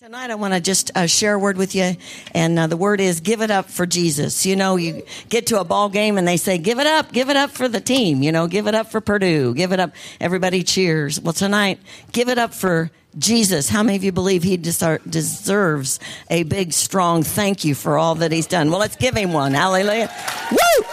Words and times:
Tonight, 0.00 0.30
I 0.30 0.36
want 0.36 0.54
to 0.54 0.60
just 0.60 0.92
uh, 0.94 1.06
share 1.06 1.34
a 1.34 1.38
word 1.40 1.56
with 1.56 1.74
you, 1.74 1.96
and 2.32 2.56
uh, 2.56 2.68
the 2.68 2.76
word 2.76 3.00
is 3.00 3.18
"give 3.18 3.40
it 3.42 3.50
up 3.50 3.68
for 3.68 3.84
Jesus." 3.84 4.46
You 4.46 4.54
know, 4.54 4.76
you 4.76 5.02
get 5.28 5.48
to 5.48 5.58
a 5.58 5.64
ball 5.64 5.88
game 5.88 6.18
and 6.18 6.28
they 6.28 6.36
say, 6.36 6.56
"Give 6.56 6.78
it 6.78 6.86
up, 6.86 7.10
give 7.10 7.30
it 7.30 7.36
up 7.36 7.50
for 7.50 7.66
the 7.66 7.80
team." 7.80 8.22
You 8.22 8.30
know, 8.30 8.46
give 8.46 8.68
it 8.68 8.76
up 8.76 8.92
for 8.92 9.00
Purdue, 9.00 9.54
give 9.54 9.72
it 9.72 9.80
up. 9.80 9.90
Everybody 10.20 10.62
cheers. 10.62 11.20
Well, 11.20 11.32
tonight, 11.32 11.80
give 12.12 12.28
it 12.28 12.38
up 12.38 12.54
for 12.54 12.92
Jesus. 13.18 13.68
How 13.68 13.82
many 13.82 13.96
of 13.96 14.04
you 14.04 14.12
believe 14.12 14.44
he 14.44 14.56
deserves 14.56 15.98
a 16.30 16.44
big, 16.44 16.72
strong 16.72 17.24
thank 17.24 17.64
you 17.64 17.74
for 17.74 17.98
all 17.98 18.14
that 18.14 18.30
he's 18.30 18.46
done? 18.46 18.70
Well, 18.70 18.78
let's 18.78 18.94
give 18.94 19.16
him 19.16 19.32
one. 19.32 19.52
Hallelujah! 19.52 20.14
Woo! 20.52 20.58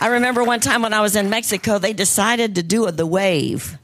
I 0.00 0.08
remember 0.10 0.44
one 0.44 0.60
time 0.60 0.82
when 0.82 0.92
I 0.92 1.00
was 1.00 1.16
in 1.16 1.30
Mexico, 1.30 1.78
they 1.78 1.94
decided 1.94 2.56
to 2.56 2.62
do 2.62 2.90
the 2.90 3.06
wave 3.06 3.78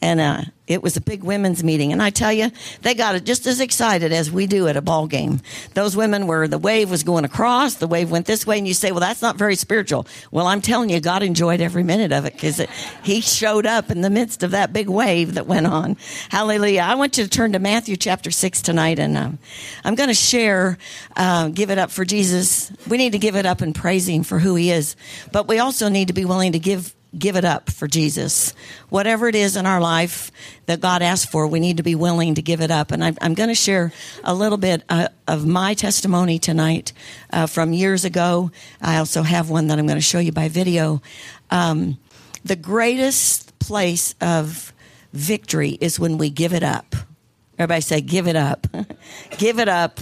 and 0.00 0.20
uh, 0.20 0.42
it 0.68 0.82
was 0.82 0.96
a 0.96 1.00
big 1.00 1.24
women's 1.24 1.64
meeting. 1.64 1.92
And 1.92 2.02
I 2.02 2.10
tell 2.10 2.32
you, 2.32 2.50
they 2.82 2.94
got 2.94 3.14
it 3.14 3.24
just 3.24 3.46
as 3.46 3.60
excited 3.60 4.12
as 4.12 4.30
we 4.30 4.46
do 4.46 4.68
at 4.68 4.76
a 4.76 4.82
ball 4.82 5.06
game. 5.06 5.40
Those 5.74 5.96
women 5.96 6.26
were 6.26 6.46
the 6.46 6.58
wave 6.58 6.90
was 6.90 7.02
going 7.02 7.24
across, 7.24 7.76
the 7.76 7.86
wave 7.86 8.10
went 8.10 8.26
this 8.26 8.46
way, 8.46 8.58
and 8.58 8.68
you 8.68 8.74
say, 8.74 8.92
"Well, 8.92 9.00
that's 9.00 9.22
not 9.22 9.36
very 9.36 9.56
spiritual." 9.56 10.06
Well, 10.30 10.46
I'm 10.46 10.60
telling 10.60 10.90
you, 10.90 11.00
God 11.00 11.22
enjoyed 11.22 11.60
every 11.60 11.82
minute 11.82 12.12
of 12.12 12.26
it 12.26 12.34
because 12.34 12.64
He 13.02 13.20
showed 13.20 13.66
up 13.66 13.90
in 13.90 14.02
the 14.02 14.10
midst 14.10 14.42
of 14.42 14.52
that 14.52 14.72
big 14.72 14.88
wave 14.88 15.34
that 15.34 15.46
went 15.46 15.66
on. 15.66 15.96
Hallelujah! 16.28 16.82
I 16.82 16.94
want 16.94 17.18
you 17.18 17.24
to 17.24 17.30
turn 17.30 17.52
to 17.52 17.58
Matthew 17.58 17.96
chapter 17.96 18.30
six 18.30 18.62
tonight, 18.62 18.98
and 18.98 19.16
um, 19.16 19.38
I'm 19.84 19.94
going 19.94 20.10
to 20.10 20.14
share. 20.14 20.78
Uh, 21.16 21.48
give 21.48 21.70
it 21.70 21.78
up 21.78 21.90
for 21.90 22.04
Jesus. 22.04 22.70
We 22.88 22.98
need 22.98 23.12
to 23.12 23.18
give 23.18 23.34
it 23.34 23.46
up 23.46 23.60
and 23.60 23.74
praise 23.74 24.08
Him 24.08 24.22
for 24.22 24.38
who 24.38 24.54
He 24.54 24.70
is, 24.70 24.94
but 25.32 25.48
we 25.48 25.58
also 25.58 25.88
need 25.88 26.08
to 26.08 26.14
be 26.14 26.24
willing 26.24 26.52
to 26.52 26.58
give 26.58 26.94
give 27.16 27.36
it 27.36 27.44
up 27.44 27.70
for 27.70 27.86
Jesus. 27.86 28.52
Whatever 28.88 29.28
it 29.28 29.34
is 29.34 29.56
in 29.56 29.66
our 29.66 29.80
life 29.80 30.30
that 30.66 30.80
God 30.80 31.02
asks 31.02 31.30
for, 31.30 31.46
we 31.46 31.60
need 31.60 31.78
to 31.78 31.82
be 31.82 31.94
willing 31.94 32.34
to 32.34 32.42
give 32.42 32.60
it 32.60 32.70
up. 32.70 32.90
And 32.90 33.02
I'm, 33.02 33.16
I'm 33.20 33.34
going 33.34 33.48
to 33.48 33.54
share 33.54 33.92
a 34.24 34.34
little 34.34 34.58
bit 34.58 34.82
uh, 34.88 35.08
of 35.26 35.46
my 35.46 35.74
testimony 35.74 36.38
tonight 36.38 36.92
uh, 37.32 37.46
from 37.46 37.72
years 37.72 38.04
ago. 38.04 38.50
I 38.82 38.98
also 38.98 39.22
have 39.22 39.48
one 39.48 39.68
that 39.68 39.78
I'm 39.78 39.86
going 39.86 39.98
to 39.98 40.02
show 40.02 40.18
you 40.18 40.32
by 40.32 40.48
video. 40.48 41.00
Um, 41.50 41.98
the 42.44 42.56
greatest 42.56 43.58
place 43.58 44.14
of 44.20 44.72
victory 45.12 45.78
is 45.80 45.98
when 45.98 46.18
we 46.18 46.30
give 46.30 46.52
it 46.52 46.62
up. 46.62 46.94
Everybody 47.58 47.80
say, 47.80 48.00
give 48.00 48.28
it 48.28 48.36
up. 48.36 48.66
give 49.38 49.58
it 49.58 49.68
up 49.68 50.00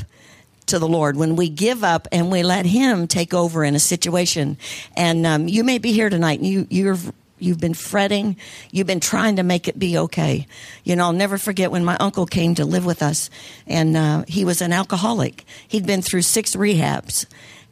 to 0.67 0.79
the 0.79 0.89
Lord, 0.89 1.17
when 1.17 1.37
we 1.37 1.49
give 1.49 1.85
up 1.85 2.09
and 2.13 2.31
we 2.31 2.43
let 2.43 2.67
Him 2.67 3.07
take 3.07 3.33
over 3.35 3.65
in 3.65 3.75
a 3.75 3.81
situation. 3.81 4.59
And 4.97 5.27
um, 5.27 5.49
you 5.49 5.65
may 5.65 5.79
be 5.79 5.93
here 5.93 6.11
tonight 6.11 6.41
and 6.41 6.49
you, 6.49 6.67
you're 6.71 6.97
You've 7.39 7.61
been 7.61 7.75
fretting. 7.75 8.37
You've 8.71 8.87
been 8.87 9.01
trying 9.01 9.37
to 9.37 9.43
make 9.43 9.69
it 9.69 9.79
be 9.79 9.99
okay. 9.99 10.47
You 10.85 10.97
know, 10.97 11.05
I'll 11.05 11.13
never 11.13 11.37
forget 11.37 11.71
when 11.71 11.85
my 11.85 11.97
uncle 11.97 12.25
came 12.25 12.55
to 12.55 12.65
live 12.65 12.87
with 12.87 13.03
us, 13.03 13.29
and 13.67 13.97
uh, 13.97 14.25
he 14.27 14.45
was 14.45 14.63
an 14.63 14.73
alcoholic. 14.73 15.45
He'd 15.69 15.87
been 15.87 16.01
through 16.01 16.23
six 16.23 16.57
rehabs, 16.57 17.27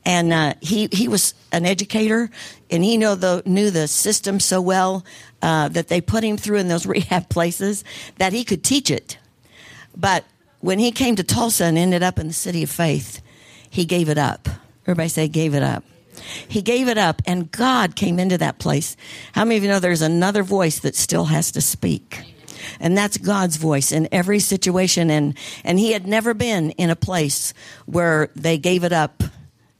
and 0.04 0.32
uh, 0.34 0.54
he 0.60 0.88
he 0.92 1.08
was 1.08 1.32
an 1.50 1.64
educator, 1.64 2.28
and 2.70 2.84
he 2.84 2.98
know 2.98 3.14
the 3.14 3.42
knew 3.46 3.70
the 3.70 3.88
system 3.88 4.38
so 4.38 4.60
well 4.60 5.02
uh, 5.40 5.68
that 5.68 5.88
they 5.88 6.02
put 6.02 6.24
him 6.24 6.36
through 6.36 6.58
in 6.58 6.68
those 6.68 6.84
rehab 6.86 7.30
places 7.30 7.84
that 8.18 8.34
he 8.34 8.44
could 8.44 8.62
teach 8.62 8.90
it. 8.90 9.16
But 9.96 10.24
when 10.64 10.78
he 10.78 10.92
came 10.92 11.14
to 11.14 11.22
Tulsa 11.22 11.64
and 11.64 11.76
ended 11.76 12.02
up 12.02 12.18
in 12.18 12.26
the 12.26 12.32
city 12.32 12.62
of 12.62 12.70
faith, 12.70 13.20
he 13.68 13.84
gave 13.84 14.08
it 14.08 14.16
up. 14.16 14.48
Everybody 14.84 15.10
say, 15.10 15.28
gave 15.28 15.54
it 15.54 15.62
up. 15.62 15.84
He 16.48 16.62
gave 16.62 16.88
it 16.88 16.96
up, 16.96 17.20
and 17.26 17.50
God 17.50 17.96
came 17.96 18.18
into 18.18 18.38
that 18.38 18.58
place. 18.58 18.96
How 19.32 19.44
many 19.44 19.58
of 19.58 19.62
you 19.62 19.68
know 19.68 19.78
there's 19.78 20.00
another 20.00 20.42
voice 20.42 20.78
that 20.78 20.96
still 20.96 21.26
has 21.26 21.52
to 21.52 21.60
speak? 21.60 22.18
And 22.80 22.96
that's 22.96 23.18
God's 23.18 23.56
voice 23.56 23.92
in 23.92 24.08
every 24.10 24.38
situation. 24.38 25.10
And, 25.10 25.36
and 25.64 25.78
he 25.78 25.92
had 25.92 26.06
never 26.06 26.32
been 26.32 26.70
in 26.70 26.88
a 26.88 26.96
place 26.96 27.52
where 27.84 28.30
they 28.34 28.56
gave 28.56 28.84
it 28.84 28.92
up 28.92 29.22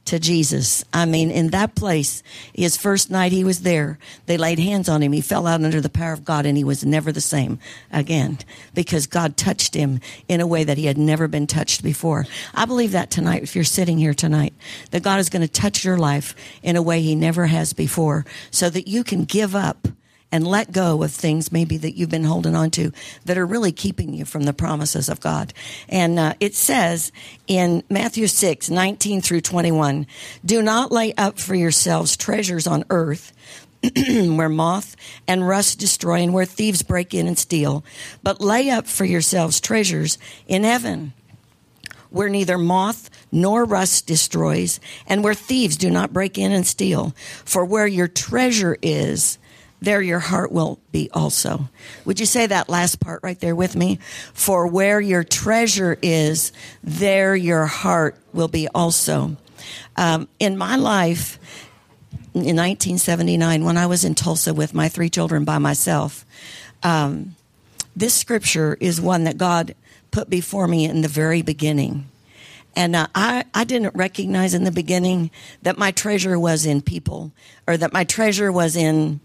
to 0.05 0.19
Jesus. 0.19 0.83
I 0.93 1.05
mean, 1.05 1.31
in 1.31 1.49
that 1.49 1.75
place, 1.75 2.23
his 2.53 2.77
first 2.77 3.09
night 3.09 3.31
he 3.31 3.43
was 3.43 3.61
there, 3.61 3.97
they 4.27 4.37
laid 4.37 4.59
hands 4.59 4.87
on 4.87 5.01
him. 5.01 5.11
He 5.11 5.21
fell 5.21 5.47
out 5.47 5.63
under 5.63 5.81
the 5.81 5.89
power 5.89 6.13
of 6.13 6.23
God 6.23 6.45
and 6.45 6.57
he 6.57 6.63
was 6.63 6.85
never 6.85 7.11
the 7.11 7.21
same 7.21 7.59
again 7.91 8.37
because 8.73 9.07
God 9.07 9.35
touched 9.35 9.73
him 9.73 9.99
in 10.27 10.41
a 10.41 10.47
way 10.47 10.63
that 10.63 10.77
he 10.77 10.85
had 10.85 10.97
never 10.97 11.27
been 11.27 11.47
touched 11.47 11.83
before. 11.83 12.25
I 12.53 12.65
believe 12.65 12.91
that 12.91 13.09
tonight, 13.09 13.43
if 13.43 13.55
you're 13.55 13.63
sitting 13.63 13.97
here 13.97 14.13
tonight, 14.13 14.53
that 14.91 15.03
God 15.03 15.19
is 15.19 15.29
going 15.29 15.41
to 15.41 15.47
touch 15.47 15.83
your 15.83 15.97
life 15.97 16.35
in 16.61 16.75
a 16.75 16.81
way 16.81 17.01
he 17.01 17.15
never 17.15 17.47
has 17.47 17.73
before 17.73 18.25
so 18.51 18.69
that 18.69 18.87
you 18.87 19.03
can 19.03 19.25
give 19.25 19.55
up 19.55 19.87
and 20.31 20.47
let 20.47 20.71
go 20.71 21.01
of 21.03 21.11
things 21.11 21.51
maybe 21.51 21.77
that 21.77 21.95
you've 21.95 22.09
been 22.09 22.23
holding 22.23 22.55
on 22.55 22.71
to 22.71 22.91
that 23.25 23.37
are 23.37 23.45
really 23.45 23.71
keeping 23.71 24.13
you 24.13 24.25
from 24.25 24.43
the 24.43 24.53
promises 24.53 25.09
of 25.09 25.19
God. 25.19 25.53
And 25.87 26.19
uh, 26.19 26.33
it 26.39 26.55
says 26.55 27.11
in 27.47 27.83
Matthew 27.89 28.27
6, 28.27 28.69
19 28.69 29.21
through 29.21 29.41
21, 29.41 30.07
do 30.43 30.61
not 30.61 30.91
lay 30.91 31.13
up 31.13 31.39
for 31.39 31.55
yourselves 31.55 32.17
treasures 32.17 32.67
on 32.67 32.83
earth 32.89 33.33
where 33.95 34.49
moth 34.49 34.95
and 35.27 35.47
rust 35.47 35.79
destroy 35.79 36.19
and 36.19 36.33
where 36.33 36.45
thieves 36.45 36.81
break 36.81 37.13
in 37.13 37.27
and 37.27 37.37
steal, 37.37 37.83
but 38.23 38.41
lay 38.41 38.69
up 38.69 38.87
for 38.87 39.05
yourselves 39.05 39.61
treasures 39.61 40.17
in 40.47 40.63
heaven 40.63 41.13
where 42.15 42.29
neither 42.29 42.57
moth 42.57 43.09
nor 43.29 43.65
rust 43.65 44.07
destroys, 44.07 44.79
and 45.05 45.21
where 45.21 45.33
thieves 45.33 45.75
do 45.75 45.89
not 45.89 46.13
break 46.13 46.37
in 46.37 46.53
and 46.53 46.65
steal. 46.65 47.13
For 47.43 47.65
where 47.65 47.87
your 47.87 48.07
treasure 48.07 48.77
is, 48.81 49.37
there 49.81 50.01
your 50.01 50.19
heart 50.19 50.51
will 50.51 50.79
be 50.91 51.09
also. 51.13 51.69
Would 52.05 52.19
you 52.19 52.25
say 52.25 52.47
that 52.47 52.69
last 52.69 52.99
part 52.99 53.21
right 53.23 53.39
there 53.39 53.55
with 53.55 53.75
me? 53.75 53.99
For 54.33 54.67
where 54.67 54.99
your 54.99 55.23
treasure 55.23 55.97
is, 56.01 56.51
there 56.83 57.35
your 57.35 57.65
heart 57.65 58.17
will 58.33 58.47
be 58.47 58.67
also. 58.69 59.37
Um, 59.95 60.27
in 60.39 60.57
my 60.57 60.75
life, 60.75 61.39
in 62.33 62.55
1979, 62.57 63.63
when 63.63 63.77
I 63.77 63.87
was 63.87 64.03
in 64.03 64.15
Tulsa 64.15 64.53
with 64.53 64.73
my 64.73 64.89
three 64.89 65.09
children 65.09 65.45
by 65.45 65.57
myself, 65.57 66.25
um, 66.83 67.35
this 67.95 68.13
scripture 68.13 68.77
is 68.79 68.99
one 68.99 69.23
that 69.23 69.37
God 69.37 69.75
put 70.11 70.29
before 70.29 70.67
me 70.67 70.85
in 70.85 71.01
the 71.01 71.07
very 71.07 71.41
beginning. 71.41 72.09
And 72.75 72.95
uh, 72.95 73.07
I, 73.15 73.45
I 73.53 73.63
didn't 73.63 73.95
recognize 73.95 74.53
in 74.53 74.65
the 74.65 74.71
beginning 74.71 75.31
that 75.61 75.77
my 75.77 75.91
treasure 75.91 76.37
was 76.37 76.65
in 76.65 76.81
people 76.81 77.31
or 77.67 77.77
that 77.77 77.93
my 77.93 78.03
treasure 78.03 78.51
was 78.51 78.75
in 78.75 79.21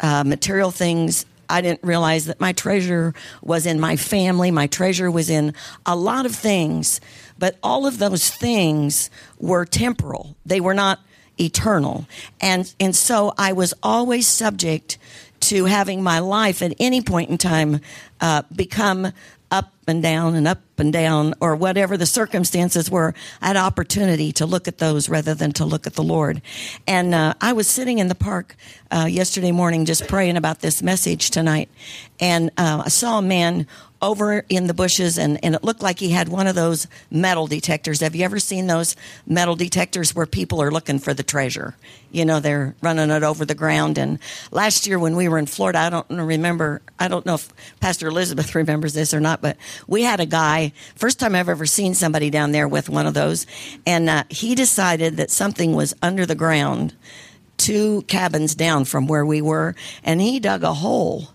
uh, 0.00 0.24
material 0.24 0.70
things. 0.70 1.26
I 1.50 1.60
didn't 1.60 1.82
realize 1.82 2.26
that 2.26 2.40
my 2.40 2.52
treasure 2.52 3.14
was 3.42 3.64
in 3.64 3.80
my 3.80 3.96
family. 3.96 4.50
My 4.50 4.66
treasure 4.66 5.10
was 5.10 5.30
in 5.30 5.54
a 5.86 5.96
lot 5.96 6.26
of 6.26 6.34
things, 6.34 7.00
but 7.38 7.56
all 7.62 7.86
of 7.86 7.98
those 7.98 8.28
things 8.30 9.08
were 9.38 9.64
temporal. 9.64 10.36
They 10.44 10.60
were 10.60 10.74
not 10.74 11.00
eternal. 11.40 12.06
And, 12.40 12.72
and 12.78 12.94
so 12.94 13.32
I 13.38 13.52
was 13.52 13.72
always 13.82 14.26
subject 14.26 14.98
to 15.40 15.66
having 15.66 16.02
my 16.02 16.18
life 16.18 16.62
at 16.62 16.74
any 16.78 17.00
point 17.00 17.30
in 17.30 17.38
time 17.38 17.80
uh, 18.20 18.42
become 18.54 19.12
up 19.50 19.72
and 19.88 20.02
down 20.02 20.34
and 20.34 20.46
up 20.46 20.60
and 20.78 20.92
down 20.92 21.34
or 21.40 21.56
whatever 21.56 21.96
the 21.96 22.06
circumstances 22.06 22.90
were, 22.90 23.14
I 23.40 23.48
had 23.48 23.56
opportunity 23.56 24.32
to 24.32 24.46
look 24.46 24.68
at 24.68 24.78
those 24.78 25.08
rather 25.08 25.34
than 25.34 25.52
to 25.52 25.64
look 25.64 25.86
at 25.86 25.94
the 25.94 26.02
Lord. 26.02 26.42
And 26.86 27.14
uh, 27.14 27.34
I 27.40 27.52
was 27.52 27.68
sitting 27.68 27.98
in 27.98 28.08
the 28.08 28.14
park 28.14 28.56
uh, 28.90 29.06
yesterday 29.10 29.52
morning 29.52 29.84
just 29.84 30.06
praying 30.08 30.36
about 30.36 30.60
this 30.60 30.82
message 30.82 31.30
tonight, 31.30 31.68
and 32.20 32.50
uh, 32.56 32.82
I 32.84 32.88
saw 32.88 33.18
a 33.18 33.22
man 33.22 33.66
over 34.00 34.44
in 34.48 34.66
the 34.66 34.74
bushes 34.74 35.18
and, 35.18 35.42
and 35.44 35.54
it 35.54 35.64
looked 35.64 35.82
like 35.82 35.98
he 35.98 36.10
had 36.10 36.28
one 36.28 36.46
of 36.46 36.54
those 36.54 36.86
metal 37.10 37.46
detectors. 37.46 38.00
Have 38.00 38.14
you 38.14 38.24
ever 38.24 38.38
seen 38.38 38.66
those 38.66 38.94
metal 39.26 39.56
detectors 39.56 40.14
where 40.14 40.26
people 40.26 40.62
are 40.62 40.70
looking 40.70 40.98
for 40.98 41.12
the 41.14 41.22
treasure? 41.22 41.74
You 42.12 42.24
know, 42.24 42.40
they're 42.40 42.74
running 42.80 43.10
it 43.10 43.22
over 43.22 43.44
the 43.44 43.54
ground. 43.54 43.98
And 43.98 44.18
last 44.50 44.86
year 44.86 44.98
when 44.98 45.16
we 45.16 45.28
were 45.28 45.38
in 45.38 45.46
Florida, 45.46 45.78
I 45.80 45.90
don't 45.90 46.08
remember, 46.08 46.80
I 46.98 47.08
don't 47.08 47.26
know 47.26 47.34
if 47.34 47.48
Pastor 47.80 48.06
Elizabeth 48.06 48.54
remembers 48.54 48.94
this 48.94 49.12
or 49.12 49.20
not, 49.20 49.42
but 49.42 49.56
we 49.86 50.02
had 50.02 50.20
a 50.20 50.26
guy, 50.26 50.72
first 50.94 51.20
time 51.20 51.34
I've 51.34 51.48
ever 51.48 51.66
seen 51.66 51.94
somebody 51.94 52.30
down 52.30 52.52
there 52.52 52.68
with 52.68 52.88
one 52.88 53.06
of 53.06 53.14
those. 53.14 53.46
And 53.86 54.08
uh, 54.08 54.24
he 54.28 54.54
decided 54.54 55.16
that 55.16 55.30
something 55.30 55.74
was 55.74 55.94
under 56.02 56.26
the 56.26 56.34
ground 56.34 56.94
two 57.56 58.02
cabins 58.02 58.54
down 58.54 58.84
from 58.84 59.06
where 59.06 59.26
we 59.26 59.42
were, 59.42 59.74
and 60.04 60.20
he 60.20 60.40
dug 60.40 60.62
a 60.62 60.72
hole 60.72 61.28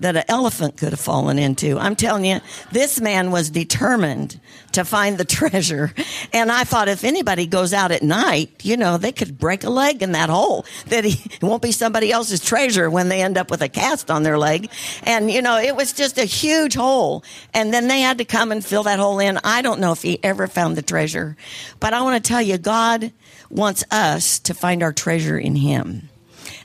that 0.00 0.16
an 0.16 0.24
elephant 0.28 0.76
could 0.76 0.90
have 0.90 1.00
fallen 1.00 1.38
into. 1.38 1.78
I'm 1.78 1.96
telling 1.96 2.24
you, 2.24 2.40
this 2.72 3.00
man 3.00 3.30
was 3.30 3.50
determined 3.50 4.40
to 4.72 4.84
find 4.84 5.18
the 5.18 5.24
treasure. 5.38 5.92
And 6.32 6.50
I 6.50 6.64
thought 6.64 6.88
if 6.88 7.04
anybody 7.04 7.46
goes 7.46 7.72
out 7.72 7.90
at 7.90 8.02
night, 8.02 8.64
you 8.64 8.76
know, 8.76 8.96
they 8.96 9.12
could 9.12 9.38
break 9.38 9.64
a 9.64 9.70
leg 9.70 10.02
in 10.02 10.12
that 10.12 10.30
hole, 10.30 10.64
that 10.86 11.04
he, 11.04 11.30
it 11.30 11.42
won't 11.42 11.62
be 11.62 11.72
somebody 11.72 12.12
else's 12.12 12.40
treasure 12.40 12.88
when 12.90 13.08
they 13.08 13.22
end 13.22 13.36
up 13.36 13.50
with 13.50 13.62
a 13.62 13.68
cast 13.68 14.10
on 14.10 14.22
their 14.22 14.38
leg. 14.38 14.70
And, 15.04 15.30
you 15.30 15.42
know, 15.42 15.58
it 15.58 15.74
was 15.74 15.92
just 15.92 16.18
a 16.18 16.24
huge 16.24 16.74
hole. 16.74 17.24
And 17.54 17.72
then 17.72 17.88
they 17.88 18.00
had 18.00 18.18
to 18.18 18.24
come 18.24 18.52
and 18.52 18.64
fill 18.64 18.84
that 18.84 18.98
hole 18.98 19.18
in. 19.18 19.38
I 19.44 19.62
don't 19.62 19.80
know 19.80 19.92
if 19.92 20.02
he 20.02 20.22
ever 20.22 20.46
found 20.46 20.76
the 20.76 20.82
treasure, 20.82 21.36
but 21.80 21.92
I 21.92 22.02
want 22.02 22.22
to 22.22 22.28
tell 22.28 22.42
you, 22.42 22.58
God 22.58 23.12
wants 23.50 23.84
us 23.90 24.38
to 24.40 24.54
find 24.54 24.82
our 24.82 24.92
treasure 24.92 25.38
in 25.38 25.56
him. 25.56 26.08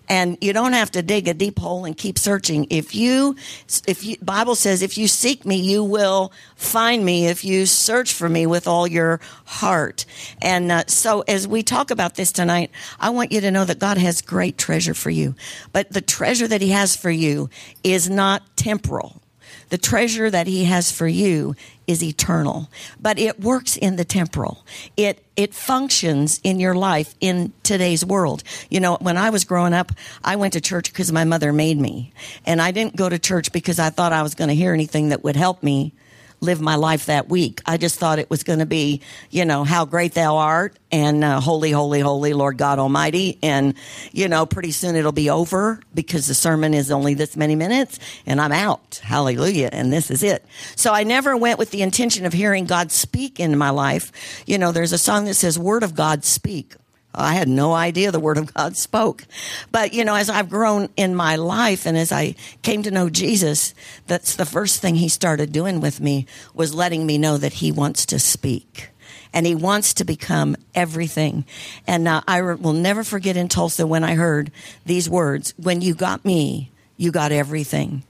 And 0.10 0.38
you 0.42 0.52
don't 0.52 0.74
have 0.74 0.92
to 0.92 1.02
dig 1.02 1.28
a 1.28 1.34
deep 1.34 1.58
hole 1.58 1.86
and 1.86 1.98
keep 1.98 2.20
searching. 2.20 2.68
If 2.70 2.94
you, 2.94 3.36
if 3.88 4.04
you, 4.04 4.18
Bible 4.22 4.56
says, 4.56 4.82
if 4.82 4.98
you 4.98 5.08
seek 5.08 5.46
me, 5.46 5.56
you 5.56 5.84
will 5.84 6.34
find 6.56 7.06
me 7.06 7.28
if 7.28 7.46
you 7.46 7.66
search 7.66 8.14
for 8.14 8.28
me 8.28 8.46
with 8.46 8.68
all 8.68 8.86
your 8.86 9.22
heart. 9.46 10.06
And 10.42 10.72
uh, 10.72 10.84
so 10.88 11.22
as 11.22 11.48
we 11.48 11.64
talk 11.64 11.90
about 11.90 12.16
this 12.16 12.32
tonight, 12.32 12.70
I 13.00 13.12
want 13.12 13.32
you 13.32 13.42
to 13.42 13.52
know 13.52 13.66
that 13.66 13.80
God 13.80 13.98
has 13.98 14.22
great 14.22 14.58
treasure 14.58 14.94
for 14.94 15.10
you. 15.10 15.36
But 15.72 15.92
the 15.92 16.02
treasure 16.02 16.48
that 16.48 16.62
he 16.62 16.70
has 16.70 16.96
for 16.96 17.12
you 17.12 17.50
is 17.84 18.10
not 18.10 18.44
temporal. 18.58 19.23
The 19.70 19.78
treasure 19.78 20.30
that 20.30 20.48
he 20.48 20.66
has 20.66 20.92
for 20.92 21.08
you 21.08 21.56
is 21.88 22.04
eternal, 22.04 22.70
but 23.02 23.20
it 23.20 23.40
works 23.40 23.76
in 23.76 23.96
the 23.96 24.06
temporal. 24.06 24.66
It 24.96 25.24
it 25.36 25.54
functions 25.54 26.40
in 26.44 26.60
your 26.60 26.76
life 26.76 27.16
in 27.20 27.52
today's 27.64 28.06
world. 28.06 28.44
You 28.70 28.80
know, 28.80 28.98
when 29.02 29.18
I 29.18 29.30
was 29.32 29.46
growing 29.46 29.74
up, 29.74 29.92
I 30.24 30.36
went 30.36 30.54
to 30.54 30.62
church 30.62 30.92
because 30.92 31.12
my 31.12 31.24
mother 31.24 31.52
made 31.52 31.80
me, 31.80 32.14
and 32.46 32.62
I 32.62 32.72
didn't 32.72 32.96
go 32.96 33.10
to 33.10 33.20
church 33.20 33.52
because 33.52 33.80
I 33.80 33.90
thought 33.90 34.14
I 34.14 34.22
was 34.22 34.36
going 34.36 34.50
to 34.50 34.56
hear 34.56 34.74
anything 34.74 35.10
that 35.10 35.24
would 35.24 35.36
help 35.36 35.64
me 35.64 35.94
live 36.44 36.62
my 36.62 36.76
life 36.76 37.08
that 37.08 37.30
week. 37.30 37.62
I 37.66 37.78
just 37.78 37.98
thought 37.98 38.20
it 38.20 38.30
was 38.30 38.44
going 38.44 38.60
to 38.60 38.66
be, 38.66 39.02
you 39.32 39.46
know, 39.46 39.64
how 39.64 39.86
great 39.86 40.14
thou 40.14 40.38
art 40.38 40.78
and 40.92 41.24
uh, 41.24 41.40
holy, 41.40 41.72
holy, 41.72 42.02
holy 42.02 42.34
Lord 42.34 42.58
God 42.58 42.78
Almighty. 42.78 43.40
And, 43.42 43.74
you 44.12 44.28
know, 44.28 44.46
pretty 44.46 44.72
soon 44.72 44.96
it'll 44.96 45.12
be 45.12 45.30
over 45.30 45.80
because 45.94 46.28
the 46.28 46.34
sermon 46.34 46.74
is 46.74 46.92
only 46.92 47.14
this 47.14 47.36
many 47.36 47.56
minutes 47.56 47.98
and 48.26 48.40
I'm 48.40 48.52
out. 48.52 49.02
Hallelujah. 49.04 49.70
And 49.72 49.92
this 49.92 50.12
is 50.12 50.22
it. 50.22 50.46
So 50.76 50.94
I 50.94 51.04
never 51.04 51.36
went 51.36 51.58
with 51.58 51.72
the 51.72 51.82
intention 51.82 52.26
of 52.26 52.34
hearing 52.34 52.66
God 52.66 52.92
speak 52.92 53.40
in 53.40 53.58
my 53.58 53.70
life. 53.70 54.44
You 54.46 54.58
know, 54.58 54.72
there's 54.72 54.92
a 54.94 54.98
song 54.98 55.26
that 55.26 55.36
says, 55.36 55.58
Word 55.58 55.84
of 55.84 55.96
God 55.96 56.24
speak. 56.24 56.76
I 57.16 57.34
had 57.34 57.48
no 57.48 57.74
idea 57.74 58.12
the 58.12 58.20
word 58.20 58.38
of 58.38 58.54
God 58.54 58.76
spoke. 58.76 59.24
But, 59.72 59.94
you 59.94 60.04
know, 60.04 60.16
as 60.16 60.30
I've 60.30 60.50
grown 60.50 60.90
in 60.98 61.16
my 61.16 61.36
life 61.36 61.86
and 61.86 61.98
as 61.98 62.12
I 62.12 62.36
came 62.62 62.84
to 62.84 62.92
know 62.92 63.10
Jesus, 63.10 63.74
that's 64.08 64.36
the 64.36 64.46
first 64.46 64.82
thing 64.82 64.96
he 64.96 65.10
started 65.10 65.52
doing 65.52 65.80
with 65.80 66.02
me 66.02 66.26
was 66.54 66.74
letting 66.74 67.06
me 67.06 67.18
know 67.18 67.38
that 67.38 67.54
he 67.54 67.72
wants 67.72 68.06
to 68.08 68.20
speak 68.20 68.90
and 69.34 69.46
he 69.46 69.56
wants 69.56 69.96
to 69.96 70.06
become 70.06 70.56
everything. 70.76 71.46
And 71.88 72.08
uh, 72.08 72.22
I 72.28 72.42
will 72.42 72.74
never 72.74 73.04
forget 73.04 73.36
in 73.36 73.48
Tulsa 73.48 73.86
when 73.88 74.04
I 74.04 74.16
heard 74.16 74.52
these 74.86 75.10
words, 75.10 75.54
when 75.58 75.82
you 75.82 75.96
got 75.96 76.24
me, 76.24 76.72
you 76.98 77.12
got 77.12 77.32
everything. 77.32 78.04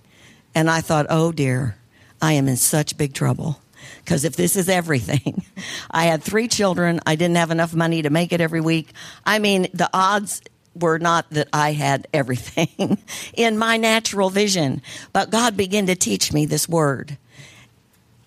And 0.54 0.70
I 0.70 0.82
thought, 0.82 1.08
oh 1.10 1.32
dear, 1.32 1.78
I 2.22 2.34
am 2.34 2.48
in 2.48 2.58
such 2.58 2.98
big 2.98 3.14
trouble. 3.14 3.60
Because 4.04 4.24
if 4.24 4.36
this 4.36 4.56
is 4.56 4.70
everything, 4.70 5.44
I 5.92 6.06
had 6.06 6.24
three 6.24 6.48
children. 6.48 7.00
I 7.06 7.16
didn't 7.16 7.38
have 7.38 7.52
enough 7.52 7.74
money 7.74 8.02
to 8.02 8.10
make 8.10 8.34
it 8.34 8.42
every 8.42 8.62
week. 8.62 8.92
I 9.26 9.40
mean, 9.40 9.68
the 9.74 9.90
odds 9.94 10.42
were 10.76 11.00
not 11.00 11.30
that 11.32 11.50
I 11.54 11.74
had 11.74 12.08
everything 12.14 12.98
in 13.34 13.58
my 13.58 13.78
natural 13.78 14.30
vision. 14.30 14.82
But 15.12 15.30
God 15.30 15.56
began 15.56 15.88
to 15.88 15.96
teach 15.96 16.34
me 16.34 16.46
this 16.46 16.68
word. 16.68 17.18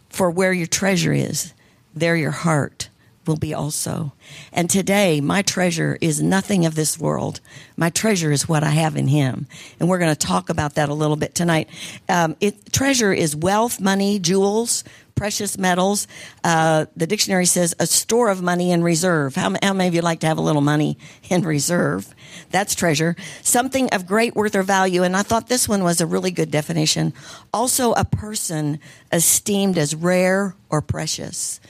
For 0.08 0.30
where 0.30 0.52
your 0.52 0.66
treasure 0.66 1.12
is, 1.12 1.52
there 1.94 2.16
your 2.16 2.30
heart 2.30 2.88
will 3.26 3.36
be 3.36 3.52
also. 3.52 4.12
And 4.52 4.70
today, 4.70 5.20
my 5.20 5.42
treasure 5.42 5.98
is 6.00 6.22
nothing 6.22 6.64
of 6.64 6.74
this 6.74 6.98
world. 6.98 7.40
My 7.76 7.90
treasure 7.90 8.30
is 8.32 8.48
what 8.48 8.62
I 8.62 8.70
have 8.70 8.96
in 8.96 9.08
Him. 9.08 9.46
And 9.78 9.88
we're 9.88 9.98
going 9.98 10.14
to 10.14 10.26
talk 10.26 10.48
about 10.48 10.76
that 10.76 10.88
a 10.88 10.94
little 10.94 11.16
bit 11.16 11.34
tonight. 11.34 11.68
Um, 12.08 12.36
it, 12.40 12.72
treasure 12.72 13.12
is 13.12 13.34
wealth, 13.34 13.80
money, 13.80 14.18
jewels, 14.18 14.84
precious 15.16 15.58
metals. 15.58 16.06
Uh, 16.44 16.86
the 16.94 17.06
dictionary 17.06 17.46
says 17.46 17.74
a 17.80 17.86
store 17.86 18.28
of 18.28 18.40
money 18.40 18.70
in 18.70 18.84
reserve. 18.84 19.34
How, 19.34 19.52
how 19.60 19.72
many 19.72 19.88
of 19.88 19.94
you 19.94 20.02
like 20.02 20.20
to 20.20 20.28
have 20.28 20.38
a 20.38 20.42
little 20.42 20.62
money 20.62 20.96
in 21.28 21.42
reserve? 21.42 22.14
That's 22.50 22.76
treasure. 22.76 23.16
Something 23.42 23.88
of 23.90 24.06
great 24.06 24.36
worth 24.36 24.54
or 24.54 24.62
value. 24.62 25.02
And 25.02 25.16
I 25.16 25.22
thought 25.22 25.48
this 25.48 25.68
one 25.68 25.82
was 25.82 26.00
a 26.00 26.06
really 26.06 26.30
good 26.30 26.52
definition. 26.52 27.12
Also, 27.52 27.92
a 27.94 28.04
person 28.04 28.78
esteemed 29.10 29.78
as 29.78 29.96
rare 29.96 30.54
or 30.70 30.80
precious. 30.80 31.60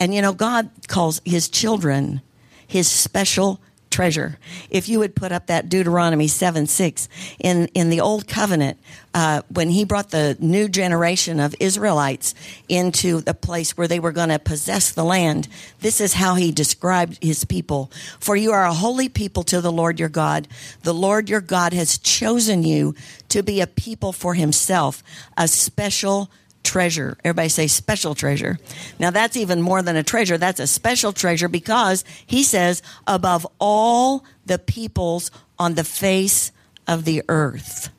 And 0.00 0.14
you 0.14 0.22
know, 0.22 0.32
God 0.32 0.70
calls 0.88 1.20
his 1.24 1.48
children 1.48 2.22
his 2.66 2.90
special 2.90 3.60
treasure. 3.92 4.38
If 4.70 4.88
you 4.88 4.98
would 4.98 5.14
put 5.14 5.30
up 5.30 5.46
that 5.46 5.68
Deuteronomy 5.68 6.26
7 6.26 6.66
6 6.66 7.08
in, 7.38 7.66
in 7.68 7.90
the 7.90 8.00
Old 8.00 8.26
Covenant, 8.26 8.78
uh, 9.14 9.42
when 9.48 9.68
he 9.68 9.84
brought 9.84 10.10
the 10.10 10.36
new 10.40 10.68
generation 10.68 11.38
of 11.38 11.54
Israelites 11.60 12.34
into 12.68 13.20
the 13.20 13.34
place 13.34 13.76
where 13.76 13.86
they 13.86 14.00
were 14.00 14.10
going 14.10 14.30
to 14.30 14.38
possess 14.38 14.90
the 14.90 15.04
land, 15.04 15.46
this 15.80 16.00
is 16.00 16.14
how 16.14 16.34
he 16.34 16.50
described 16.50 17.22
his 17.22 17.44
people. 17.44 17.92
For 18.18 18.34
you 18.34 18.52
are 18.52 18.64
a 18.64 18.72
holy 18.72 19.08
people 19.08 19.42
to 19.44 19.60
the 19.60 19.72
Lord 19.72 20.00
your 20.00 20.08
God. 20.08 20.48
The 20.82 20.94
Lord 20.94 21.28
your 21.28 21.42
God 21.42 21.72
has 21.74 21.98
chosen 21.98 22.64
you 22.64 22.94
to 23.28 23.42
be 23.42 23.60
a 23.60 23.66
people 23.66 24.12
for 24.12 24.34
himself, 24.34 25.02
a 25.36 25.46
special 25.46 26.30
treasure. 26.62 27.16
Everybody 27.24 27.48
say 27.48 27.66
special 27.66 28.14
treasure. 28.14 28.58
Now 28.98 29.10
that's 29.10 29.36
even 29.36 29.62
more 29.62 29.82
than 29.82 29.96
a 29.96 30.02
treasure. 30.02 30.38
That's 30.38 30.60
a 30.60 30.66
special 30.66 31.12
treasure 31.12 31.48
because 31.48 32.04
he 32.26 32.42
says 32.42 32.82
above 33.06 33.46
all 33.58 34.24
the 34.46 34.58
peoples 34.58 35.30
on 35.58 35.74
the 35.74 35.84
face 35.84 36.52
of 36.86 37.04
the 37.04 37.22
earth. 37.28 37.90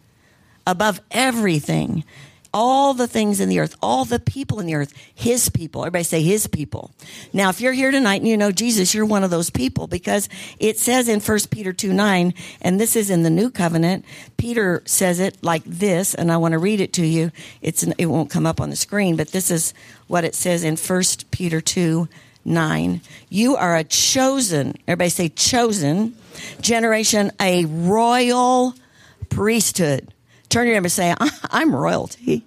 Above 0.66 1.02
everything 1.12 2.04
all 2.54 2.94
the 2.94 3.08
things 3.08 3.40
in 3.40 3.50
the 3.50 3.60
earth, 3.60 3.76
all 3.82 4.06
the 4.06 4.20
people 4.20 4.60
in 4.60 4.68
the 4.68 4.76
earth, 4.76 4.94
his 5.14 5.50
people. 5.50 5.82
Everybody 5.82 6.04
say 6.04 6.22
his 6.22 6.48
people. 6.48 6.92
Now, 7.34 7.50
if 7.50 7.60
you're 7.60 7.74
here 7.74 7.92
tonight 7.92 8.22
and 8.22 8.28
you 8.28 8.38
know 8.38 8.52
Jesus, 8.52 8.94
you're 8.94 9.06
one 9.06 9.24
of 9.24 9.32
those 9.32 9.50
people 9.50 9.88
because 9.88 10.30
it 10.60 10.78
says 10.78 11.10
in 11.10 11.20
1 11.20 11.40
Peter 11.50 11.74
2 11.74 11.92
9, 11.92 12.34
and 12.62 12.80
this 12.80 12.96
is 12.96 13.10
in 13.10 13.24
the 13.24 13.30
new 13.30 13.50
covenant, 13.50 14.06
Peter 14.38 14.84
says 14.86 15.20
it 15.20 15.44
like 15.44 15.64
this, 15.66 16.14
and 16.14 16.32
I 16.32 16.38
want 16.38 16.52
to 16.52 16.60
read 16.60 16.80
it 16.80 16.94
to 16.94 17.06
you. 17.06 17.32
It's, 17.62 17.84
it 17.84 18.06
won't 18.06 18.30
come 18.30 18.46
up 18.46 18.62
on 18.62 18.70
the 18.70 18.76
screen, 18.76 19.16
but 19.16 19.30
this 19.30 19.50
is 19.50 19.74
what 20.08 20.24
it 20.24 20.36
says 20.36 20.64
in 20.64 20.78
1 20.78 21.04
Peter 21.32 21.60
2 21.60 22.08
9. 22.46 23.02
You 23.30 23.56
are 23.56 23.78
a 23.78 23.86
chosen, 23.86 24.76
everybody 24.88 25.10
say 25.10 25.30
chosen 25.30 26.16
generation, 26.62 27.32
a 27.40 27.66
royal 27.66 28.76
priesthood 29.30 30.13
Turn 30.54 30.68
your 30.68 30.76
neighbor 30.76 30.86
and 30.86 30.92
say, 30.92 31.16
I'm 31.50 31.76
royalty. 31.76 32.44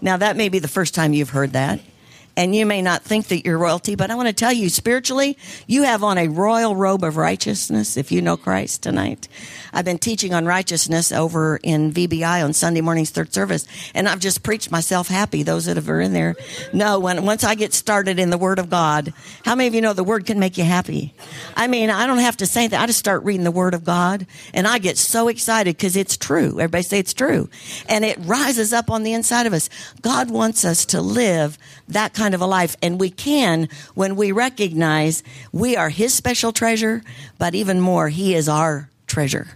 Now, 0.00 0.16
that 0.16 0.36
may 0.36 0.48
be 0.48 0.60
the 0.60 0.68
first 0.68 0.94
time 0.94 1.12
you've 1.12 1.30
heard 1.30 1.54
that 1.54 1.80
and 2.36 2.54
you 2.54 2.66
may 2.66 2.82
not 2.82 3.02
think 3.02 3.28
that 3.28 3.44
you're 3.44 3.58
royalty, 3.58 3.94
but 3.94 4.10
I 4.10 4.14
want 4.14 4.28
to 4.28 4.34
tell 4.34 4.52
you 4.52 4.68
spiritually, 4.68 5.38
you 5.66 5.82
have 5.84 6.02
on 6.02 6.18
a 6.18 6.28
royal 6.28 6.74
robe 6.74 7.04
of 7.04 7.16
righteousness 7.16 7.96
if 7.96 8.10
you 8.10 8.20
know 8.20 8.36
Christ 8.36 8.82
tonight. 8.82 9.28
I've 9.72 9.84
been 9.84 9.98
teaching 9.98 10.34
on 10.34 10.46
righteousness 10.46 11.12
over 11.12 11.58
in 11.62 11.92
VBI 11.92 12.44
on 12.44 12.52
Sunday 12.52 12.80
mornings, 12.80 13.10
third 13.10 13.32
service, 13.32 13.66
and 13.94 14.08
I've 14.08 14.20
just 14.20 14.42
preached 14.42 14.70
myself 14.70 15.08
happy. 15.08 15.42
Those 15.42 15.66
that 15.66 15.78
are 15.78 16.00
in 16.00 16.12
there 16.12 16.36
know 16.72 16.98
when 16.98 17.24
once 17.24 17.44
I 17.44 17.54
get 17.54 17.72
started 17.72 18.18
in 18.18 18.30
the 18.30 18.38
Word 18.38 18.58
of 18.58 18.70
God, 18.70 19.12
how 19.44 19.54
many 19.54 19.68
of 19.68 19.74
you 19.74 19.80
know 19.80 19.92
the 19.92 20.04
Word 20.04 20.26
can 20.26 20.38
make 20.38 20.58
you 20.58 20.64
happy? 20.64 21.14
I 21.56 21.66
mean, 21.66 21.90
I 21.90 22.06
don't 22.06 22.18
have 22.18 22.36
to 22.38 22.46
say 22.46 22.66
that. 22.66 22.80
I 22.80 22.86
just 22.86 22.98
start 22.98 23.24
reading 23.24 23.44
the 23.44 23.50
Word 23.50 23.74
of 23.74 23.84
God, 23.84 24.26
and 24.52 24.66
I 24.66 24.78
get 24.78 24.98
so 24.98 25.28
excited 25.28 25.76
because 25.76 25.96
it's 25.96 26.16
true. 26.16 26.52
Everybody 26.60 26.82
say 26.82 26.98
it's 26.98 27.14
true, 27.14 27.48
and 27.88 28.04
it 28.04 28.18
rises 28.20 28.72
up 28.72 28.90
on 28.90 29.02
the 29.02 29.12
inside 29.12 29.46
of 29.46 29.52
us. 29.52 29.68
God 30.02 30.30
wants 30.30 30.64
us 30.64 30.84
to 30.86 31.00
live 31.00 31.58
that 31.88 32.14
kind 32.14 32.23
kind 32.24 32.34
of 32.34 32.40
a 32.40 32.46
life. 32.46 32.74
And 32.80 32.98
we 32.98 33.10
can 33.10 33.68
when 33.94 34.16
we 34.16 34.32
recognize 34.32 35.22
we 35.52 35.76
are 35.76 35.90
His 35.90 36.14
special 36.14 36.52
treasure, 36.52 37.02
but 37.38 37.54
even 37.54 37.80
more, 37.80 38.08
He 38.08 38.34
is 38.34 38.48
our 38.48 38.88
treasure. 39.06 39.46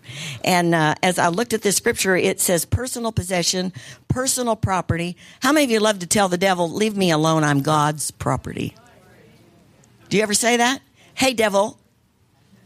And 0.44 0.74
uh, 0.74 0.94
as 1.02 1.18
I 1.18 1.28
looked 1.28 1.54
at 1.54 1.62
this 1.62 1.76
scripture, 1.76 2.14
it 2.14 2.40
says 2.40 2.66
personal 2.66 3.10
possession, 3.10 3.72
personal 4.06 4.54
property. 4.54 5.16
How 5.40 5.52
many 5.52 5.64
of 5.64 5.70
you 5.70 5.80
love 5.80 6.00
to 6.00 6.06
tell 6.06 6.28
the 6.28 6.36
devil, 6.36 6.70
leave 6.70 6.94
me 6.94 7.10
alone, 7.10 7.42
I'm 7.42 7.62
God's 7.62 8.10
property? 8.10 8.74
Do 10.10 10.18
you 10.18 10.22
ever 10.22 10.34
say 10.34 10.58
that? 10.58 10.82
Hey, 11.14 11.32
devil, 11.32 11.78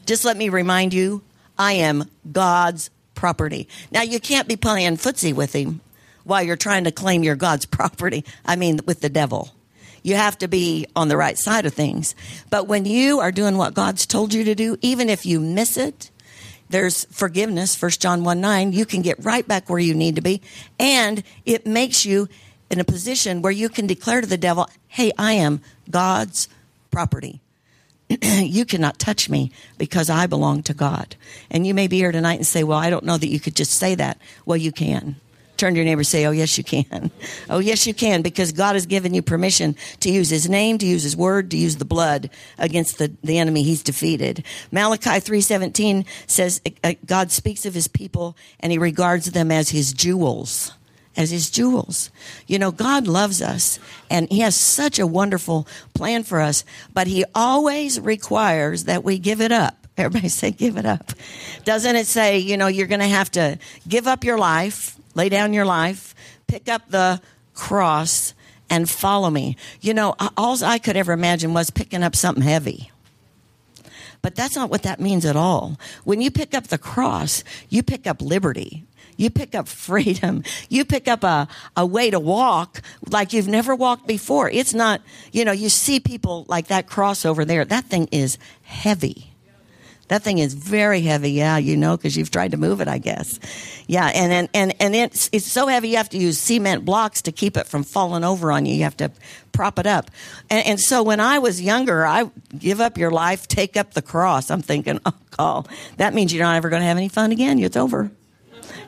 just 0.05 0.25
let 0.25 0.37
me 0.37 0.49
remind 0.49 0.93
you, 0.93 1.23
I 1.57 1.75
am 1.75 2.11
God's 2.33 2.91
property. 3.15 3.69
Now, 3.93 4.03
you 4.03 4.19
can't 4.19 4.49
be 4.49 4.57
playing 4.57 4.97
footsie 4.97 5.33
with 5.33 5.53
him 5.53 5.81
while 6.25 6.43
you're 6.43 6.57
trying 6.57 6.85
to 6.85 6.91
claim 6.91 7.23
your 7.23 7.37
God's 7.37 7.67
property. 7.79 8.25
I 8.45 8.57
mean, 8.57 8.81
with 8.85 9.01
the 9.01 9.09
devil. 9.09 9.53
You 10.03 10.17
have 10.17 10.39
to 10.39 10.49
be 10.49 10.87
on 10.97 11.09
the 11.09 11.17
right 11.17 11.39
side 11.39 11.67
of 11.67 11.75
things. 11.75 12.15
But 12.51 12.67
when 12.67 12.85
you 12.85 13.21
are 13.21 13.33
doing 13.33 13.57
what 13.57 13.75
God's 13.75 14.07
told 14.07 14.35
you 14.35 14.45
to 14.45 14.55
do, 14.55 14.77
even 14.81 15.09
if 15.09 15.25
you 15.25 15.41
miss 15.41 15.77
it, 15.77 16.11
there's 16.71 17.05
forgiveness, 17.11 17.81
1 17.81 17.91
John 17.93 18.25
1 18.25 18.41
9. 18.41 18.73
You 18.73 18.87
can 18.87 19.03
get 19.03 19.25
right 19.25 19.47
back 19.47 19.69
where 19.69 19.79
you 19.79 19.95
need 19.95 20.17
to 20.17 20.23
be. 20.23 20.41
And 20.79 21.23
it 21.45 21.67
makes 21.67 22.05
you 22.05 22.29
in 22.71 22.81
a 22.81 22.85
position 22.85 23.43
where 23.43 23.53
you 23.53 23.69
can 23.69 23.87
declare 23.87 24.23
to 24.23 24.27
the 24.27 24.39
devil, 24.39 24.69
hey, 24.89 25.13
I 25.19 25.35
am 25.35 25.61
God's 25.91 26.49
property. 26.91 27.43
you 28.23 28.65
cannot 28.65 28.99
touch 28.99 29.29
me 29.29 29.53
because 29.77 30.09
I 30.11 30.27
belong 30.27 30.63
to 30.65 30.75
God. 30.75 31.15
And 31.51 31.67
you 31.67 31.75
may 31.75 31.87
be 31.87 31.99
here 31.99 32.13
tonight 32.13 32.37
and 32.37 32.47
say, 32.47 32.65
well, 32.65 32.79
I 32.79 32.91
don't 32.91 33.05
know 33.05 33.19
that 33.19 33.29
you 33.29 33.39
could 33.39 33.55
just 33.55 33.73
say 33.73 33.95
that. 33.95 34.19
Well, 34.47 34.57
you 34.57 34.73
can. 34.73 35.17
Turn 35.63 35.75
to 35.75 35.79
your 35.79 35.85
neighbor 35.85 36.03
say, 36.03 36.27
Oh, 36.27 36.33
yes, 36.33 36.59
you 36.59 36.65
can. 36.65 37.13
Oh, 37.49 37.61
yes, 37.61 37.87
you 37.87 37.95
can, 37.95 38.23
because 38.23 38.51
God 38.51 38.75
has 38.75 38.85
given 38.85 39.15
you 39.15 39.23
permission 39.23 39.77
to 40.01 40.11
use 40.11 40.29
his 40.29 40.49
name, 40.49 40.77
to 40.79 40.87
use 40.87 41.05
his 41.05 41.17
word, 41.17 41.53
to 41.53 41.57
use 41.57 41.77
the 41.77 41.85
blood 41.85 42.31
against 42.59 42.99
the, 42.99 43.15
the 43.23 43.39
enemy 43.39 43.63
he's 43.63 43.85
defeated. 43.85 44.45
Malachi 44.73 45.21
3.17 45.21 46.05
says 46.27 46.61
uh, 46.83 46.95
God 47.07 47.31
speaks 47.31 47.65
of 47.65 47.75
his 47.75 47.87
people 47.87 48.37
and 48.59 48.73
he 48.73 48.79
regards 48.79 49.31
them 49.31 49.53
as 49.53 49.69
his 49.69 49.93
jewels 49.93 50.73
as 51.17 51.31
his 51.31 51.49
jewels. 51.49 52.11
You 52.49 52.59
know, 52.59 52.73
God 52.73 53.07
loves 53.07 53.41
us 53.41 53.79
and 54.11 54.29
he 54.31 54.41
has 54.41 54.57
such 54.57 54.99
a 54.99 55.07
wonderful 55.07 55.69
plan 55.95 56.25
for 56.25 56.41
us, 56.41 56.65
but 56.93 57.07
he 57.07 57.25
always 57.37 58.01
requires 58.01 58.85
that 58.85 59.05
we 59.05 59.21
give 59.21 59.41
it 59.41 59.53
up. 59.53 59.77
Everybody 59.97 60.29
say, 60.29 60.51
give 60.51 60.77
it 60.77 60.87
up. 60.87 61.13
Doesn't 61.65 61.95
it 61.97 62.07
say, 62.07 62.39
you 62.39 62.57
know, 62.57 62.67
you're 62.67 62.89
going 62.89 63.01
to 63.01 63.07
have 63.07 63.31
to 63.33 63.59
give 63.87 64.09
up 64.09 64.25
your 64.25 64.39
life, 64.39 64.97
lay 65.15 65.29
down 65.29 65.53
your 65.53 65.65
life, 65.65 66.15
pick 66.47 66.69
up 66.69 66.91
the 66.91 67.21
cross, 67.55 68.35
and 68.71 68.89
follow 68.89 69.31
me? 69.31 69.57
You 69.81 69.95
know, 69.95 70.15
all 70.37 70.63
I 70.65 70.79
could 70.79 70.97
ever 70.97 71.13
imagine 71.13 71.55
was 71.55 71.71
picking 71.71 72.03
up 72.03 72.17
something 72.17 72.43
heavy. 72.43 72.91
But 74.23 74.37
that's 74.37 74.55
not 74.55 74.71
what 74.71 74.85
that 74.85 75.01
means 75.01 75.27
at 75.27 75.37
all. 75.37 75.79
When 76.05 76.21
you 76.21 76.31
pick 76.31 76.55
up 76.55 76.69
the 76.69 76.79
cross, 76.79 77.43
you 77.69 77.83
pick 77.83 78.07
up 78.07 78.23
liberty. 78.23 78.85
You 79.17 79.31
pick 79.31 79.55
up 79.55 79.69
freedom. 79.87 80.45
You 80.69 80.85
pick 80.85 81.09
up 81.09 81.25
a, 81.25 81.49
a 81.77 81.85
way 81.85 82.11
to 82.11 82.21
walk 82.21 82.81
like 83.11 83.33
you've 83.33 83.49
never 83.49 83.75
walked 83.75 84.07
before. 84.07 84.49
It's 84.49 84.73
not, 84.73 85.03
you 85.33 85.45
know, 85.45 85.53
you 85.53 85.69
see 85.69 86.01
people 86.01 86.47
like 86.49 86.69
that 86.69 86.87
cross 86.87 87.27
over 87.27 87.45
there. 87.45 87.65
That 87.65 87.87
thing 87.87 88.09
is 88.13 88.39
heavy. 88.63 89.32
That 90.13 90.23
thing 90.23 90.41
is 90.41 90.53
very 90.53 91.01
heavy, 91.01 91.31
yeah, 91.31 91.57
you 91.57 91.75
know, 91.75 91.97
because 91.97 92.19
you've 92.19 92.31
tried 92.31 92.51
to 92.51 92.59
move 92.59 92.83
it, 92.83 92.87
I 92.87 92.99
guess. 92.99 93.41
Yeah, 93.87 94.09
and 94.09 94.31
and 94.31 94.49
and, 94.53 94.75
and 94.79 94.95
it's 94.95 95.31
it's 95.33 95.51
so 95.51 95.69
heavy 95.69 95.89
you 95.89 95.97
have 95.97 96.11
to 96.11 96.19
use 96.19 96.39
cement 96.39 96.85
blocks 96.85 97.23
to 97.23 97.33
keep 97.33 97.57
it 97.57 97.67
from 97.67 97.83
falling 97.83 98.23
over 98.23 98.53
on 98.53 98.67
you. 98.67 98.75
You 98.75 98.83
have 98.83 98.97
to 98.99 99.11
prop 99.53 99.79
it 99.79 99.87
up. 99.87 100.11
And, 100.51 100.67
and 100.67 100.79
so 100.79 101.03
when 101.03 101.19
I 101.19 101.39
was 101.39 101.63
younger, 101.63 102.05
I 102.05 102.31
give 102.59 102.79
up 102.79 102.99
your 102.99 103.11
life, 103.11 103.49
take 103.49 103.75
up 103.75 103.95
the 103.95 104.03
cross. 104.03 104.51
I'm 104.51 104.61
thinking, 104.61 105.01
oh, 105.07 105.15
call. 105.31 105.67
That 105.97 106.13
means 106.13 106.35
you're 106.35 106.45
not 106.45 106.57
ever 106.57 106.69
going 106.69 106.83
to 106.83 106.89
have 106.89 106.99
any 106.99 107.09
fun 107.09 107.33
again. 107.33 107.59
It's 107.59 107.79
over. 107.79 108.11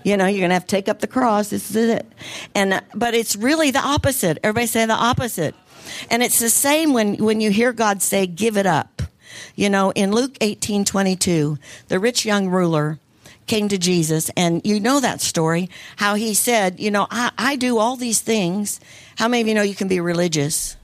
You 0.03 0.19
know, 0.19 0.27
you're 0.27 0.41
going 0.41 0.51
to 0.51 0.55
have 0.57 0.67
to 0.67 0.77
take 0.77 0.91
up 0.91 0.99
the 1.01 1.07
cross. 1.07 1.49
This 1.49 1.71
is 1.71 1.89
it. 1.89 2.07
And 2.55 2.83
but 2.95 3.15
it's 3.15 3.35
really 3.35 3.71
the 3.71 3.81
opposite. 3.81 4.41
Everybody 4.43 4.67
say 4.67 4.85
the 4.85 4.93
opposite. 4.93 5.55
And 6.11 6.23
it's 6.23 6.39
the 6.39 6.51
same 6.51 6.93
when 6.93 7.17
when 7.17 7.41
you 7.41 7.51
hear 7.51 7.73
God 7.73 8.03
say, 8.03 8.27
"Give 8.27 8.59
it 8.59 8.67
up." 8.67 9.01
You 9.57 9.71
know, 9.71 9.91
in 9.93 10.13
Luke 10.13 10.37
18 10.41 10.85
22, 10.85 11.59
the 11.89 11.99
rich 11.99 12.25
young 12.25 12.49
ruler 12.49 12.99
came 13.47 13.69
to 13.69 13.79
Jesus, 13.79 14.31
and 14.37 14.63
you 14.65 14.81
know 14.81 15.01
that 15.01 15.21
story, 15.21 15.69
how 15.97 16.15
he 16.15 16.35
said, 16.35 16.81
You 16.81 16.91
know, 16.91 17.07
I, 17.11 17.31
I 17.37 17.57
do 17.57 17.79
all 17.79 17.97
these 17.97 18.21
things. 18.21 18.81
How 19.17 19.29
many 19.29 19.43
of 19.43 19.49
you 19.49 19.55
know 19.55 19.63
you 19.63 19.75
can 19.75 19.89
be 19.89 20.01
religious? 20.01 20.77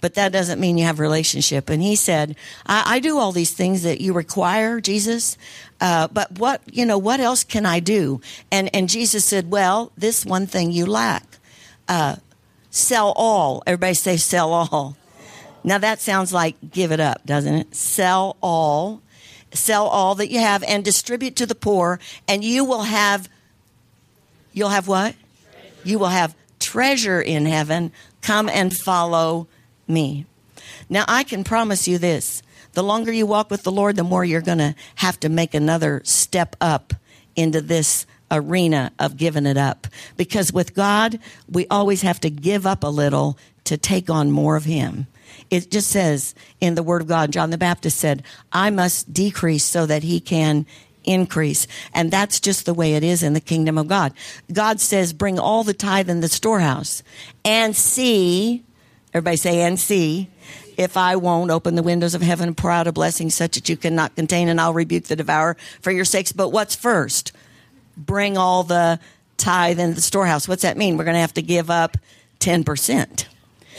But 0.00 0.14
that 0.14 0.32
doesn't 0.32 0.60
mean 0.60 0.78
you 0.78 0.84
have 0.84 0.98
relationship. 0.98 1.68
And 1.68 1.82
he 1.82 1.94
said, 1.94 2.36
I, 2.66 2.84
I 2.86 3.00
do 3.00 3.18
all 3.18 3.32
these 3.32 3.52
things 3.52 3.82
that 3.82 4.00
you 4.00 4.12
require, 4.12 4.80
Jesus. 4.80 5.36
Uh, 5.80 6.08
but 6.08 6.38
what, 6.38 6.62
you 6.72 6.86
know, 6.86 6.98
what 6.98 7.20
else 7.20 7.44
can 7.44 7.66
I 7.66 7.80
do? 7.80 8.20
And, 8.50 8.74
and 8.74 8.88
Jesus 8.88 9.24
said, 9.24 9.50
well, 9.50 9.92
this 9.98 10.24
one 10.24 10.46
thing 10.46 10.72
you 10.72 10.86
lack. 10.86 11.38
Uh, 11.86 12.16
sell 12.70 13.12
all. 13.16 13.62
Everybody 13.66 13.94
say 13.94 14.16
sell 14.16 14.52
all. 14.52 14.96
Now 15.62 15.78
that 15.78 16.00
sounds 16.00 16.32
like 16.32 16.56
give 16.70 16.92
it 16.92 17.00
up, 17.00 17.24
doesn't 17.26 17.54
it? 17.54 17.74
Sell 17.74 18.36
all, 18.42 19.02
sell 19.52 19.86
all 19.86 20.14
that 20.16 20.30
you 20.30 20.40
have 20.40 20.62
and 20.64 20.84
distribute 20.84 21.36
to 21.36 21.46
the 21.46 21.54
poor 21.54 22.00
and 22.26 22.42
you 22.42 22.64
will 22.64 22.82
have, 22.82 23.28
you'll 24.52 24.70
have 24.70 24.88
what? 24.88 25.14
You 25.84 25.98
will 25.98 26.08
have 26.08 26.34
treasure 26.58 27.20
in 27.20 27.46
heaven. 27.46 27.92
Come 28.22 28.48
and 28.48 28.76
follow 28.76 29.48
me. 29.86 30.26
Now 30.88 31.04
I 31.08 31.24
can 31.24 31.44
promise 31.44 31.86
you 31.88 31.98
this. 31.98 32.42
The 32.72 32.82
longer 32.82 33.12
you 33.12 33.26
walk 33.26 33.50
with 33.50 33.64
the 33.64 33.72
Lord, 33.72 33.96
the 33.96 34.04
more 34.04 34.24
you're 34.24 34.40
going 34.40 34.58
to 34.58 34.74
have 34.96 35.18
to 35.20 35.28
make 35.28 35.54
another 35.54 36.02
step 36.04 36.54
up 36.60 36.94
into 37.34 37.60
this 37.60 38.06
arena 38.30 38.92
of 38.98 39.16
giving 39.16 39.46
it 39.46 39.56
up. 39.56 39.88
Because 40.16 40.52
with 40.52 40.74
God, 40.74 41.18
we 41.48 41.66
always 41.68 42.02
have 42.02 42.20
to 42.20 42.30
give 42.30 42.66
up 42.66 42.84
a 42.84 42.88
little 42.88 43.36
to 43.64 43.76
take 43.76 44.08
on 44.08 44.30
more 44.30 44.56
of 44.56 44.64
Him. 44.64 45.08
It 45.50 45.70
just 45.70 45.90
says 45.90 46.34
in 46.60 46.74
the 46.74 46.82
Word 46.82 47.02
of 47.02 47.08
God, 47.08 47.32
John 47.32 47.50
the 47.50 47.58
Baptist 47.58 47.98
said, 47.98 48.22
I 48.52 48.70
must 48.70 49.12
decrease 49.12 49.64
so 49.64 49.86
that 49.86 50.02
he 50.02 50.20
can 50.20 50.66
increase. 51.04 51.66
And 51.94 52.10
that's 52.10 52.40
just 52.40 52.66
the 52.66 52.74
way 52.74 52.94
it 52.94 53.02
is 53.02 53.22
in 53.22 53.32
the 53.32 53.40
kingdom 53.40 53.78
of 53.78 53.88
God. 53.88 54.12
God 54.52 54.80
says, 54.80 55.12
bring 55.12 55.38
all 55.38 55.64
the 55.64 55.74
tithe 55.74 56.10
in 56.10 56.20
the 56.20 56.28
storehouse 56.28 57.02
and 57.44 57.74
see, 57.74 58.62
everybody 59.12 59.36
say, 59.36 59.62
and 59.62 59.78
see, 59.78 60.28
if 60.76 60.96
I 60.96 61.16
won't 61.16 61.50
open 61.50 61.74
the 61.74 61.82
windows 61.82 62.14
of 62.14 62.22
heaven 62.22 62.48
and 62.48 62.56
pour 62.56 62.70
out 62.70 62.86
a 62.86 62.92
blessing 62.92 63.28
such 63.28 63.54
that 63.56 63.68
you 63.68 63.76
cannot 63.76 64.16
contain, 64.16 64.48
and 64.48 64.60
I'll 64.60 64.72
rebuke 64.72 65.04
the 65.04 65.16
devourer 65.16 65.56
for 65.82 65.90
your 65.90 66.06
sakes. 66.06 66.32
But 66.32 66.50
what's 66.50 66.74
first? 66.74 67.32
Bring 67.96 68.38
all 68.38 68.62
the 68.62 68.98
tithe 69.36 69.78
in 69.78 69.94
the 69.94 70.00
storehouse. 70.00 70.48
What's 70.48 70.62
that 70.62 70.78
mean? 70.78 70.96
We're 70.96 71.04
going 71.04 71.14
to 71.14 71.20
have 71.20 71.34
to 71.34 71.42
give 71.42 71.70
up 71.70 71.98
10%. 72.38 73.26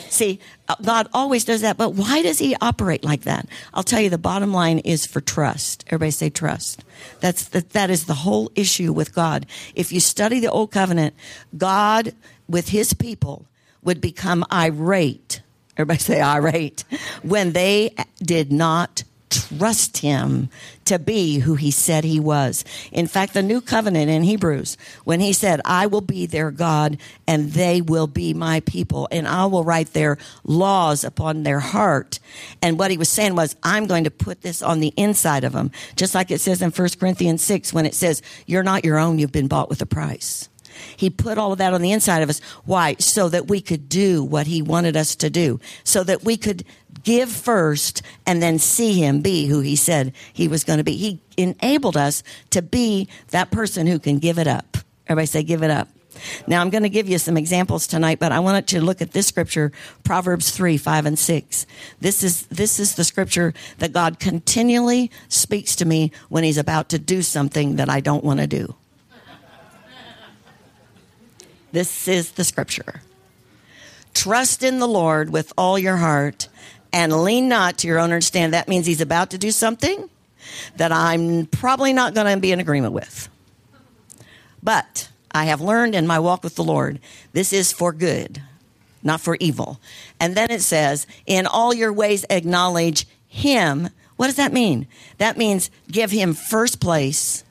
See, 0.10 0.40
uh, 0.68 0.76
God 0.82 1.08
always 1.14 1.46
does 1.46 1.62
that, 1.62 1.78
but 1.78 1.94
why 1.94 2.22
does 2.22 2.40
he 2.40 2.56
operate 2.62 3.04
like 3.04 3.22
that? 3.22 3.48
I'll 3.74 3.84
tell 3.84 4.02
you 4.02 4.10
the 4.10 4.18
bottom 4.18 4.54
line 4.54 4.80
is 4.80 5.06
for 5.06 5.22
trust. 5.22 5.84
Everybody 5.88 6.12
say 6.12 6.30
trust. 6.30 6.84
That's 7.20 7.46
the, 7.50 7.62
that 7.72 7.90
is 7.90 8.06
the 8.06 8.14
whole 8.14 8.52
issue 8.56 8.94
with 8.94 9.14
God. 9.14 9.46
If 9.76 9.92
you 9.92 10.00
study 10.00 10.40
the 10.40 10.52
old 10.52 10.72
covenant, 10.72 11.16
God 11.58 12.14
with 12.48 12.70
his 12.70 12.94
people 12.94 13.46
would 13.84 14.02
become 14.02 14.46
irate. 14.52 15.42
Everybody 15.78 16.00
say 16.00 16.22
irate 16.22 16.84
when 17.22 17.54
they 17.54 17.96
did 18.22 18.52
not 18.52 19.04
trust 19.32 19.98
him 19.98 20.50
to 20.86 21.00
be 21.00 21.40
who 21.40 21.56
he 21.56 21.72
said 21.72 22.04
he 22.04 22.20
was. 22.20 22.66
In 22.92 23.08
fact, 23.08 23.34
the 23.34 23.42
new 23.42 23.62
covenant 23.62 24.10
in 24.10 24.24
Hebrews, 24.24 24.78
when 25.04 25.20
he 25.20 25.34
said, 25.34 25.62
I 25.64 25.88
will 25.88 26.02
be 26.02 26.26
their 26.26 26.52
God 26.52 26.98
and 27.28 27.52
they 27.52 27.82
will 27.82 28.08
be 28.08 28.34
my 28.34 28.60
people 28.62 29.08
and 29.12 29.28
I 29.28 29.46
will 29.46 29.64
write 29.64 29.94
their 29.94 30.18
laws 30.44 31.04
upon 31.04 31.44
their 31.44 31.60
heart. 31.60 32.20
And 32.62 32.78
what 32.78 32.92
he 32.92 32.98
was 32.98 33.10
saying 33.10 33.36
was, 33.36 33.56
I'm 33.64 33.88
going 33.88 34.04
to 34.04 34.12
put 34.12 34.42
this 34.42 34.62
on 34.62 34.80
the 34.80 34.94
inside 34.98 35.44
of 35.44 35.54
them. 35.54 35.72
Just 35.96 36.14
like 36.14 36.30
it 36.32 36.42
says 36.42 36.62
in 36.62 36.72
1 36.72 36.90
Corinthians 37.00 37.42
6 37.42 37.74
when 37.74 37.86
it 37.86 37.96
says, 37.96 38.22
you're 38.46 38.64
not 38.64 38.86
your 38.86 39.00
own, 39.00 39.18
you've 39.18 39.32
been 39.32 39.48
bought 39.48 39.70
with 39.70 39.82
a 39.82 39.86
price. 39.86 40.50
He 40.96 41.10
put 41.10 41.38
all 41.38 41.52
of 41.52 41.58
that 41.60 41.74
on 41.74 41.82
the 41.82 41.92
inside 41.92 42.22
of 42.22 42.30
us. 42.30 42.40
Why? 42.66 42.96
So 43.00 43.30
that 43.30 43.48
we 43.48 43.62
could 43.62 43.90
do 43.90 44.24
what 44.24 44.48
he 44.48 44.62
wanted 44.62 44.96
us 44.96 45.16
to 45.18 45.30
do. 45.30 45.60
So 45.84 46.04
that 46.04 46.24
we 46.24 46.38
could 46.38 46.64
give 47.04 47.30
first 47.30 48.02
and 48.26 48.42
then 48.42 48.60
see 48.60 48.94
him 48.94 49.22
be 49.22 49.48
who 49.48 49.62
he 49.62 49.76
said 49.76 50.14
he 50.34 50.48
was 50.48 50.64
going 50.64 50.78
to 50.78 50.84
be. 50.84 50.96
He 50.96 51.22
enabled 51.38 51.98
us 51.98 52.24
to 52.52 52.62
be 52.62 53.08
that 53.30 53.52
person 53.52 53.88
who 53.88 54.00
can 54.00 54.20
give 54.20 54.38
it 54.38 54.48
up. 54.48 54.78
Everybody 55.08 55.26
say, 55.26 55.44
give 55.44 55.64
it 55.64 55.72
up. 55.72 55.88
Now 56.48 56.62
I'm 56.62 56.70
going 56.70 56.84
to 56.84 56.90
give 56.90 57.08
you 57.08 57.18
some 57.18 57.38
examples 57.38 57.88
tonight, 57.88 58.20
but 58.20 58.32
I 58.32 58.40
wanted 58.40 58.68
to 58.68 58.82
look 58.82 59.02
at 59.02 59.12
this 59.12 59.28
scripture, 59.28 59.72
Proverbs 60.04 60.52
3, 60.52 60.78
5, 60.78 61.06
and 61.06 61.18
6. 61.18 61.66
This 62.00 62.24
is, 62.24 62.46
this 62.48 62.80
is 62.80 62.96
the 62.96 63.04
scripture 63.04 63.54
that 63.80 63.94
God 63.94 64.20
continually 64.20 65.10
speaks 65.30 65.76
to 65.78 65.86
me 65.86 66.12
when 66.30 66.44
he's 66.44 66.58
about 66.58 66.90
to 66.90 67.00
do 67.00 67.22
something 67.22 67.78
that 67.78 67.90
I 67.90 68.02
don't 68.02 68.24
want 68.24 68.40
to 68.40 68.48
do. 68.48 68.76
This 71.72 72.08
is 72.08 72.32
the 72.32 72.44
scripture. 72.44 73.02
Trust 74.14 74.64
in 74.64 74.80
the 74.80 74.88
Lord 74.88 75.30
with 75.30 75.54
all 75.58 75.80
your 75.80 75.98
heart 75.98 76.50
and 76.92 77.24
lean 77.24 77.48
not 77.48 77.78
to 77.80 77.88
your 77.88 78.00
own 78.00 78.12
understanding. 78.12 78.52
That 78.52 78.68
means 78.68 78.86
he's 78.86 79.02
about 79.02 79.30
to 79.32 79.38
do 79.38 79.52
something 79.52 80.10
that 80.76 80.92
I'm 80.92 81.46
probably 81.46 81.94
not 81.94 82.14
going 82.14 82.34
to 82.34 82.40
be 82.40 82.52
in 82.52 82.60
agreement 82.60 82.94
with. 82.94 83.30
But 84.62 85.10
I 85.32 85.46
have 85.46 85.62
learned 85.62 85.96
in 85.96 86.08
my 86.08 86.20
walk 86.20 86.44
with 86.44 86.56
the 86.56 86.64
Lord, 86.64 87.00
this 87.32 87.54
is 87.54 87.72
for 87.72 87.94
good, 87.94 88.42
not 89.02 89.22
for 89.22 89.38
evil. 89.40 89.80
And 90.20 90.36
then 90.36 90.52
it 90.52 90.62
says, 90.62 91.08
in 91.26 91.48
all 91.48 91.74
your 91.74 91.94
ways 91.94 92.26
acknowledge 92.30 93.08
him. 93.28 93.90
What 94.18 94.28
does 94.28 94.36
that 94.36 94.54
mean? 94.54 94.88
That 95.18 95.38
means 95.38 95.72
give 95.90 96.12
him 96.12 96.34
first 96.34 96.80
place. 96.82 97.44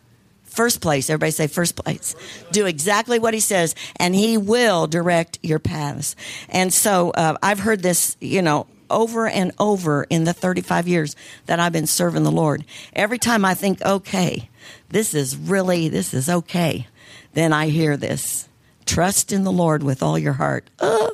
First 0.60 0.82
place. 0.82 1.08
Everybody 1.08 1.30
say 1.30 1.46
first 1.46 1.74
place. 1.74 2.14
Do 2.52 2.66
exactly 2.66 3.18
what 3.18 3.32
he 3.32 3.40
says, 3.40 3.74
and 3.96 4.14
he 4.14 4.36
will 4.36 4.86
direct 4.86 5.38
your 5.40 5.58
paths. 5.58 6.14
And 6.50 6.70
so 6.70 7.12
uh, 7.12 7.38
I've 7.42 7.60
heard 7.60 7.82
this, 7.82 8.18
you 8.20 8.42
know, 8.42 8.66
over 8.90 9.26
and 9.26 9.52
over 9.58 10.04
in 10.10 10.24
the 10.24 10.34
35 10.34 10.86
years 10.86 11.16
that 11.46 11.60
I've 11.60 11.72
been 11.72 11.86
serving 11.86 12.24
the 12.24 12.30
Lord. 12.30 12.66
Every 12.92 13.16
time 13.16 13.42
I 13.42 13.54
think, 13.54 13.80
okay, 13.80 14.50
this 14.90 15.14
is 15.14 15.34
really, 15.34 15.88
this 15.88 16.12
is 16.12 16.28
okay, 16.28 16.86
then 17.32 17.54
I 17.54 17.68
hear 17.70 17.96
this. 17.96 18.46
Trust 18.84 19.32
in 19.32 19.44
the 19.44 19.52
Lord 19.52 19.82
with 19.82 20.02
all 20.02 20.18
your 20.18 20.34
heart. 20.34 20.68
Uh, 20.78 21.12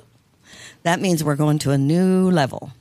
that 0.83 1.01
means 1.01 1.23
we're 1.23 1.37
going 1.37 1.61
to 1.61 1.71
a 1.71 1.79
new 1.79 2.33
level. 2.33 2.73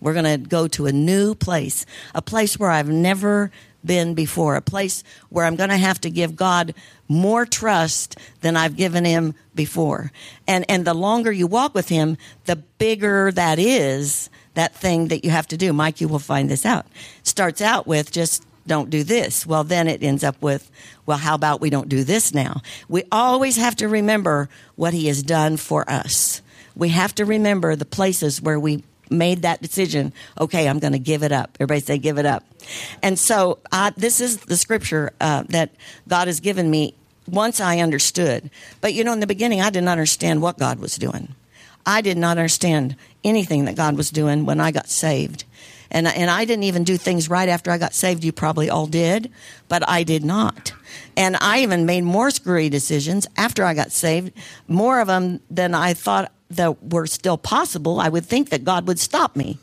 We're 0.00 0.14
going 0.14 0.42
to 0.42 0.48
go 0.48 0.68
to 0.68 0.86
a 0.86 0.92
new 0.92 1.34
place, 1.34 1.84
a 2.14 2.22
place 2.22 2.56
where 2.56 2.70
I've 2.70 2.88
never 2.88 3.50
been 3.88 4.14
before, 4.14 4.54
a 4.54 4.60
place 4.60 5.02
where 5.30 5.44
I'm 5.44 5.56
going 5.56 5.70
to 5.70 5.76
have 5.76 6.00
to 6.02 6.10
give 6.10 6.36
God 6.36 6.74
more 7.08 7.44
trust 7.44 8.16
than 8.42 8.56
I've 8.56 8.76
given 8.76 9.04
him 9.04 9.34
before. 9.56 10.12
And, 10.46 10.64
and 10.68 10.84
the 10.84 10.94
longer 10.94 11.32
you 11.32 11.48
walk 11.48 11.74
with 11.74 11.88
him, 11.88 12.16
the 12.44 12.56
bigger 12.56 13.32
that 13.32 13.58
is, 13.58 14.30
that 14.54 14.74
thing 14.74 15.08
that 15.08 15.24
you 15.24 15.30
have 15.30 15.48
to 15.48 15.56
do. 15.56 15.72
Mike, 15.72 16.00
you 16.00 16.06
will 16.06 16.20
find 16.20 16.48
this 16.48 16.64
out. 16.64 16.86
Starts 17.24 17.60
out 17.60 17.88
with 17.88 18.12
just 18.12 18.44
don't 18.66 18.90
do 18.90 19.02
this. 19.02 19.46
Well, 19.46 19.64
then 19.64 19.88
it 19.88 20.02
ends 20.02 20.22
up 20.22 20.40
with, 20.42 20.70
well, 21.06 21.18
how 21.18 21.34
about 21.34 21.60
we 21.60 21.70
don't 21.70 21.88
do 21.88 22.04
this 22.04 22.34
now? 22.34 22.60
We 22.88 23.04
always 23.10 23.56
have 23.56 23.74
to 23.76 23.88
remember 23.88 24.48
what 24.76 24.92
he 24.92 25.06
has 25.06 25.22
done 25.22 25.56
for 25.56 25.88
us. 25.90 26.42
We 26.76 26.90
have 26.90 27.14
to 27.16 27.24
remember 27.24 27.74
the 27.74 27.84
places 27.86 28.42
where 28.42 28.60
we 28.60 28.84
made 29.10 29.42
that 29.42 29.62
decision. 29.62 30.12
Okay, 30.40 30.68
I'm 30.68 30.78
going 30.78 30.92
to 30.92 30.98
give 30.98 31.22
it 31.22 31.32
up. 31.32 31.56
Everybody 31.60 31.80
say, 31.80 31.98
give 31.98 32.18
it 32.18 32.26
up. 32.26 32.44
And 33.02 33.18
so 33.18 33.58
this 33.96 34.20
is 34.20 34.38
the 34.38 34.56
scripture 34.56 35.12
uh, 35.20 35.44
that 35.48 35.70
God 36.08 36.28
has 36.28 36.40
given 36.40 36.70
me 36.70 36.94
once 37.26 37.60
I 37.60 37.78
understood. 37.78 38.50
But 38.80 38.94
you 38.94 39.04
know, 39.04 39.12
in 39.12 39.20
the 39.20 39.26
beginning, 39.26 39.60
I 39.60 39.70
didn't 39.70 39.88
understand 39.88 40.42
what 40.42 40.58
God 40.58 40.78
was 40.78 40.96
doing. 40.96 41.34
I 41.86 42.00
did 42.00 42.18
not 42.18 42.36
understand 42.38 42.96
anything 43.24 43.64
that 43.64 43.76
God 43.76 43.96
was 43.96 44.10
doing 44.10 44.44
when 44.44 44.60
I 44.60 44.70
got 44.70 44.88
saved. 44.88 45.44
And, 45.90 46.06
and 46.06 46.30
I 46.30 46.44
didn't 46.44 46.64
even 46.64 46.84
do 46.84 46.98
things 46.98 47.30
right 47.30 47.48
after 47.48 47.70
I 47.70 47.78
got 47.78 47.94
saved. 47.94 48.22
You 48.22 48.32
probably 48.32 48.68
all 48.68 48.86
did, 48.86 49.32
but 49.68 49.88
I 49.88 50.02
did 50.02 50.22
not. 50.22 50.72
And 51.16 51.36
I 51.36 51.60
even 51.60 51.86
made 51.86 52.02
more 52.02 52.30
screwy 52.30 52.68
decisions 52.68 53.26
after 53.36 53.64
I 53.64 53.72
got 53.72 53.90
saved, 53.90 54.32
more 54.66 55.00
of 55.00 55.06
them 55.06 55.40
than 55.50 55.74
I 55.74 55.94
thought 55.94 56.30
that 56.50 56.82
were 56.82 57.06
still 57.06 57.36
possible. 57.36 58.00
I 58.00 58.08
would 58.08 58.24
think 58.24 58.50
that 58.50 58.64
God 58.64 58.86
would 58.86 58.98
stop 58.98 59.36
me. 59.36 59.58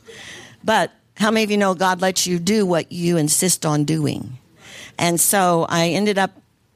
But 0.63 0.91
how 1.17 1.31
many 1.31 1.43
of 1.43 1.51
you 1.51 1.57
know 1.57 1.73
God 1.73 2.01
lets 2.01 2.27
you 2.27 2.39
do 2.39 2.65
what 2.65 2.91
you 2.91 3.17
insist 3.17 3.65
on 3.65 3.85
doing? 3.85 4.37
And 4.97 5.19
so 5.19 5.65
I 5.69 5.89
ended 5.89 6.17
up 6.17 6.31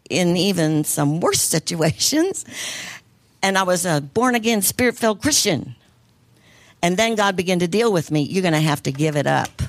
in 0.10 0.36
even 0.38 0.84
some 0.84 1.20
worse 1.20 1.42
situations. 1.56 2.46
And 3.42 3.58
I 3.58 3.64
was 3.64 3.86
a 3.86 4.02
born 4.02 4.36
again, 4.36 4.62
spirit 4.62 4.98
filled 4.98 5.22
Christian. 5.22 5.76
And 6.82 6.98
then 6.98 7.16
God 7.16 7.36
began 7.36 7.60
to 7.60 7.68
deal 7.68 7.92
with 7.92 8.10
me. 8.10 8.22
You're 8.22 8.42
going 8.42 8.54
to 8.54 8.60
have 8.60 8.84
to 8.84 8.92
give 8.92 9.16
it 9.16 9.28
up. 9.28 9.62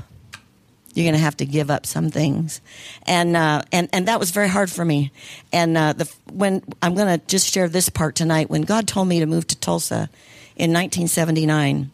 You're 0.94 1.04
going 1.04 1.14
to 1.14 1.20
have 1.20 1.36
to 1.36 1.46
give 1.46 1.70
up 1.70 1.86
some 1.86 2.10
things, 2.10 2.60
and 3.06 3.36
uh, 3.36 3.62
and 3.70 3.88
and 3.92 4.08
that 4.08 4.18
was 4.18 4.32
very 4.32 4.48
hard 4.48 4.70
for 4.70 4.84
me. 4.84 5.12
And 5.52 5.76
uh, 5.76 5.92
the 5.92 6.12
when 6.32 6.62
I'm 6.82 6.94
going 6.94 7.18
to 7.18 7.24
just 7.26 7.52
share 7.52 7.68
this 7.68 7.88
part 7.88 8.16
tonight. 8.16 8.50
When 8.50 8.62
God 8.62 8.88
told 8.88 9.06
me 9.06 9.20
to 9.20 9.26
move 9.26 9.46
to 9.48 9.56
Tulsa 9.56 10.10
in 10.56 10.72
1979, 10.72 11.90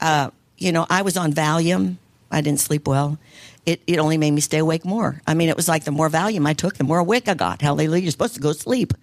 uh, 0.00 0.30
you 0.58 0.70
know, 0.70 0.86
I 0.88 1.02
was 1.02 1.16
on 1.16 1.32
Valium. 1.32 1.96
I 2.30 2.40
didn't 2.40 2.60
sleep 2.60 2.86
well. 2.86 3.18
It, 3.66 3.80
it 3.86 3.98
only 3.98 4.18
made 4.18 4.32
me 4.32 4.40
stay 4.40 4.58
awake 4.58 4.84
more. 4.84 5.20
I 5.26 5.34
mean, 5.34 5.48
it 5.48 5.56
was 5.56 5.68
like 5.68 5.84
the 5.84 5.90
more 5.90 6.10
Valium 6.10 6.46
I 6.46 6.52
took, 6.52 6.76
the 6.76 6.84
more 6.84 6.98
awake 6.98 7.28
I 7.28 7.34
got. 7.34 7.62
Hallelujah! 7.62 8.02
You're 8.02 8.10
supposed 8.10 8.34
to 8.34 8.40
go 8.40 8.52
sleep, 8.52 8.94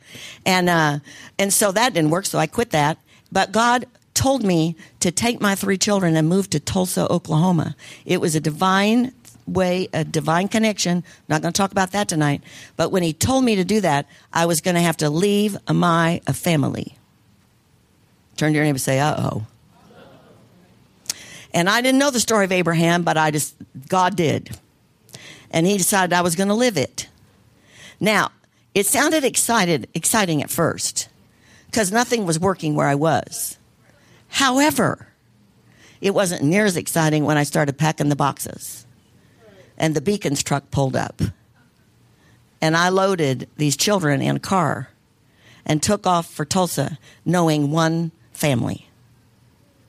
and 0.46 0.70
uh, 0.70 1.00
and 1.38 1.52
so 1.52 1.72
that 1.72 1.94
didn't 1.94 2.12
work. 2.12 2.26
So 2.26 2.40
I 2.40 2.48
quit 2.48 2.70
that. 2.70 2.98
But 3.32 3.52
God 3.52 3.88
told 4.22 4.44
me 4.44 4.76
to 5.00 5.10
take 5.10 5.42
my 5.42 5.56
three 5.56 5.80
children 5.80 6.16
and 6.16 6.30
move 6.30 6.48
to 6.48 6.60
Tulsa, 6.60 7.12
Oklahoma. 7.12 7.76
It 8.06 8.22
was 8.22 8.36
a 8.36 8.40
divine 8.40 9.14
way, 9.48 9.88
a 9.94 10.04
divine 10.04 10.48
connection. 10.48 10.98
I'm 10.98 11.04
not 11.28 11.42
going 11.42 11.52
to 11.52 11.58
talk 11.58 11.72
about 11.72 11.94
that 11.94 12.08
tonight. 12.08 12.44
But 12.78 12.92
when 12.92 13.02
he 13.02 13.14
told 13.14 13.44
me 13.44 13.56
to 13.56 13.64
do 13.64 13.82
that, 13.82 14.06
I 14.32 14.46
was 14.46 14.62
going 14.62 14.76
to 14.76 14.82
have 14.82 14.98
to 14.98 15.10
leave 15.10 15.58
my 15.68 16.22
family. 16.32 16.96
Turn 18.38 18.52
to 18.52 18.58
your 18.58 18.64
neighbor 18.64 18.76
and 18.76 18.82
say, 18.82 19.00
uh 19.00 19.16
oh. 19.18 19.48
And 21.52 21.68
I 21.68 21.82
didn't 21.82 21.98
know 21.98 22.12
the 22.12 22.20
story 22.20 22.46
of 22.46 22.52
Abraham, 22.52 23.02
but 23.02 23.18
I 23.18 23.32
just, 23.32 23.56
God 23.90 24.16
did. 24.16 24.56
And 25.50 25.66
he 25.66 25.80
decided 25.80 26.14
I 26.14 26.22
was 26.22 26.36
going 26.36 26.50
to 26.50 26.54
live 26.54 26.78
it. 26.78 27.08
Now, 28.00 28.30
it 28.76 28.86
sounded 28.86 29.24
excited, 29.24 29.90
exciting 29.96 30.44
at 30.44 30.52
first 30.52 31.10
because 31.66 31.92
nothing 31.92 32.28
was 32.28 32.40
working 32.40 32.76
where 32.76 32.88
I 32.88 32.94
was. 32.94 33.58
However, 34.32 35.08
it 36.00 36.14
wasn't 36.14 36.44
near 36.44 36.66
as 36.66 36.78
exciting 36.78 37.26
when 37.26 37.38
I 37.38 37.44
started 37.44 37.78
packing 37.78 38.10
the 38.10 38.16
boxes 38.16 38.88
and 39.78 39.94
the 39.94 40.02
Bekins 40.02 40.44
truck 40.44 40.72
pulled 40.72 40.96
up. 40.96 41.22
And 42.62 42.78
I 42.78 42.90
loaded 42.90 43.50
these 43.58 43.76
children 43.76 44.22
in 44.22 44.38
a 44.38 44.40
car 44.40 44.90
and 45.66 45.84
took 45.84 46.08
off 46.08 46.32
for 46.32 46.46
Tulsa 46.46 46.98
knowing 47.26 47.72
one 47.72 48.12
family, 48.32 48.88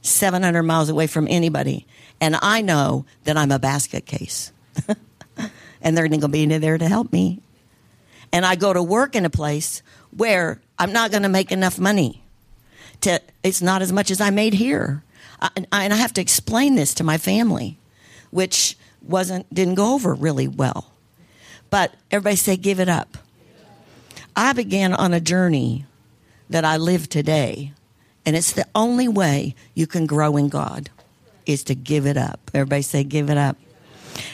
700 0.00 0.62
miles 0.64 0.88
away 0.88 1.06
from 1.06 1.28
anybody. 1.28 1.86
And 2.20 2.36
I 2.42 2.62
know 2.62 3.06
that 3.24 3.36
I'm 3.36 3.52
a 3.52 3.58
basket 3.58 4.06
case. 4.06 4.52
and 5.80 5.96
they're 5.96 6.08
going 6.08 6.20
to 6.20 6.28
be 6.28 6.46
there 6.46 6.78
to 6.78 6.88
help 6.88 7.12
me. 7.12 7.40
And 8.32 8.44
I 8.44 8.56
go 8.56 8.72
to 8.72 8.82
work 8.82 9.14
in 9.14 9.24
a 9.24 9.30
place 9.30 9.82
where 10.16 10.60
I'm 10.78 10.92
not 10.92 11.10
going 11.10 11.22
to 11.22 11.28
make 11.28 11.52
enough 11.52 11.78
money 11.78 12.21
to, 13.02 13.20
it's 13.42 13.62
not 13.62 13.82
as 13.82 13.92
much 13.92 14.10
as 14.10 14.20
I 14.20 14.30
made 14.30 14.54
here. 14.54 15.02
I, 15.40 15.50
I, 15.70 15.84
and 15.84 15.92
I 15.92 15.96
have 15.96 16.12
to 16.14 16.20
explain 16.20 16.74
this 16.74 16.94
to 16.94 17.04
my 17.04 17.18
family, 17.18 17.78
which 18.30 18.76
wasn't, 19.02 19.52
didn't 19.52 19.74
go 19.74 19.94
over 19.94 20.14
really 20.14 20.48
well. 20.48 20.92
But 21.70 21.94
everybody 22.10 22.36
say, 22.36 22.56
give 22.56 22.80
it 22.80 22.88
up. 22.88 23.18
I 24.34 24.52
began 24.52 24.94
on 24.94 25.12
a 25.12 25.20
journey 25.20 25.86
that 26.50 26.64
I 26.64 26.76
live 26.76 27.08
today. 27.08 27.72
And 28.24 28.36
it's 28.36 28.52
the 28.52 28.66
only 28.74 29.08
way 29.08 29.54
you 29.74 29.86
can 29.86 30.06
grow 30.06 30.36
in 30.36 30.48
God 30.48 30.90
is 31.46 31.64
to 31.64 31.74
give 31.74 32.06
it 32.06 32.16
up. 32.16 32.50
Everybody 32.54 32.82
say, 32.82 33.04
give 33.04 33.30
it 33.30 33.36
up. 33.36 33.56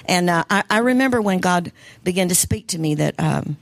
And 0.05 0.29
uh, 0.29 0.45
I, 0.51 0.65
I, 0.69 0.79
remember 0.79 1.23
when 1.23 1.39
God 1.39 1.73
began 2.03 2.29
to 2.29 2.35
speak 2.35 2.67
to 2.69 2.79
me 2.79 2.97
that 2.97 3.15
um, 3.19 3.57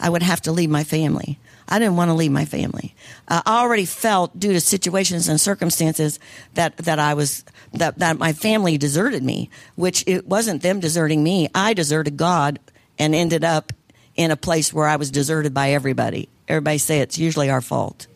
I 0.00 0.08
would 0.08 0.22
have 0.22 0.40
to 0.42 0.52
leave 0.52 0.70
my 0.70 0.84
family. 0.84 1.38
I 1.68 1.78
didn't 1.78 1.96
want 1.96 2.08
to 2.08 2.14
leave 2.14 2.32
my 2.32 2.44
family. 2.44 2.94
Uh, 3.28 3.42
I 3.46 3.60
already 3.62 3.84
felt, 3.84 4.38
due 4.38 4.52
to 4.52 4.60
situations 4.60 5.28
and 5.28 5.40
circumstances, 5.40 6.18
that 6.54 6.76
that 6.78 6.98
I 6.98 7.14
was 7.14 7.44
that 7.74 7.98
that 7.98 8.18
my 8.18 8.32
family 8.32 8.76
deserted 8.76 9.22
me. 9.22 9.50
Which 9.76 10.02
it 10.06 10.26
wasn't 10.26 10.62
them 10.62 10.80
deserting 10.80 11.22
me. 11.22 11.48
I 11.54 11.74
deserted 11.74 12.16
God 12.16 12.58
and 12.98 13.14
ended 13.14 13.44
up 13.44 13.72
in 14.16 14.30
a 14.30 14.36
place 14.36 14.72
where 14.72 14.86
I 14.86 14.96
was 14.96 15.10
deserted 15.10 15.54
by 15.54 15.70
everybody. 15.70 16.28
Everybody 16.48 16.78
say 16.78 17.00
it's 17.00 17.18
usually 17.18 17.48
our 17.48 17.60
fault. 17.60 18.06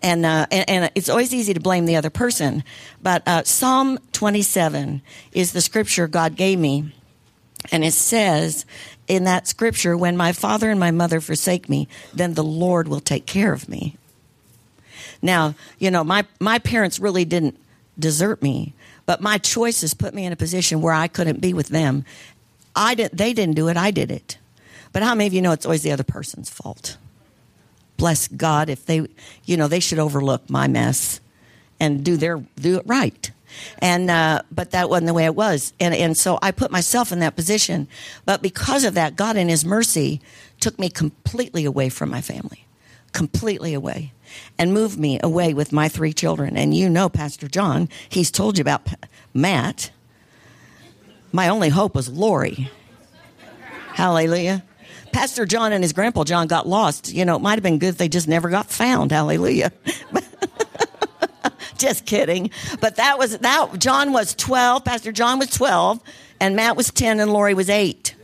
And, 0.00 0.24
uh, 0.24 0.46
and, 0.50 0.70
and 0.70 0.90
it's 0.94 1.08
always 1.08 1.34
easy 1.34 1.54
to 1.54 1.60
blame 1.60 1.84
the 1.84 1.96
other 1.96 2.10
person, 2.10 2.62
but 3.02 3.26
uh, 3.26 3.42
Psalm 3.42 3.98
27 4.12 5.02
is 5.32 5.52
the 5.52 5.60
scripture 5.60 6.06
God 6.06 6.36
gave 6.36 6.58
me, 6.58 6.94
and 7.70 7.84
it 7.84 7.92
says 7.92 8.64
in 9.06 9.24
that 9.24 9.48
scripture, 9.48 9.96
when 9.96 10.16
my 10.16 10.32
father 10.32 10.70
and 10.70 10.78
my 10.78 10.90
mother 10.90 11.20
forsake 11.20 11.68
me, 11.68 11.88
then 12.14 12.34
the 12.34 12.44
Lord 12.44 12.88
will 12.88 13.00
take 13.00 13.26
care 13.26 13.52
of 13.52 13.68
me. 13.68 13.96
Now, 15.22 15.54
you 15.78 15.90
know, 15.90 16.04
my, 16.04 16.26
my 16.38 16.58
parents 16.58 16.98
really 16.98 17.24
didn't 17.24 17.58
desert 17.98 18.42
me, 18.42 18.74
but 19.06 19.20
my 19.20 19.38
choices 19.38 19.94
put 19.94 20.14
me 20.14 20.24
in 20.24 20.32
a 20.32 20.36
position 20.36 20.80
where 20.80 20.92
I 20.92 21.08
couldn't 21.08 21.40
be 21.40 21.52
with 21.52 21.68
them. 21.68 22.04
I 22.76 22.94
did, 22.94 23.10
they 23.12 23.32
didn't 23.32 23.56
do 23.56 23.68
it, 23.68 23.76
I 23.76 23.90
did 23.90 24.10
it. 24.10 24.38
But 24.92 25.02
how 25.02 25.14
many 25.14 25.26
of 25.26 25.34
you 25.34 25.42
know 25.42 25.52
it's 25.52 25.66
always 25.66 25.82
the 25.82 25.92
other 25.92 26.04
person's 26.04 26.50
fault? 26.50 26.96
Bless 27.96 28.28
God 28.28 28.70
if 28.70 28.86
they, 28.86 29.08
you 29.44 29.56
know, 29.56 29.66
they 29.66 29.80
should 29.80 29.98
overlook 29.98 30.48
my 30.48 30.68
mess 30.68 31.20
and 31.80 32.04
do 32.04 32.16
their 32.16 32.38
do 32.56 32.78
it 32.78 32.82
right. 32.86 33.30
And 33.80 34.10
uh, 34.10 34.42
but 34.50 34.72
that 34.72 34.88
wasn't 34.90 35.06
the 35.06 35.14
way 35.14 35.24
it 35.24 35.34
was, 35.34 35.72
and 35.80 35.94
and 35.94 36.16
so 36.16 36.38
I 36.42 36.50
put 36.50 36.70
myself 36.70 37.12
in 37.12 37.20
that 37.20 37.36
position. 37.36 37.88
But 38.24 38.42
because 38.42 38.84
of 38.84 38.94
that, 38.94 39.16
God 39.16 39.36
in 39.36 39.48
His 39.48 39.64
mercy 39.64 40.20
took 40.60 40.78
me 40.78 40.88
completely 40.88 41.64
away 41.64 41.88
from 41.88 42.10
my 42.10 42.20
family, 42.20 42.66
completely 43.12 43.74
away, 43.74 44.12
and 44.58 44.72
moved 44.72 44.98
me 44.98 45.18
away 45.22 45.54
with 45.54 45.72
my 45.72 45.88
three 45.88 46.12
children. 46.12 46.56
And 46.56 46.74
you 46.74 46.88
know, 46.88 47.08
Pastor 47.08 47.48
John, 47.48 47.88
he's 48.08 48.30
told 48.30 48.58
you 48.58 48.62
about 48.62 48.86
P- 48.86 48.94
Matt. 49.34 49.90
My 51.32 51.48
only 51.48 51.68
hope 51.68 51.94
was 51.94 52.08
Lori. 52.08 52.70
Hallelujah. 53.92 54.64
Pastor 55.12 55.46
John 55.46 55.72
and 55.72 55.82
his 55.82 55.92
grandpa 55.92 56.24
John 56.24 56.46
got 56.46 56.68
lost. 56.68 57.12
You 57.12 57.24
know, 57.24 57.36
it 57.36 57.42
might 57.42 57.54
have 57.54 57.62
been 57.62 57.78
good 57.78 57.88
if 57.88 57.98
they 57.98 58.08
just 58.08 58.28
never 58.28 58.48
got 58.48 58.70
found. 58.70 59.10
Hallelujah. 59.10 59.72
Just 61.88 62.06
kidding. 62.06 62.50
But 62.80 62.96
that 62.96 63.18
was 63.18 63.38
that. 63.38 63.78
John 63.78 64.12
was 64.12 64.34
12. 64.34 64.84
Pastor 64.84 65.12
John 65.12 65.38
was 65.38 65.48
12, 65.50 66.00
and 66.40 66.56
Matt 66.56 66.76
was 66.76 66.90
10, 66.90 67.20
and 67.20 67.32
Lori 67.32 67.54
was 67.54 67.70
8. 67.70 68.14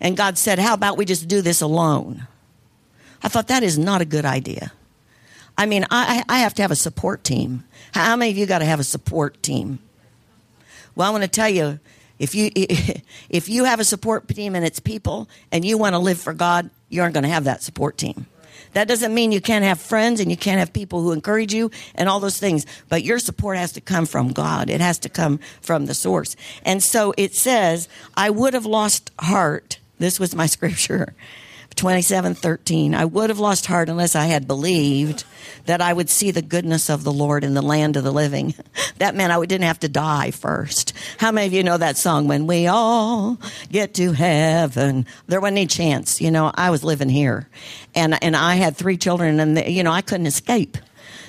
And 0.00 0.16
God 0.16 0.38
said, 0.38 0.58
How 0.58 0.74
about 0.74 0.96
we 0.96 1.04
just 1.04 1.28
do 1.28 1.42
this 1.42 1.60
alone? 1.60 2.26
I 3.22 3.28
thought 3.28 3.48
that 3.48 3.62
is 3.62 3.78
not 3.78 4.00
a 4.00 4.06
good 4.06 4.24
idea. 4.24 4.72
I 5.58 5.66
mean, 5.66 5.84
I, 5.90 6.24
I 6.28 6.38
have 6.38 6.54
to 6.54 6.62
have 6.62 6.70
a 6.70 6.76
support 6.76 7.22
team. 7.22 7.64
How 7.92 8.16
many 8.16 8.30
of 8.30 8.38
you 8.38 8.46
got 8.46 8.60
to 8.60 8.64
have 8.64 8.80
a 8.80 8.84
support 8.84 9.42
team? 9.42 9.78
Well, 10.94 11.06
I 11.06 11.10
want 11.10 11.24
to 11.24 11.28
tell 11.28 11.48
you, 11.48 11.80
if 12.18 12.34
you 12.34 12.50
if 13.28 13.48
you 13.48 13.64
have 13.64 13.80
a 13.80 13.84
support 13.84 14.26
team 14.28 14.54
and 14.54 14.64
it's 14.64 14.80
people 14.80 15.28
and 15.52 15.64
you 15.64 15.76
want 15.76 15.94
to 15.94 15.98
live 15.98 16.18
for 16.18 16.32
God, 16.32 16.70
you 16.88 17.02
aren't 17.02 17.14
going 17.14 17.24
to 17.24 17.30
have 17.30 17.44
that 17.44 17.62
support 17.62 17.98
team. 17.98 18.26
That 18.72 18.88
doesn't 18.88 19.12
mean 19.12 19.32
you 19.32 19.40
can't 19.40 19.64
have 19.64 19.80
friends 19.80 20.20
and 20.20 20.30
you 20.30 20.36
can't 20.36 20.58
have 20.58 20.72
people 20.72 21.02
who 21.02 21.12
encourage 21.12 21.52
you 21.52 21.70
and 21.94 22.08
all 22.08 22.20
those 22.20 22.38
things, 22.38 22.66
but 22.88 23.02
your 23.02 23.18
support 23.18 23.56
has 23.56 23.72
to 23.72 23.80
come 23.80 24.06
from 24.06 24.32
God. 24.32 24.70
It 24.70 24.80
has 24.80 24.98
to 25.00 25.08
come 25.08 25.40
from 25.60 25.86
the 25.86 25.94
source. 25.94 26.36
And 26.64 26.82
so 26.82 27.12
it 27.16 27.34
says, 27.34 27.88
I 28.16 28.30
would 28.30 28.54
have 28.54 28.66
lost 28.66 29.10
heart. 29.18 29.78
This 29.98 30.20
was 30.20 30.34
my 30.34 30.46
scripture. 30.56 31.14
27:13 31.76 32.94
I 32.94 33.04
would 33.04 33.30
have 33.30 33.38
lost 33.38 33.66
heart 33.66 33.88
unless 33.88 34.14
I 34.14 34.26
had 34.26 34.46
believed 34.46 35.24
that 35.66 35.80
I 35.80 35.92
would 35.92 36.10
see 36.10 36.30
the 36.30 36.42
goodness 36.42 36.88
of 36.90 37.04
the 37.04 37.12
Lord 37.12 37.44
in 37.44 37.54
the 37.54 37.62
land 37.62 37.96
of 37.96 38.04
the 38.04 38.12
living. 38.12 38.54
That 38.98 39.14
meant 39.14 39.32
I 39.32 39.40
didn't 39.46 39.64
have 39.64 39.80
to 39.80 39.88
die 39.88 40.30
first. 40.30 40.92
How 41.16 41.32
many 41.32 41.46
of 41.46 41.54
you 41.54 41.62
know 41.62 41.78
that 41.78 41.96
song 41.96 42.28
when 42.28 42.46
we 42.46 42.66
all 42.66 43.38
get 43.72 43.94
to 43.94 44.12
heaven? 44.12 45.06
There 45.26 45.40
wasn't 45.40 45.56
any 45.56 45.66
chance, 45.66 46.20
you 46.20 46.30
know, 46.30 46.52
I 46.54 46.68
was 46.68 46.84
living 46.84 47.08
here. 47.08 47.48
And 47.94 48.22
and 48.22 48.36
I 48.36 48.56
had 48.56 48.76
three 48.76 48.98
children 48.98 49.40
and 49.40 49.58
you 49.66 49.82
know, 49.82 49.90
I 49.90 50.02
couldn't 50.02 50.26
escape. 50.26 50.76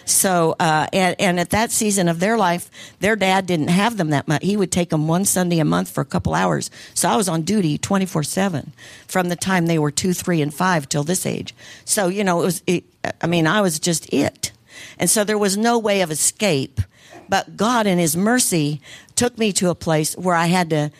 So, 0.05 0.55
uh, 0.59 0.87
and, 0.91 1.15
and, 1.19 1.39
at 1.39 1.51
that 1.51 1.71
season 1.71 2.07
of 2.07 2.19
their 2.19 2.37
life, 2.37 2.69
their 2.99 3.15
dad 3.15 3.45
didn't 3.45 3.69
have 3.69 3.97
them 3.97 4.09
that 4.09 4.27
much. 4.27 4.43
He 4.43 4.57
would 4.57 4.71
take 4.71 4.89
them 4.89 5.07
one 5.07 5.25
Sunday 5.25 5.59
a 5.59 5.65
month 5.65 5.89
for 5.89 6.01
a 6.01 6.05
couple 6.05 6.33
hours. 6.33 6.69
So 6.93 7.09
I 7.09 7.15
was 7.15 7.29
on 7.29 7.43
duty 7.43 7.77
24 7.77 8.23
7 8.23 8.73
from 9.07 9.29
the 9.29 9.35
time 9.35 9.65
they 9.65 9.79
were 9.79 9.91
two, 9.91 10.13
three, 10.13 10.41
and 10.41 10.53
five 10.53 10.89
till 10.89 11.03
this 11.03 11.25
age. 11.25 11.53
So, 11.85 12.07
you 12.07 12.23
know, 12.23 12.41
it 12.41 12.45
was, 12.45 12.63
it, 12.67 12.83
I 13.21 13.27
mean, 13.27 13.47
I 13.47 13.61
was 13.61 13.79
just 13.79 14.11
it. 14.13 14.51
And 14.97 15.09
so 15.09 15.23
there 15.23 15.37
was 15.37 15.57
no 15.57 15.77
way 15.77 16.01
of 16.01 16.11
escape. 16.11 16.81
But 17.29 17.55
God, 17.55 17.87
in 17.87 17.97
His 17.97 18.17
mercy, 18.17 18.81
took 19.15 19.37
me 19.37 19.53
to 19.53 19.69
a 19.69 19.75
place 19.75 20.17
where 20.17 20.35
I 20.35 20.47
had 20.47 20.69
to 20.71 20.91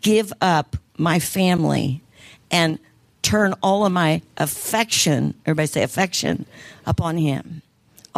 give 0.00 0.32
up 0.40 0.76
my 0.96 1.18
family 1.18 2.02
and 2.50 2.78
turn 3.22 3.54
all 3.62 3.86
of 3.86 3.92
my 3.92 4.22
affection, 4.36 5.34
everybody 5.46 5.66
say 5.66 5.82
affection, 5.82 6.46
upon 6.86 7.16
Him 7.16 7.62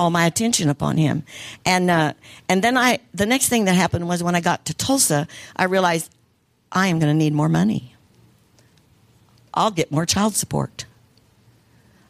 all 0.00 0.08
my 0.08 0.24
attention 0.24 0.70
upon 0.70 0.96
him. 0.96 1.24
And 1.66 1.90
uh, 1.90 2.14
and 2.48 2.64
then 2.64 2.78
I 2.78 3.00
the 3.12 3.26
next 3.26 3.50
thing 3.50 3.66
that 3.66 3.74
happened 3.74 4.08
was 4.08 4.22
when 4.22 4.34
I 4.34 4.40
got 4.40 4.64
to 4.64 4.74
Tulsa, 4.74 5.28
I 5.54 5.64
realized 5.64 6.10
I 6.72 6.86
am 6.86 6.98
going 6.98 7.12
to 7.12 7.18
need 7.18 7.34
more 7.34 7.50
money. 7.50 7.94
I'll 9.52 9.70
get 9.70 9.92
more 9.92 10.06
child 10.06 10.34
support. 10.34 10.86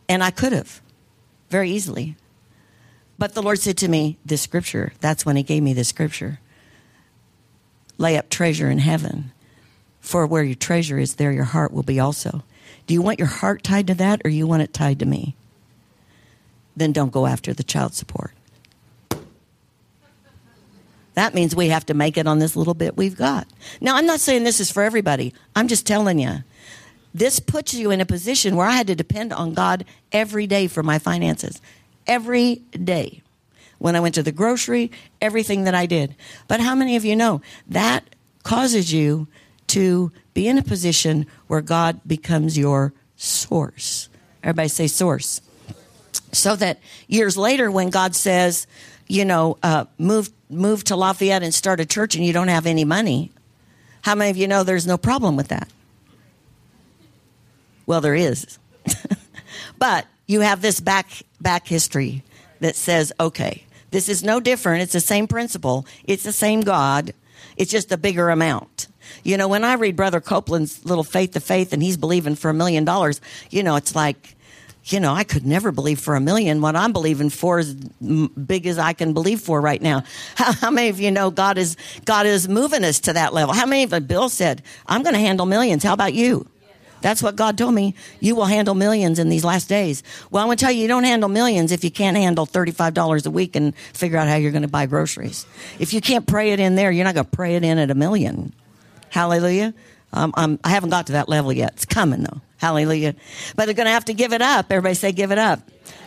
And 0.08 0.22
I 0.22 0.30
could 0.30 0.52
have 0.52 0.80
very 1.48 1.70
easily. 1.70 2.16
But 3.18 3.34
the 3.34 3.42
Lord 3.42 3.58
said 3.58 3.76
to 3.78 3.88
me, 3.88 4.18
this 4.24 4.42
scripture, 4.42 4.92
that's 5.00 5.26
when 5.26 5.36
he 5.36 5.42
gave 5.42 5.62
me 5.62 5.72
this 5.72 5.88
scripture. 5.88 6.38
Lay 7.98 8.16
up 8.16 8.30
treasure 8.30 8.70
in 8.70 8.78
heaven. 8.78 9.32
For 10.00 10.26
where 10.26 10.42
your 10.42 10.54
treasure 10.54 10.98
is, 10.98 11.14
there 11.14 11.32
your 11.32 11.44
heart 11.44 11.72
will 11.72 11.82
be 11.82 12.00
also. 12.00 12.44
Do 12.86 12.94
you 12.94 13.02
want 13.02 13.18
your 13.18 13.28
heart 13.28 13.62
tied 13.62 13.88
to 13.88 13.94
that 13.94 14.22
or 14.24 14.30
you 14.30 14.46
want 14.46 14.62
it 14.62 14.72
tied 14.72 14.98
to 15.00 15.06
me? 15.06 15.34
Then 16.76 16.92
don't 16.92 17.12
go 17.12 17.26
after 17.26 17.52
the 17.52 17.62
child 17.62 17.94
support. 17.94 18.32
That 21.14 21.34
means 21.34 21.54
we 21.54 21.68
have 21.68 21.86
to 21.86 21.94
make 21.94 22.16
it 22.16 22.26
on 22.26 22.38
this 22.38 22.56
little 22.56 22.74
bit 22.74 22.96
we've 22.96 23.16
got. 23.16 23.46
Now, 23.80 23.96
I'm 23.96 24.06
not 24.06 24.20
saying 24.20 24.44
this 24.44 24.60
is 24.60 24.70
for 24.70 24.82
everybody. 24.82 25.34
I'm 25.54 25.68
just 25.68 25.86
telling 25.86 26.18
you. 26.18 26.44
This 27.12 27.40
puts 27.40 27.74
you 27.74 27.90
in 27.90 28.00
a 28.00 28.06
position 28.06 28.54
where 28.54 28.66
I 28.66 28.72
had 28.72 28.86
to 28.86 28.94
depend 28.94 29.32
on 29.32 29.52
God 29.52 29.84
every 30.12 30.46
day 30.46 30.68
for 30.68 30.82
my 30.82 30.98
finances. 30.98 31.60
Every 32.06 32.62
day. 32.72 33.22
When 33.78 33.96
I 33.96 34.00
went 34.00 34.14
to 34.14 34.22
the 34.22 34.32
grocery, 34.32 34.92
everything 35.20 35.64
that 35.64 35.74
I 35.74 35.86
did. 35.86 36.14
But 36.46 36.60
how 36.60 36.74
many 36.74 36.96
of 36.96 37.04
you 37.04 37.16
know 37.16 37.42
that 37.68 38.04
causes 38.44 38.92
you 38.92 39.26
to 39.68 40.12
be 40.34 40.46
in 40.46 40.58
a 40.58 40.62
position 40.62 41.26
where 41.48 41.60
God 41.60 42.00
becomes 42.06 42.56
your 42.56 42.92
source? 43.16 44.08
Everybody 44.42 44.68
say 44.68 44.86
source. 44.86 45.40
So 46.32 46.56
that 46.56 46.78
years 47.08 47.36
later, 47.36 47.70
when 47.70 47.90
God 47.90 48.14
says, 48.14 48.66
you 49.06 49.24
know, 49.24 49.58
uh, 49.62 49.86
move 49.98 50.30
move 50.48 50.84
to 50.84 50.96
Lafayette 50.96 51.42
and 51.42 51.54
start 51.54 51.80
a 51.80 51.86
church, 51.86 52.14
and 52.14 52.24
you 52.24 52.32
don't 52.32 52.48
have 52.48 52.66
any 52.66 52.84
money, 52.84 53.30
how 54.02 54.14
many 54.14 54.30
of 54.30 54.36
you 54.36 54.46
know 54.48 54.62
there's 54.62 54.86
no 54.86 54.96
problem 54.96 55.36
with 55.36 55.48
that? 55.48 55.68
Well, 57.86 58.00
there 58.00 58.14
is, 58.14 58.58
but 59.78 60.06
you 60.26 60.40
have 60.40 60.62
this 60.62 60.80
back 60.80 61.08
back 61.40 61.66
history 61.66 62.22
that 62.60 62.76
says, 62.76 63.12
okay, 63.18 63.64
this 63.90 64.08
is 64.08 64.22
no 64.22 64.38
different. 64.38 64.82
It's 64.82 64.92
the 64.92 65.00
same 65.00 65.26
principle. 65.26 65.86
It's 66.04 66.22
the 66.22 66.32
same 66.32 66.60
God. 66.60 67.12
It's 67.56 67.70
just 67.70 67.90
a 67.90 67.96
bigger 67.96 68.30
amount. 68.30 68.86
You 69.24 69.36
know, 69.36 69.48
when 69.48 69.64
I 69.64 69.74
read 69.74 69.96
Brother 69.96 70.20
Copeland's 70.20 70.84
little 70.84 71.04
Faith 71.04 71.32
to 71.32 71.40
Faith 71.40 71.72
and 71.72 71.82
he's 71.82 71.96
believing 71.96 72.36
for 72.36 72.50
a 72.50 72.54
million 72.54 72.84
dollars, 72.84 73.20
you 73.50 73.62
know, 73.62 73.76
it's 73.76 73.94
like 73.94 74.36
you 74.84 75.00
know, 75.00 75.12
I 75.12 75.24
could 75.24 75.46
never 75.46 75.72
believe 75.72 76.00
for 76.00 76.16
a 76.16 76.20
million. 76.20 76.60
What 76.60 76.74
I'm 76.74 76.92
believing 76.92 77.30
for 77.30 77.58
is 77.58 77.74
big 77.74 78.66
as 78.66 78.78
I 78.78 78.92
can 78.92 79.12
believe 79.12 79.40
for 79.40 79.60
right 79.60 79.80
now. 79.80 80.04
How, 80.36 80.52
how, 80.52 80.70
many 80.70 80.88
of 80.88 80.98
you 80.98 81.10
know 81.10 81.30
God 81.30 81.58
is 81.58 81.76
God 82.04 82.26
is 82.26 82.48
moving 82.48 82.82
us 82.84 83.00
to 83.00 83.12
that 83.12 83.34
level? 83.34 83.54
How 83.54 83.66
many 83.66 83.82
of 83.82 83.92
you, 83.92 84.00
Bill 84.00 84.28
said, 84.28 84.62
I'm 84.86 85.02
going 85.02 85.14
to 85.14 85.20
handle 85.20 85.44
millions. 85.44 85.82
How 85.82 85.92
about 85.92 86.14
you? 86.14 86.46
That's 87.02 87.22
what 87.22 87.36
God 87.36 87.56
told 87.56 87.74
me. 87.74 87.94
You 88.20 88.34
will 88.34 88.46
handle 88.46 88.74
millions 88.74 89.18
in 89.18 89.28
these 89.28 89.44
last 89.44 89.68
days. 89.68 90.02
Well, 90.30 90.42
I'm 90.42 90.48
going 90.48 90.58
to 90.58 90.64
tell 90.64 90.72
you, 90.72 90.82
you 90.82 90.88
don't 90.88 91.04
handle 91.04 91.28
millions 91.28 91.72
if 91.72 91.82
you 91.84 91.90
can't 91.90 92.16
handle 92.16 92.46
$35 92.46 93.26
a 93.26 93.30
week 93.30 93.56
and 93.56 93.74
figure 93.76 94.18
out 94.18 94.28
how 94.28 94.36
you're 94.36 94.52
going 94.52 94.62
to 94.62 94.68
buy 94.68 94.86
groceries. 94.86 95.46
If 95.78 95.92
you 95.92 96.00
can't 96.00 96.26
pray 96.26 96.52
it 96.52 96.60
in 96.60 96.74
there, 96.74 96.90
you're 96.90 97.04
not 97.04 97.14
going 97.14 97.26
to 97.26 97.30
pray 97.30 97.56
it 97.56 97.64
in 97.64 97.78
at 97.78 97.90
a 97.90 97.94
million. 97.94 98.52
Hallelujah. 99.08 99.74
Um, 100.12 100.32
I'm, 100.36 100.58
I 100.64 100.70
haven't 100.70 100.90
got 100.90 101.06
to 101.06 101.12
that 101.12 101.28
level 101.28 101.52
yet. 101.52 101.72
It's 101.74 101.84
coming 101.84 102.22
though. 102.22 102.40
Hallelujah. 102.56 103.14
But 103.56 103.66
they're 103.66 103.74
going 103.74 103.86
to 103.86 103.92
have 103.92 104.06
to 104.06 104.14
give 104.14 104.32
it 104.32 104.42
up. 104.42 104.66
Everybody 104.70 104.94
say, 104.94 105.12
give 105.12 105.32
it 105.32 105.38
up. 105.38 105.60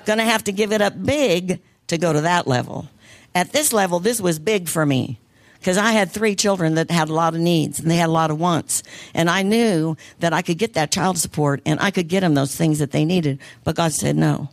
Going 0.05 0.19
to 0.19 0.25
have 0.25 0.43
to 0.45 0.51
give 0.51 0.71
it 0.71 0.81
up 0.81 1.01
big 1.01 1.61
to 1.87 1.97
go 1.97 2.13
to 2.13 2.21
that 2.21 2.47
level. 2.47 2.87
At 3.33 3.51
this 3.51 3.73
level, 3.73 3.99
this 3.99 4.21
was 4.21 4.37
big 4.37 4.67
for 4.67 4.85
me 4.85 5.19
because 5.63 5.77
I 5.77 5.91
had 5.91 6.11
three 6.11 6.35
children 6.35 6.75
that 6.75 6.91
had 6.91 7.09
a 7.09 7.13
lot 7.13 7.33
of 7.33 7.39
needs 7.39 7.79
and 7.79 7.89
they 7.89 7.95
had 7.95 8.09
a 8.09 8.11
lot 8.11 8.29
of 8.29 8.39
wants. 8.39 8.83
And 9.13 9.29
I 9.29 9.43
knew 9.43 9.95
that 10.19 10.33
I 10.33 10.41
could 10.41 10.57
get 10.57 10.73
that 10.73 10.91
child 10.91 11.17
support 11.17 11.61
and 11.65 11.79
I 11.79 11.89
could 11.89 12.09
get 12.09 12.19
them 12.19 12.33
those 12.33 12.55
things 12.55 12.79
that 12.79 12.91
they 12.91 13.05
needed. 13.05 13.39
But 13.63 13.77
God 13.77 13.93
said 13.93 14.15
no. 14.15 14.49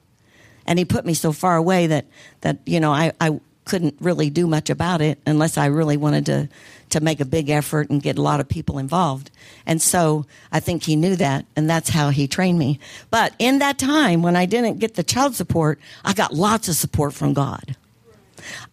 And 0.66 0.78
He 0.78 0.84
put 0.84 1.04
me 1.04 1.14
so 1.14 1.32
far 1.32 1.56
away 1.56 1.88
that, 1.88 2.06
that 2.42 2.60
you 2.64 2.80
know, 2.80 2.92
I, 2.92 3.12
I 3.20 3.40
couldn't 3.70 3.94
really 4.00 4.30
do 4.30 4.48
much 4.48 4.68
about 4.68 5.00
it 5.00 5.20
unless 5.26 5.56
I 5.56 5.66
really 5.66 5.96
wanted 5.96 6.26
to 6.26 6.48
to 6.88 7.00
make 7.00 7.20
a 7.20 7.24
big 7.24 7.48
effort 7.50 7.88
and 7.88 8.02
get 8.02 8.18
a 8.18 8.22
lot 8.22 8.40
of 8.40 8.48
people 8.48 8.78
involved. 8.78 9.30
And 9.64 9.80
so 9.80 10.26
I 10.50 10.58
think 10.58 10.82
he 10.82 10.96
knew 10.96 11.14
that, 11.14 11.46
and 11.54 11.70
that's 11.70 11.88
how 11.88 12.10
he 12.10 12.26
trained 12.26 12.58
me. 12.58 12.80
But 13.10 13.32
in 13.38 13.60
that 13.60 13.78
time, 13.78 14.22
when 14.22 14.34
I 14.34 14.44
didn't 14.44 14.80
get 14.80 14.96
the 14.96 15.04
child 15.04 15.36
support, 15.36 15.78
I 16.04 16.14
got 16.14 16.34
lots 16.34 16.68
of 16.68 16.74
support 16.74 17.14
from 17.14 17.32
God. 17.32 17.76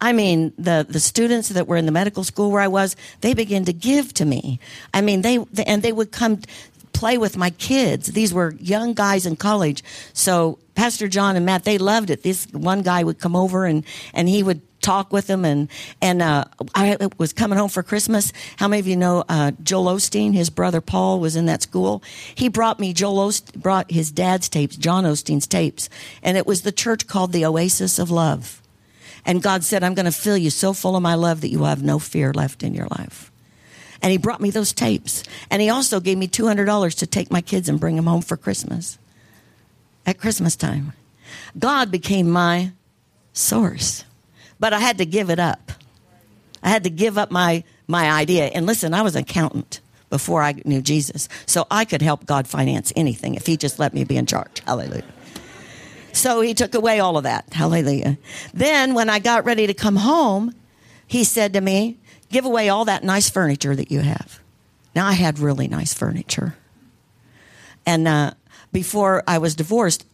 I 0.00 0.12
mean, 0.12 0.52
the, 0.58 0.84
the 0.88 0.98
students 0.98 1.50
that 1.50 1.68
were 1.68 1.76
in 1.76 1.86
the 1.86 1.92
medical 1.92 2.24
school 2.24 2.50
where 2.50 2.60
I 2.60 2.66
was, 2.66 2.96
they 3.20 3.34
began 3.34 3.64
to 3.66 3.72
give 3.72 4.12
to 4.14 4.24
me. 4.24 4.58
I 4.92 5.00
mean, 5.00 5.22
they, 5.22 5.44
and 5.64 5.80
they 5.82 5.92
would 5.92 6.10
come 6.10 6.40
play 6.92 7.18
with 7.18 7.36
my 7.36 7.50
kids. 7.50 8.08
These 8.08 8.34
were 8.34 8.56
young 8.58 8.94
guys 8.94 9.26
in 9.26 9.36
college. 9.36 9.84
So 10.12 10.58
Pastor 10.74 11.06
John 11.06 11.36
and 11.36 11.46
Matt, 11.46 11.62
they 11.62 11.78
loved 11.78 12.10
it. 12.10 12.24
This 12.24 12.46
one 12.50 12.82
guy 12.82 13.04
would 13.04 13.20
come 13.20 13.36
over 13.36 13.64
and, 13.64 13.84
and 14.12 14.28
he 14.28 14.42
would 14.42 14.60
talk 14.80 15.12
with 15.12 15.26
them. 15.26 15.44
And 15.44 15.68
and 16.00 16.22
uh, 16.22 16.44
I 16.74 16.96
was 17.18 17.32
coming 17.32 17.58
home 17.58 17.68
for 17.68 17.82
Christmas. 17.82 18.32
How 18.56 18.68
many 18.68 18.80
of 18.80 18.86
you 18.86 18.96
know 18.96 19.24
uh, 19.28 19.52
Joel 19.62 19.96
Osteen? 19.96 20.34
His 20.34 20.50
brother 20.50 20.80
Paul 20.80 21.20
was 21.20 21.36
in 21.36 21.46
that 21.46 21.62
school. 21.62 22.02
He 22.34 22.48
brought 22.48 22.80
me 22.80 22.92
Joel 22.92 23.28
Osteen, 23.28 23.60
brought 23.60 23.90
his 23.90 24.10
dad's 24.10 24.48
tapes, 24.48 24.76
John 24.76 25.04
Osteen's 25.04 25.46
tapes, 25.46 25.88
and 26.22 26.36
it 26.36 26.46
was 26.46 26.62
the 26.62 26.72
church 26.72 27.06
called 27.06 27.32
the 27.32 27.44
Oasis 27.44 27.98
of 27.98 28.10
Love. 28.10 28.62
And 29.24 29.42
God 29.42 29.64
said, 29.64 29.82
"I'm 29.82 29.94
going 29.94 30.06
to 30.06 30.12
fill 30.12 30.38
you 30.38 30.50
so 30.50 30.72
full 30.72 30.96
of 30.96 31.02
my 31.02 31.14
love 31.14 31.40
that 31.42 31.50
you 31.50 31.58
will 31.58 31.66
have 31.66 31.82
no 31.82 31.98
fear 31.98 32.32
left 32.32 32.62
in 32.62 32.74
your 32.74 32.86
life." 32.86 33.30
And 34.00 34.12
he 34.12 34.18
brought 34.18 34.40
me 34.40 34.50
those 34.50 34.72
tapes. 34.72 35.24
And 35.50 35.60
he 35.60 35.68
also 35.68 36.00
gave 36.00 36.18
me 36.18 36.28
$200 36.28 36.94
to 36.98 37.06
take 37.06 37.30
my 37.30 37.40
kids 37.40 37.68
and 37.68 37.80
bring 37.80 37.96
them 37.96 38.06
home 38.06 38.22
for 38.22 38.36
Christmas. 38.36 38.98
At 40.06 40.18
Christmas 40.18 40.56
time. 40.56 40.92
God 41.58 41.90
became 41.90 42.30
my 42.30 42.72
source. 43.32 44.04
But 44.60 44.72
I 44.72 44.80
had 44.80 44.98
to 44.98 45.06
give 45.06 45.30
it 45.30 45.38
up. 45.38 45.72
I 46.62 46.68
had 46.68 46.84
to 46.84 46.90
give 46.90 47.16
up 47.16 47.30
my, 47.30 47.64
my 47.86 48.10
idea. 48.10 48.46
And 48.46 48.66
listen, 48.66 48.94
I 48.94 49.02
was 49.02 49.14
an 49.14 49.22
accountant 49.22 49.80
before 50.10 50.42
I 50.42 50.60
knew 50.64 50.82
Jesus. 50.82 51.28
So 51.46 51.66
I 51.70 51.84
could 51.84 52.02
help 52.02 52.26
God 52.26 52.48
finance 52.48 52.92
anything 52.96 53.34
if 53.34 53.46
He 53.46 53.56
just 53.56 53.78
let 53.78 53.94
me 53.94 54.04
be 54.04 54.16
in 54.16 54.26
charge. 54.26 54.60
Hallelujah. 54.66 55.04
So 56.12 56.40
He 56.40 56.54
took 56.54 56.74
away 56.74 57.00
all 57.00 57.16
of 57.16 57.24
that. 57.24 57.52
Hallelujah. 57.52 58.18
Then 58.52 58.94
when 58.94 59.08
I 59.08 59.18
got 59.18 59.44
ready 59.44 59.66
to 59.66 59.74
come 59.74 59.96
home, 59.96 60.54
He 61.06 61.24
said 61.24 61.52
to 61.52 61.60
me, 61.60 61.98
Give 62.30 62.44
away 62.44 62.68
all 62.68 62.84
that 62.84 63.04
nice 63.04 63.30
furniture 63.30 63.74
that 63.74 63.90
you 63.90 64.00
have. 64.00 64.40
Now 64.94 65.06
I 65.06 65.12
had 65.12 65.38
really 65.38 65.68
nice 65.68 65.94
furniture. 65.94 66.56
And 67.86 68.06
uh, 68.06 68.32
before 68.70 69.22
I 69.26 69.38
was 69.38 69.54
divorced, 69.54 70.04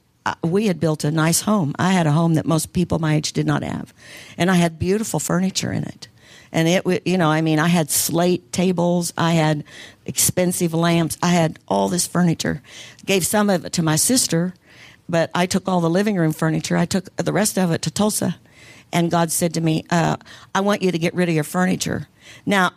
we 0.42 0.66
had 0.66 0.80
built 0.80 1.04
a 1.04 1.10
nice 1.10 1.42
home. 1.42 1.74
I 1.78 1.92
had 1.92 2.06
a 2.06 2.12
home 2.12 2.34
that 2.34 2.46
most 2.46 2.72
people 2.72 2.98
my 2.98 3.16
age 3.16 3.32
did 3.32 3.46
not 3.46 3.62
have. 3.62 3.92
And 4.38 4.50
I 4.50 4.54
had 4.54 4.78
beautiful 4.78 5.20
furniture 5.20 5.72
in 5.72 5.84
it. 5.84 6.08
And 6.50 6.68
it, 6.68 7.06
you 7.06 7.18
know, 7.18 7.30
I 7.30 7.40
mean, 7.40 7.58
I 7.58 7.66
had 7.66 7.90
slate 7.90 8.52
tables, 8.52 9.12
I 9.18 9.32
had 9.32 9.64
expensive 10.06 10.72
lamps, 10.72 11.18
I 11.20 11.30
had 11.30 11.58
all 11.66 11.88
this 11.88 12.06
furniture. 12.06 12.62
Gave 13.04 13.26
some 13.26 13.50
of 13.50 13.64
it 13.64 13.72
to 13.74 13.82
my 13.82 13.96
sister, 13.96 14.54
but 15.08 15.30
I 15.34 15.46
took 15.46 15.68
all 15.68 15.80
the 15.80 15.90
living 15.90 16.16
room 16.16 16.32
furniture. 16.32 16.76
I 16.76 16.86
took 16.86 17.14
the 17.16 17.32
rest 17.32 17.58
of 17.58 17.72
it 17.72 17.82
to 17.82 17.90
Tulsa, 17.90 18.36
and 18.92 19.10
God 19.10 19.32
said 19.32 19.52
to 19.54 19.60
me, 19.60 19.84
uh, 19.90 20.16
"I 20.54 20.60
want 20.60 20.82
you 20.82 20.92
to 20.92 20.98
get 20.98 21.12
rid 21.14 21.28
of 21.28 21.34
your 21.34 21.44
furniture." 21.44 22.06
Now, 22.46 22.72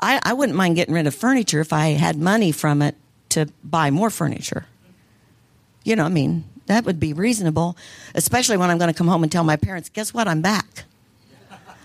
I, 0.00 0.20
I 0.22 0.32
wouldn't 0.32 0.56
mind 0.56 0.76
getting 0.76 0.94
rid 0.94 1.06
of 1.06 1.14
furniture 1.14 1.60
if 1.60 1.72
I 1.72 1.90
had 1.90 2.16
money 2.16 2.52
from 2.52 2.82
it 2.82 2.96
to 3.30 3.48
buy 3.62 3.90
more 3.90 4.10
furniture. 4.10 4.66
You 5.84 5.94
know, 5.96 6.04
I 6.04 6.08
mean, 6.08 6.44
that 6.66 6.84
would 6.84 6.98
be 6.98 7.12
reasonable, 7.12 7.76
especially 8.14 8.56
when 8.56 8.70
I'm 8.70 8.78
going 8.78 8.92
to 8.92 8.96
come 8.96 9.08
home 9.08 9.22
and 9.22 9.30
tell 9.30 9.44
my 9.44 9.56
parents, 9.56 9.88
"Guess 9.88 10.14
what? 10.14 10.28
I'm 10.28 10.40
back. 10.40 10.84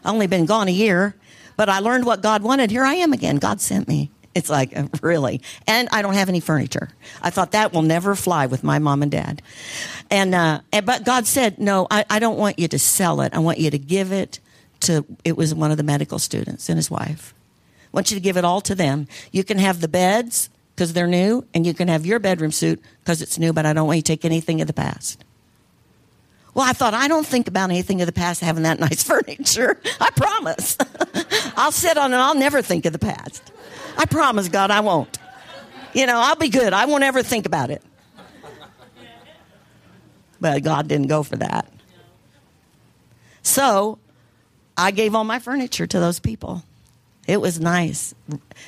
I 0.03 0.09
only 0.09 0.27
been 0.27 0.45
gone 0.45 0.67
a 0.67 0.71
year, 0.71 1.15
but 1.57 1.69
I 1.69 1.79
learned 1.79 2.05
what 2.05 2.21
God 2.21 2.43
wanted. 2.43 2.71
Here 2.71 2.83
I 2.83 2.95
am 2.95 3.13
again. 3.13 3.37
God 3.37 3.61
sent 3.61 3.87
me." 3.87 4.11
It's 4.35 4.49
like, 4.49 4.73
really? 5.01 5.41
And 5.67 5.89
I 5.91 6.01
don't 6.01 6.13
have 6.13 6.29
any 6.29 6.39
furniture. 6.39 6.89
I 7.21 7.29
thought 7.29 7.51
that 7.51 7.73
will 7.73 7.81
never 7.81 8.15
fly 8.15 8.45
with 8.45 8.63
my 8.63 8.79
mom 8.79 9.01
and 9.01 9.11
dad. 9.11 9.41
And, 10.11 10.35
uh, 10.35 10.61
and 10.71 10.85
but 10.85 11.03
God 11.03 11.25
said, 11.25 11.57
no, 11.57 11.87
I, 11.89 12.05
I 12.09 12.19
don't 12.19 12.37
want 12.37 12.59
you 12.59 12.67
to 12.67 12.79
sell 12.79 13.21
it. 13.21 13.33
I 13.33 13.39
want 13.39 13.57
you 13.57 13.71
to 13.71 13.79
give 13.79 14.11
it 14.11 14.39
to, 14.81 15.05
it 15.25 15.35
was 15.35 15.53
one 15.53 15.71
of 15.71 15.77
the 15.77 15.83
medical 15.83 16.19
students 16.19 16.69
and 16.69 16.77
his 16.77 16.91
wife. 16.91 17.33
I 17.83 17.87
want 17.91 18.11
you 18.11 18.15
to 18.15 18.21
give 18.21 18.37
it 18.37 18.45
all 18.45 18.61
to 18.61 18.75
them. 18.75 19.07
You 19.31 19.43
can 19.43 19.57
have 19.57 19.81
the 19.81 19.87
beds 19.87 20.49
because 20.79 20.93
they're 20.93 21.07
new, 21.07 21.45
and 21.53 21.67
you 21.67 21.73
can 21.73 21.89
have 21.89 22.05
your 22.05 22.19
bedroom 22.19 22.53
suit 22.53 22.81
because 23.03 23.21
it's 23.21 23.37
new, 23.37 23.51
but 23.51 23.65
I 23.65 23.73
don't 23.73 23.85
want 23.85 23.97
you 23.97 24.01
to 24.01 24.07
take 24.07 24.23
anything 24.23 24.61
of 24.61 24.67
the 24.67 24.71
past. 24.71 25.25
Well, 26.53 26.65
I 26.65 26.71
thought, 26.71 26.93
I 26.93 27.09
don't 27.09 27.27
think 27.27 27.49
about 27.49 27.69
anything 27.69 27.99
of 28.01 28.05
the 28.05 28.13
past 28.13 28.39
having 28.39 28.63
that 28.63 28.79
nice 28.89 29.03
furniture. 29.03 29.77
I 29.99 30.09
promise. 30.11 30.77
I'll 31.57 31.73
sit 31.73 31.97
on 31.97 32.13
it, 32.13 32.15
I'll 32.15 32.33
never 32.33 32.61
think 32.61 32.85
of 32.85 32.93
the 32.93 32.99
past. 32.99 33.51
I 33.97 34.05
promise, 34.05 34.47
God, 34.47 34.71
I 34.71 34.79
won't. 34.79 35.17
You 35.93 36.05
know, 36.05 36.17
I'll 36.17 36.37
be 36.37 36.47
good. 36.47 36.71
I 36.71 36.85
won't 36.85 37.03
ever 37.03 37.23
think 37.23 37.45
about 37.45 37.71
it. 37.71 37.83
But 40.39 40.63
God 40.63 40.87
didn't 40.87 41.07
go 41.07 41.23
for 41.23 41.35
that. 41.35 41.69
So 43.43 43.99
I 44.77 44.91
gave 44.91 45.13
all 45.13 45.25
my 45.25 45.39
furniture 45.39 45.87
to 45.87 45.99
those 45.99 46.21
people. 46.21 46.63
It 47.29 47.41
was 47.41 47.59
nice. 47.59 48.15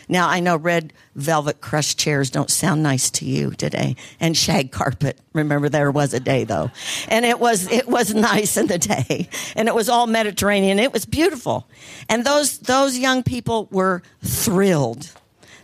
Now 0.08 0.30
I 0.30 0.40
know 0.40 0.56
red 0.56 0.94
velvet 1.16 1.62
crushed 1.62 1.98
chairs 1.98 2.30
don't 2.30 2.52
sound 2.52 2.84
nice 2.84 3.10
to 3.10 3.26
you 3.26 3.54
today, 3.54 3.96
and 4.20 4.38
shag 4.38 4.72
carpet. 4.72 5.18
Remember, 5.34 5.68
there 5.68 5.90
was 5.90 6.14
a 6.14 6.20
day 6.20 6.44
though, 6.44 6.70
and 7.08 7.26
it 7.26 7.40
was 7.40 7.68
it 7.72 7.88
was 7.88 8.14
nice 8.14 8.58
in 8.58 8.68
the 8.68 8.78
day, 8.78 9.30
and 9.56 9.68
it 9.68 9.74
was 9.74 9.90
all 9.90 10.06
Mediterranean. 10.06 10.78
It 10.78 10.94
was 10.94 11.06
beautiful, 11.06 11.68
and 12.08 12.24
those 12.24 12.60
those 12.60 13.00
young 13.00 13.24
people 13.24 13.68
were 13.72 14.04
thrilled. 14.22 15.10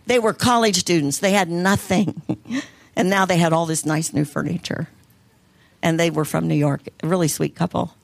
They 0.06 0.18
were 0.18 0.32
college 0.32 0.78
students. 0.78 1.18
They 1.18 1.30
had 1.30 1.48
nothing, 1.48 2.20
and 2.96 3.08
now 3.08 3.26
they 3.26 3.38
had 3.38 3.52
all 3.52 3.66
this 3.66 3.86
nice 3.86 4.12
new 4.12 4.24
furniture, 4.24 4.88
and 5.84 6.00
they 6.00 6.10
were 6.10 6.24
from 6.24 6.48
New 6.48 6.56
York. 6.56 6.80
A 7.04 7.06
really 7.06 7.28
sweet 7.28 7.54
couple. 7.54 7.94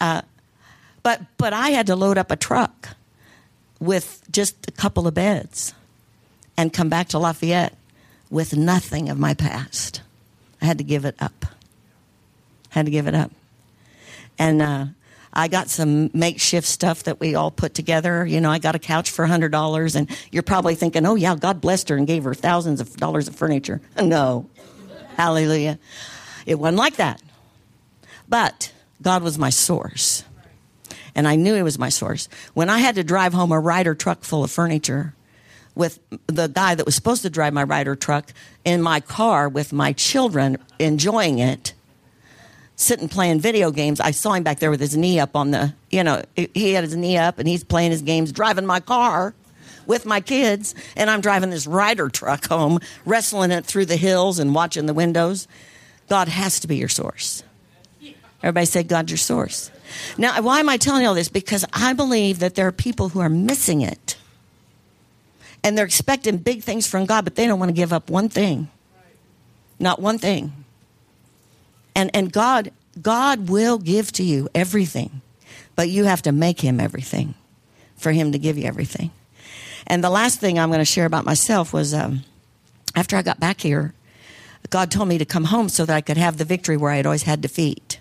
Uh, 0.00 0.22
but 1.04 1.20
but 1.38 1.52
I 1.52 1.70
had 1.70 1.86
to 1.86 1.94
load 1.94 2.18
up 2.18 2.32
a 2.32 2.36
truck 2.36 2.96
with 3.80 4.22
just 4.30 4.68
a 4.68 4.72
couple 4.72 5.06
of 5.06 5.14
beds 5.14 5.74
and 6.56 6.72
come 6.72 6.88
back 6.88 7.08
to 7.08 7.18
Lafayette 7.18 7.76
with 8.30 8.56
nothing 8.56 9.08
of 9.08 9.18
my 9.18 9.34
past. 9.34 10.02
I 10.60 10.66
had 10.66 10.78
to 10.78 10.84
give 10.84 11.04
it 11.04 11.14
up. 11.20 11.46
Had 12.70 12.86
to 12.86 12.90
give 12.90 13.06
it 13.06 13.14
up. 13.14 13.30
And 14.38 14.60
uh, 14.60 14.86
I 15.32 15.48
got 15.48 15.68
some 15.68 16.10
makeshift 16.12 16.66
stuff 16.66 17.04
that 17.04 17.20
we 17.20 17.34
all 17.34 17.50
put 17.50 17.74
together. 17.74 18.24
You 18.26 18.40
know, 18.40 18.50
I 18.50 18.58
got 18.58 18.74
a 18.74 18.78
couch 18.78 19.10
for 19.10 19.26
$100, 19.26 19.96
and 19.96 20.10
you're 20.32 20.42
probably 20.42 20.74
thinking, 20.74 21.06
oh, 21.06 21.14
yeah, 21.14 21.36
God 21.36 21.60
blessed 21.60 21.88
her 21.90 21.96
and 21.96 22.06
gave 22.06 22.24
her 22.24 22.34
thousands 22.34 22.80
of 22.80 22.96
dollars 22.96 23.28
of 23.28 23.36
furniture. 23.36 23.80
No. 24.02 24.48
Hallelujah. 25.16 25.78
It 26.44 26.56
wasn't 26.56 26.76
like 26.76 26.96
that. 26.96 27.22
But 28.28 28.72
God 29.00 29.22
was 29.22 29.38
my 29.38 29.48
source 29.48 30.24
and 31.16 31.26
I 31.26 31.34
knew 31.34 31.54
it 31.56 31.62
was 31.62 31.78
my 31.78 31.88
source. 31.88 32.28
When 32.54 32.70
I 32.70 32.78
had 32.78 32.94
to 32.94 33.02
drive 33.02 33.32
home 33.32 33.50
a 33.50 33.58
Ryder 33.58 33.94
truck 33.96 34.22
full 34.22 34.44
of 34.44 34.50
furniture 34.50 35.14
with 35.74 35.98
the 36.26 36.46
guy 36.46 36.74
that 36.74 36.86
was 36.86 36.94
supposed 36.94 37.22
to 37.22 37.30
drive 37.30 37.54
my 37.54 37.64
Ryder 37.64 37.96
truck 37.96 38.32
in 38.64 38.82
my 38.82 39.00
car 39.00 39.48
with 39.48 39.72
my 39.72 39.92
children 39.94 40.58
enjoying 40.78 41.38
it, 41.38 41.72
sitting 42.76 43.08
playing 43.08 43.40
video 43.40 43.70
games, 43.70 43.98
I 43.98 44.10
saw 44.10 44.34
him 44.34 44.42
back 44.42 44.58
there 44.58 44.70
with 44.70 44.80
his 44.80 44.94
knee 44.94 45.18
up 45.18 45.34
on 45.34 45.50
the, 45.50 45.74
you 45.90 46.04
know, 46.04 46.22
he 46.36 46.74
had 46.74 46.84
his 46.84 46.94
knee 46.94 47.16
up 47.16 47.38
and 47.38 47.48
he's 47.48 47.64
playing 47.64 47.90
his 47.90 48.02
games, 48.02 48.30
driving 48.30 48.66
my 48.66 48.80
car 48.80 49.34
with 49.86 50.04
my 50.04 50.20
kids, 50.20 50.74
and 50.96 51.08
I'm 51.08 51.22
driving 51.22 51.48
this 51.48 51.66
Ryder 51.66 52.10
truck 52.10 52.46
home, 52.46 52.80
wrestling 53.06 53.52
it 53.52 53.64
through 53.64 53.86
the 53.86 53.96
hills 53.96 54.38
and 54.38 54.54
watching 54.54 54.84
the 54.84 54.94
windows. 54.94 55.48
God 56.08 56.28
has 56.28 56.60
to 56.60 56.68
be 56.68 56.76
your 56.76 56.88
source. 56.88 57.42
Everybody 58.42 58.66
say, 58.66 58.82
God's 58.82 59.10
your 59.10 59.18
source. 59.18 59.70
Now, 60.18 60.40
why 60.42 60.60
am 60.60 60.68
I 60.68 60.76
telling 60.76 61.02
you 61.02 61.08
all 61.08 61.14
this? 61.14 61.28
Because 61.28 61.64
I 61.72 61.92
believe 61.92 62.38
that 62.40 62.54
there 62.54 62.66
are 62.66 62.72
people 62.72 63.10
who 63.10 63.20
are 63.20 63.28
missing 63.28 63.82
it. 63.82 64.16
And 65.62 65.76
they're 65.76 65.84
expecting 65.84 66.36
big 66.38 66.62
things 66.62 66.86
from 66.86 67.06
God, 67.06 67.24
but 67.24 67.34
they 67.34 67.46
don't 67.46 67.58
want 67.58 67.70
to 67.70 67.74
give 67.74 67.92
up 67.92 68.08
one 68.10 68.28
thing. 68.28 68.68
Not 69.78 70.00
one 70.00 70.18
thing. 70.18 70.52
And, 71.94 72.10
and 72.14 72.32
God, 72.32 72.70
God 73.00 73.48
will 73.48 73.78
give 73.78 74.12
to 74.12 74.22
you 74.22 74.48
everything, 74.54 75.22
but 75.74 75.88
you 75.88 76.04
have 76.04 76.22
to 76.22 76.32
make 76.32 76.60
Him 76.60 76.78
everything 76.78 77.34
for 77.96 78.12
Him 78.12 78.32
to 78.32 78.38
give 78.38 78.56
you 78.56 78.64
everything. 78.64 79.10
And 79.86 80.02
the 80.02 80.10
last 80.10 80.40
thing 80.40 80.58
I'm 80.58 80.68
going 80.68 80.78
to 80.80 80.84
share 80.84 81.06
about 81.06 81.24
myself 81.24 81.72
was 81.72 81.94
um, 81.94 82.24
after 82.94 83.16
I 83.16 83.22
got 83.22 83.40
back 83.40 83.60
here, 83.60 83.94
God 84.70 84.90
told 84.90 85.08
me 85.08 85.18
to 85.18 85.24
come 85.24 85.44
home 85.44 85.68
so 85.68 85.84
that 85.84 85.94
I 85.94 86.00
could 86.00 86.16
have 86.16 86.38
the 86.38 86.44
victory 86.44 86.76
where 86.76 86.90
I 86.90 86.96
had 86.96 87.06
always 87.06 87.22
had 87.22 87.40
defeat. 87.40 88.00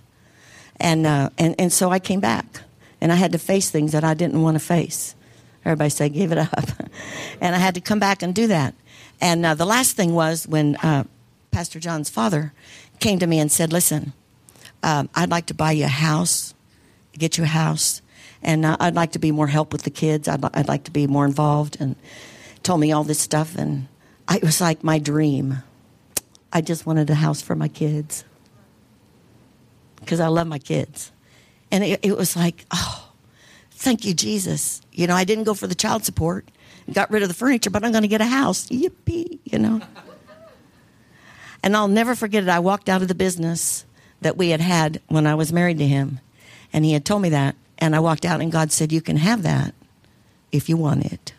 And, 0.80 1.06
uh, 1.06 1.30
and, 1.38 1.56
and 1.60 1.72
so 1.72 1.90
I 1.90 2.00
came 2.00 2.20
back 2.20 2.62
and 3.02 3.12
I 3.12 3.16
had 3.16 3.32
to 3.34 3.40
face 3.40 3.70
things 3.70 3.92
that 3.92 4.04
I 4.04 4.14
didn't 4.14 4.42
want 4.42 4.56
to 4.56 4.64
face. 4.64 5.16
Everybody 5.64 5.90
say, 5.90 6.10
give 6.10 6.32
it 6.32 6.38
up. 6.38 6.70
and 7.42 7.56
I 7.56 7.60
had 7.60 7.76
to 7.76 7.82
come 7.82 8.00
back 8.00 8.22
and 8.22 8.34
do 8.34 8.48
that. 8.48 8.76
And 9.22 9.46
uh, 9.46 9.56
the 9.56 9.66
last 9.66 9.96
thing 9.96 10.14
was 10.14 10.48
when 10.48 10.76
uh, 10.78 11.06
Pastor 11.52 11.80
John's 11.80 12.10
father 12.10 12.54
came 13.00 13.20
to 13.20 13.28
me 13.28 13.40
and 13.40 13.52
said, 13.52 13.72
listen, 13.72 14.14
um, 14.84 15.10
I'd 15.16 15.32
like 15.32 15.48
to 15.48 15.54
buy 15.54 15.72
you 15.72 15.86
a 15.86 15.90
house, 15.90 16.54
get 17.14 17.38
you 17.38 17.46
a 17.46 17.48
house, 17.48 18.02
and 18.44 18.66
uh, 18.66 18.78
I'd 18.80 18.94
like 18.94 19.14
to 19.14 19.20
be 19.20 19.32
more 19.32 19.48
help 19.48 19.72
with 19.72 19.84
the 19.84 19.90
kids. 19.90 20.28
I'd, 20.28 20.44
I'd 20.54 20.68
like 20.68 20.84
to 20.84 20.92
be 20.92 21.08
more 21.08 21.26
involved, 21.26 21.78
and 21.80 21.96
told 22.62 22.80
me 22.80 22.92
all 22.92 23.04
this 23.04 23.20
stuff. 23.20 23.56
And 23.56 23.88
I, 24.28 24.38
it 24.38 24.44
was 24.44 24.62
like 24.62 24.84
my 24.84 25.00
dream. 25.00 25.64
I 26.54 26.62
just 26.62 26.86
wanted 26.86 27.10
a 27.10 27.16
house 27.16 27.42
for 27.42 27.56
my 27.56 27.68
kids 27.68 28.24
because 30.06 30.20
I 30.20 30.28
love 30.28 30.48
my 30.48 30.60
kids. 30.60 31.12
And 31.72 31.84
it, 31.84 32.00
it, 32.04 32.15
was 32.15 32.36
like, 32.36 32.65
oh, 32.72 33.12
thank 33.72 34.06
you, 34.06 34.13
Jesus. 34.13 34.82
You 34.91 35.08
know, 35.08 35.15
I 35.15 35.24
didn't 35.24 35.44
go 35.44 35.54
for 35.54 35.68
the 35.68 35.76
child 35.76 36.06
support, 36.06 36.48
got 36.91 37.12
rid 37.12 37.24
of 37.24 37.28
the 37.28 37.36
furniture, 37.36 37.70
but 37.70 37.84
I'm 37.84 37.91
going 37.91 38.04
to 38.04 38.08
get 38.08 38.22
a 38.22 38.26
house. 38.26 38.68
Yippee, 38.68 39.39
you 39.44 39.60
know. 39.60 39.82
and 41.63 41.76
I'll 41.76 41.88
never 41.88 42.15
forget 42.15 42.44
it. 42.44 42.50
I 42.50 42.60
walked 42.60 42.88
out 42.88 43.02
of 43.02 43.08
the 43.08 43.15
business 43.15 43.86
that 44.22 44.38
we 44.38 44.50
had 44.50 44.62
had 44.62 45.02
when 45.08 45.28
I 45.28 45.36
was 45.36 45.52
married 45.52 45.80
to 45.80 45.88
him, 45.88 46.20
and 46.72 46.86
he 46.86 46.94
had 46.94 47.04
told 47.04 47.22
me 47.22 47.30
that. 47.30 47.56
And 47.78 47.96
I 47.96 48.00
walked 48.00 48.24
out, 48.24 48.39
and 48.39 48.52
God 48.52 48.72
said, 48.72 48.91
You 48.91 49.02
can 49.02 49.18
have 49.18 49.44
that 49.44 49.74
if 50.52 50.70
you 50.70 50.78
want 50.78 51.06
it. 51.06 51.34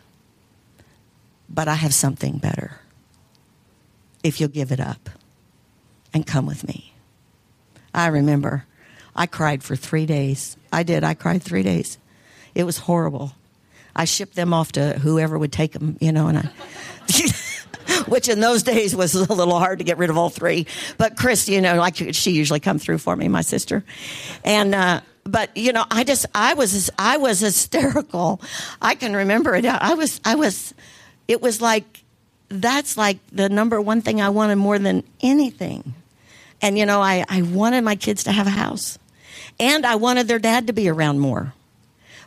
But 1.49 1.67
I 1.67 1.75
have 1.75 1.93
something 1.93 2.37
better 2.37 2.79
if 4.23 4.39
you'll 4.39 4.49
give 4.49 4.71
it 4.71 4.79
up 4.79 5.09
and 6.13 6.27
come 6.27 6.45
with 6.45 6.67
me. 6.67 6.93
I 7.93 8.07
remember 8.07 8.65
I 9.15 9.25
cried 9.25 9.63
for 9.63 9.75
three 9.75 10.05
days. 10.05 10.57
I 10.71 10.83
did. 10.83 11.03
I 11.03 11.13
cried 11.13 11.41
three 11.41 11.63
days. 11.63 11.97
It 12.53 12.63
was 12.63 12.77
horrible. 12.77 13.33
I 13.95 14.05
shipped 14.05 14.35
them 14.35 14.53
off 14.53 14.73
to 14.73 14.99
whoever 14.99 15.37
would 15.37 15.51
take 15.51 15.73
them, 15.73 15.97
you 15.99 16.11
know, 16.11 16.27
and 16.27 16.37
I. 16.37 16.49
which 18.07 18.29
in 18.29 18.39
those 18.39 18.63
days 18.63 18.95
was 18.95 19.15
a 19.15 19.33
little 19.33 19.57
hard 19.57 19.79
to 19.79 19.83
get 19.83 19.97
rid 19.97 20.09
of 20.09 20.17
all 20.17 20.29
three. 20.29 20.67
But 20.97 21.17
Chris, 21.17 21.47
you 21.49 21.61
know, 21.61 21.75
like 21.75 21.95
she 22.13 22.31
usually 22.31 22.59
come 22.59 22.79
through 22.79 22.99
for 22.99 23.15
me, 23.15 23.27
my 23.27 23.41
sister, 23.41 23.83
and 24.43 24.75
uh, 24.75 25.01
but 25.23 25.55
you 25.55 25.73
know, 25.73 25.85
I 25.89 26.03
just 26.03 26.25
I 26.33 26.53
was 26.53 26.89
I 26.97 27.17
was 27.17 27.39
hysterical. 27.39 28.41
I 28.81 28.95
can 28.95 29.15
remember 29.15 29.55
it. 29.55 29.65
I 29.65 29.93
was 29.93 30.21
I 30.23 30.35
was. 30.35 30.73
It 31.27 31.41
was 31.41 31.61
like 31.61 32.03
that's 32.49 32.97
like 32.97 33.19
the 33.31 33.49
number 33.49 33.81
one 33.81 34.01
thing 34.01 34.21
I 34.21 34.29
wanted 34.29 34.55
more 34.55 34.79
than 34.79 35.03
anything. 35.21 35.93
And, 36.61 36.77
you 36.77 36.85
know, 36.85 37.01
I, 37.01 37.23
I 37.29 37.43
wanted 37.43 37.83
my 37.83 37.95
kids 37.95 38.23
to 38.23 38.31
have 38.31 38.47
a 38.47 38.51
house. 38.51 38.97
And 39.59 39.85
I 39.85 39.95
wanted 39.95 40.27
their 40.27 40.39
dad 40.39 40.67
to 40.67 40.73
be 40.73 40.89
around 40.89 41.19
more. 41.19 41.53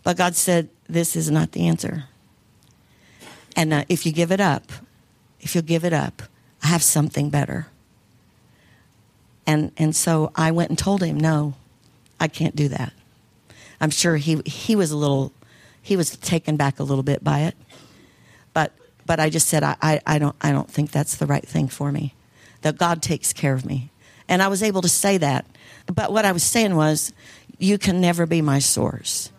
But 0.03 0.16
God 0.16 0.35
said, 0.35 0.69
this 0.88 1.16
is 1.16 1.31
not 1.31 1.53
the 1.53 1.66
answer. 1.69 2.05
And 3.57 3.73
uh, 3.73 3.85
if 3.88 4.07
you 4.07 4.12
give 4.12 4.33
it 4.33 4.40
up, 4.40 4.71
if 5.40 5.55
you 5.55 5.62
give 5.62 5.85
it 5.85 5.93
up, 5.93 6.23
I 6.62 6.69
have 6.69 6.83
something 6.83 7.31
better. 7.31 7.69
And, 9.47 9.73
and 9.77 9.95
so 9.95 10.33
I 10.37 10.51
went 10.53 10.71
and 10.71 10.79
told 10.79 11.03
him, 11.03 11.19
no, 11.19 11.55
I 12.19 12.29
can't 12.29 12.55
do 12.55 12.69
that. 12.69 12.93
I'm 13.81 13.90
sure 13.90 14.16
he, 14.16 14.40
he 14.45 14.77
was 14.77 14.90
a 14.90 14.97
little, 14.97 15.33
he 15.83 15.97
was 15.97 16.16
taken 16.16 16.57
back 16.57 16.79
a 16.79 16.83
little 16.83 17.03
bit 17.03 17.25
by 17.25 17.40
it. 17.40 17.57
But, 18.53 18.73
but 19.07 19.19
I 19.19 19.31
just 19.31 19.49
said, 19.49 19.62
I, 19.64 19.77
I, 19.81 20.01
I, 20.07 20.19
don't, 20.19 20.37
I 20.40 20.53
don't 20.53 20.71
think 20.71 20.90
that's 20.90 21.16
the 21.16 21.27
right 21.27 21.47
thing 21.47 21.69
for 21.69 21.90
me. 21.90 22.14
That 22.62 22.77
God 22.77 23.03
takes 23.03 23.33
care 23.33 23.55
of 23.55 23.64
me 23.64 23.89
And 24.31 24.43
I 24.43 24.49
was 24.49 24.62
able 24.62 24.81
to 24.81 24.88
say 24.88 25.19
that. 25.19 25.45
But 25.93 26.11
what 26.12 26.25
I 26.25 26.33
was 26.33 26.45
saying 26.45 26.75
was, 26.75 27.12
you 27.59 27.77
can 27.77 28.01
never 28.01 28.25
be 28.25 28.40
my 28.40 28.61
source 28.61 29.31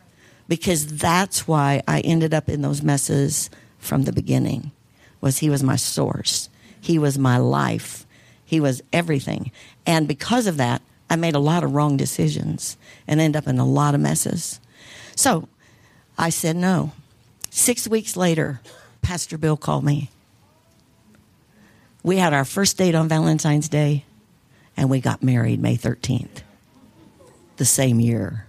because 0.48 0.86
that's 0.98 1.48
why 1.48 1.82
I 1.88 2.02
ended 2.02 2.34
up 2.34 2.50
in 2.50 2.62
those 2.62 2.84
messes 2.84 3.50
from 3.80 4.04
the 4.04 4.14
beginning 4.14 4.72
was 5.22 5.38
he 5.38 5.50
was 5.50 5.64
my 5.64 5.76
source. 5.76 6.50
He 6.80 7.00
was 7.00 7.18
my 7.18 7.38
life. 7.38 8.06
He 8.44 8.60
was 8.60 8.82
everything. 8.92 9.52
And 9.86 10.08
because 10.08 10.46
of 10.46 10.58
that, 10.58 10.82
I 11.10 11.16
made 11.16 11.36
a 11.36 11.40
lot 11.40 11.64
of 11.64 11.74
wrong 11.74 11.98
decisions 11.98 12.78
and 13.08 13.20
end 13.22 13.36
up 13.36 13.48
in 13.48 13.60
a 13.60 13.66
lot 13.66 13.96
of 13.96 14.02
messes. 14.02 14.60
So 15.16 15.48
I 16.18 16.30
said 16.30 16.56
no. 16.56 16.92
Six 17.50 17.88
weeks 17.88 18.16
later, 18.16 18.62
Pastor 19.02 19.38
Bill 19.38 19.58
called 19.58 19.84
me. 19.84 20.10
We 22.04 22.18
had 22.18 22.34
our 22.34 22.46
first 22.46 22.78
date 22.78 22.96
on 22.96 23.08
Valentine's 23.08 23.70
Day, 23.70 24.06
and 24.82 24.89
we 24.89 25.00
got 25.00 25.22
married 25.22 25.62
May 25.62 25.78
13th, 25.78 26.41
the 27.58 27.65
same 27.65 28.00
year. 28.00 28.48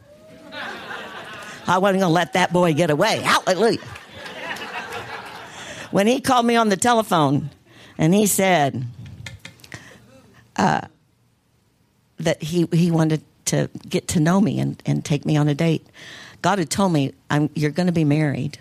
I 1.67 1.77
wasn't 1.77 2.01
going 2.01 2.09
to 2.09 2.15
let 2.15 2.33
that 2.33 2.55
boy 2.55 2.73
get 2.73 2.89
away. 2.89 3.19
Hallelujah. 3.19 3.79
When 5.91 6.07
he 6.07 6.23
called 6.23 6.47
me 6.47 6.57
on 6.57 6.71
the 6.71 6.77
telephone 6.79 7.51
and 7.99 8.15
he 8.15 8.25
said 8.25 8.83
uh, 10.57 10.81
that 12.17 12.43
he, 12.43 12.67
he 12.73 12.91
wanted 12.91 13.23
to 13.45 13.69
get 13.87 14.09
to 14.09 14.21
know 14.21 14.41
me 14.41 14.59
and, 14.59 14.83
and 14.87 15.05
take 15.05 15.27
me 15.27 15.37
on 15.37 15.49
a 15.49 15.55
date, 15.55 15.87
God 16.41 16.59
had 16.59 16.71
told 16.71 16.95
me, 16.95 17.13
You're 17.55 17.73
going 17.73 17.89
to 17.89 17.93
be 17.93 18.05
married 18.05 18.59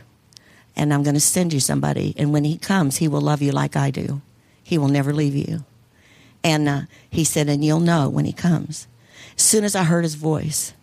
and 0.75 0.93
I'm 0.93 1.03
going 1.03 1.15
to 1.15 1.21
send 1.21 1.53
you 1.53 1.61
somebody. 1.61 2.15
And 2.17 2.33
when 2.33 2.43
he 2.43 2.57
comes, 2.57 2.97
he 2.97 3.07
will 3.07 3.21
love 3.21 3.41
you 3.41 3.53
like 3.53 3.77
I 3.77 3.91
do. 3.91 4.21
He 4.61 4.77
will 4.77 4.89
never 4.89 5.13
leave 5.13 5.35
you. 5.35 5.63
And 6.43 6.67
uh, 6.67 6.81
he 7.09 7.23
said, 7.23 7.49
and 7.49 7.63
you'll 7.63 7.79
know 7.79 8.09
when 8.09 8.25
he 8.25 8.33
comes. 8.33 8.87
As 9.35 9.43
soon 9.43 9.63
as 9.63 9.75
I 9.75 9.83
heard 9.83 10.03
his 10.03 10.15
voice, 10.15 10.73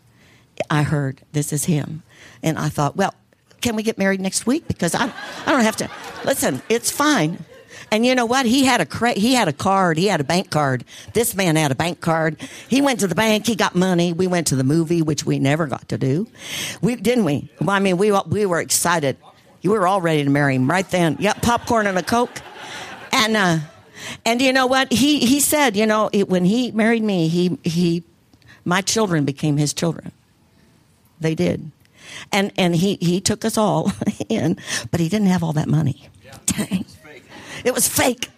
I 0.70 0.82
heard, 0.82 1.22
this 1.32 1.52
is 1.52 1.64
him. 1.64 2.02
And 2.42 2.58
I 2.58 2.68
thought, 2.68 2.96
well, 2.96 3.14
can 3.60 3.76
we 3.76 3.82
get 3.82 3.98
married 3.98 4.20
next 4.20 4.46
week? 4.46 4.68
Because 4.68 4.94
I, 4.94 5.12
I 5.46 5.50
don't 5.50 5.62
have 5.62 5.76
to. 5.76 5.90
Listen, 6.24 6.62
it's 6.68 6.90
fine. 6.90 7.44
And 7.90 8.04
you 8.04 8.14
know 8.14 8.26
what? 8.26 8.46
He 8.46 8.64
had 8.64 8.80
a 8.80 8.86
cra- 8.86 9.18
he 9.18 9.34
had 9.34 9.48
a 9.48 9.52
card. 9.52 9.96
He 9.96 10.06
had 10.06 10.20
a 10.20 10.24
bank 10.24 10.50
card. 10.50 10.84
This 11.14 11.34
man 11.34 11.56
had 11.56 11.70
a 11.72 11.74
bank 11.74 12.00
card. 12.00 12.36
He 12.68 12.82
went 12.82 13.00
to 13.00 13.06
the 13.06 13.14
bank. 13.14 13.46
He 13.46 13.54
got 13.56 13.74
money. 13.74 14.12
We 14.12 14.26
went 14.26 14.48
to 14.48 14.56
the 14.56 14.64
movie, 14.64 15.00
which 15.00 15.24
we 15.24 15.38
never 15.38 15.66
got 15.66 15.88
to 15.88 15.98
do. 15.98 16.26
We 16.82 16.96
didn't 16.96 17.24
we? 17.24 17.50
Well, 17.60 17.70
I 17.70 17.78
mean, 17.78 17.96
we 17.96 18.12
we 18.26 18.46
were 18.46 18.60
excited. 18.60 19.16
You 19.62 19.70
were 19.70 19.86
all 19.86 20.00
ready 20.00 20.22
to 20.22 20.30
marry 20.30 20.54
him 20.54 20.68
right 20.68 20.88
then. 20.90 21.16
Yep, 21.18 21.42
popcorn 21.42 21.86
and 21.86 21.98
a 21.98 22.02
coke. 22.02 22.42
And 23.12 23.36
uh, 23.36 23.58
and 24.24 24.40
you 24.40 24.52
know 24.52 24.66
what? 24.66 24.92
He 24.92 25.20
he 25.26 25.40
said, 25.40 25.76
you 25.76 25.86
know, 25.86 26.10
it, 26.12 26.28
when 26.28 26.44
he 26.44 26.70
married 26.72 27.02
me, 27.02 27.28
he 27.28 27.58
he 27.64 28.02
my 28.64 28.80
children 28.80 29.24
became 29.24 29.56
his 29.56 29.72
children. 29.72 30.12
They 31.20 31.34
did. 31.34 31.70
And 32.32 32.52
and 32.56 32.74
he 32.76 32.96
he 33.00 33.20
took 33.20 33.44
us 33.44 33.58
all 33.58 33.92
in, 34.28 34.58
but 34.90 35.00
he 35.00 35.08
didn't 35.08 35.28
have 35.28 35.42
all 35.42 35.52
that 35.54 35.68
money. 35.68 36.08
Yeah. 36.24 36.38
Dang. 36.46 36.84
It 37.64 37.74
was 37.74 37.88
fake. 37.88 38.28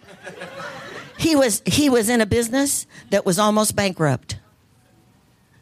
he 1.17 1.35
was 1.35 1.61
he 1.65 1.89
was 1.89 2.09
in 2.09 2.21
a 2.21 2.25
business 2.25 2.87
that 3.09 3.25
was 3.25 3.39
almost 3.39 3.75
bankrupt. 3.75 4.37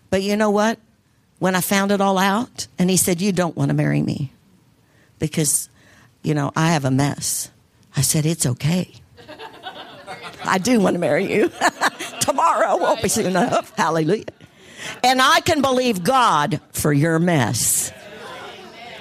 But 0.09 0.23
you 0.23 0.35
know 0.35 0.49
what? 0.49 0.79
When 1.39 1.55
I 1.55 1.61
found 1.61 1.91
it 1.91 2.01
all 2.01 2.17
out, 2.17 2.67
and 2.77 2.89
he 2.89 2.97
said, 2.97 3.21
You 3.21 3.31
don't 3.31 3.55
want 3.55 3.69
to 3.69 3.75
marry 3.75 4.01
me 4.01 4.33
because, 5.19 5.69
you 6.21 6.33
know, 6.33 6.51
I 6.55 6.71
have 6.71 6.85
a 6.85 6.91
mess. 6.91 7.49
I 7.95 8.01
said, 8.01 8.25
It's 8.25 8.45
okay. 8.45 8.91
I 10.43 10.57
do 10.57 10.79
want 10.79 10.95
to 10.95 10.99
marry 10.99 11.31
you. 11.31 11.51
Tomorrow 12.21 12.77
won't 12.77 13.01
be 13.01 13.09
soon 13.09 13.27
enough. 13.27 13.75
Hallelujah. 13.75 14.25
And 15.03 15.21
I 15.21 15.41
can 15.41 15.61
believe 15.61 16.03
God 16.03 16.61
for 16.71 16.93
your 16.93 17.19
mess. 17.19 17.91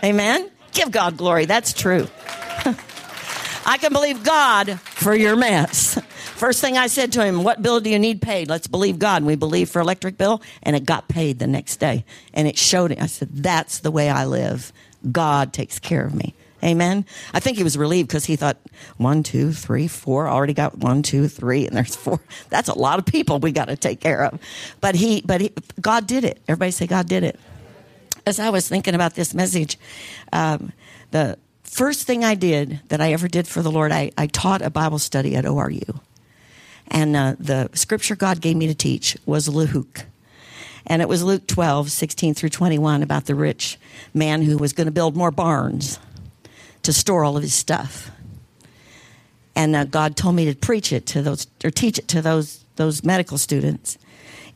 Amen? 0.03 0.51
Give 0.73 0.91
God 0.91 1.17
glory. 1.17 1.47
That's 1.47 1.73
true. 1.73 2.07
I 3.67 3.77
can 3.79 3.93
believe 3.93 4.25
God 4.25 4.81
for 4.81 5.15
your 5.15 5.37
mess. 5.37 6.01
First 6.39 6.61
thing 6.61 6.79
I 6.79 6.87
said 6.87 7.13
to 7.13 7.25
him, 7.25 7.43
What 7.43 7.63
bill 7.63 7.81
do 7.81 7.91
you 7.91 7.99
need 7.99 8.23
paid? 8.23 8.49
Let's 8.49 8.67
believe 8.67 8.99
God. 8.99 9.19
And 9.19 9.27
we 9.27 9.35
believed 9.35 9.71
for 9.73 9.81
electric 9.81 10.17
bill, 10.17 10.41
and 10.63 10.77
it 10.77 10.85
got 10.85 11.09
paid 11.09 11.39
the 11.39 11.47
next 11.47 11.77
day. 11.77 12.05
And 12.33 12.47
it 12.47 12.57
showed 12.57 12.93
it. 12.93 13.03
I 13.03 13.07
said, 13.07 13.29
That's 13.33 13.81
the 13.81 13.91
way 13.91 14.09
I 14.09 14.25
live. 14.25 14.73
God 15.11 15.53
takes 15.53 15.79
care 15.79 16.05
of 16.05 16.15
me. 16.15 16.35
Amen. 16.63 17.05
I 17.33 17.39
think 17.39 17.57
he 17.57 17.63
was 17.63 17.79
relieved 17.79 18.09
because 18.09 18.25
he 18.25 18.35
thought 18.35 18.57
one, 18.97 19.23
two, 19.23 19.53
three, 19.53 19.87
four. 19.87 20.29
Already 20.29 20.55
got 20.55 20.79
one, 20.79 21.03
two, 21.03 21.29
three, 21.29 21.67
and 21.67 21.77
there's 21.77 21.95
four. 21.95 22.21
That's 22.51 22.69
a 22.69 22.77
lot 22.77 22.99
of 22.99 23.07
people 23.07 23.39
we 23.39 23.53
got 23.53 23.67
to 23.67 23.77
take 23.77 24.01
care 24.01 24.25
of. 24.25 24.41
But 24.81 24.97
he, 24.97 25.23
but 25.25 25.41
he, 25.41 25.53
God 25.81 26.07
did 26.07 26.25
it. 26.25 26.41
Everybody 26.49 26.73
say 26.73 26.87
God 26.87 27.09
did 27.09 27.23
it. 27.23 27.39
As 28.27 28.41
I 28.41 28.51
was 28.51 28.69
thinking 28.69 28.95
about 28.95 29.15
this 29.15 29.35
message, 29.35 29.79
um, 30.33 30.73
the 31.13 31.39
first 31.63 32.07
thing 32.07 32.25
I 32.25 32.35
did 32.35 32.81
that 32.89 33.01
I 33.01 33.13
ever 33.13 33.29
did 33.29 33.47
for 33.47 33.63
the 33.63 33.71
Lord, 33.71 33.93
I, 33.93 34.11
I 34.19 34.27
taught 34.27 34.61
a 34.61 34.69
Bible 34.69 34.99
study 34.99 35.37
at 35.37 35.45
ORU, 35.45 36.01
and 36.89 37.17
uh, 37.17 37.37
the 37.39 37.71
scripture 37.73 38.17
God 38.17 38.41
gave 38.41 38.57
me 38.57 38.67
to 38.67 38.75
teach 38.75 39.17
was 39.25 39.49
Luke. 39.49 40.05
And 40.87 41.03
it 41.03 41.09
was 41.09 41.23
Luke 41.23 41.47
12, 41.47 41.91
16 41.91 42.35
through 42.35 42.49
21 42.49 43.03
about 43.03 43.27
the 43.27 43.35
rich 43.35 43.79
man 44.15 44.43
who 44.43 44.57
was 44.57 44.73
going 44.73 44.87
to 44.87 44.91
build 44.91 45.17
more 45.17 45.31
barns 45.31 45.99
to 46.89 46.93
store 46.95 47.23
all 47.23 47.37
of 47.37 47.43
his 47.43 47.53
stuff. 47.53 48.11
And 49.55 49.77
uh, 49.77 49.85
God 49.85 50.17
told 50.17 50.35
me 50.35 50.47
to 50.47 50.57
preach 50.57 50.91
it 50.91 51.05
to 51.09 51.21
those, 51.21 51.47
or 51.63 51.71
teach 51.71 51.99
it 51.99 52.09
to 52.09 52.23
those, 52.23 52.65
those 52.77 53.05
medical 53.05 53.37
students 53.37 53.99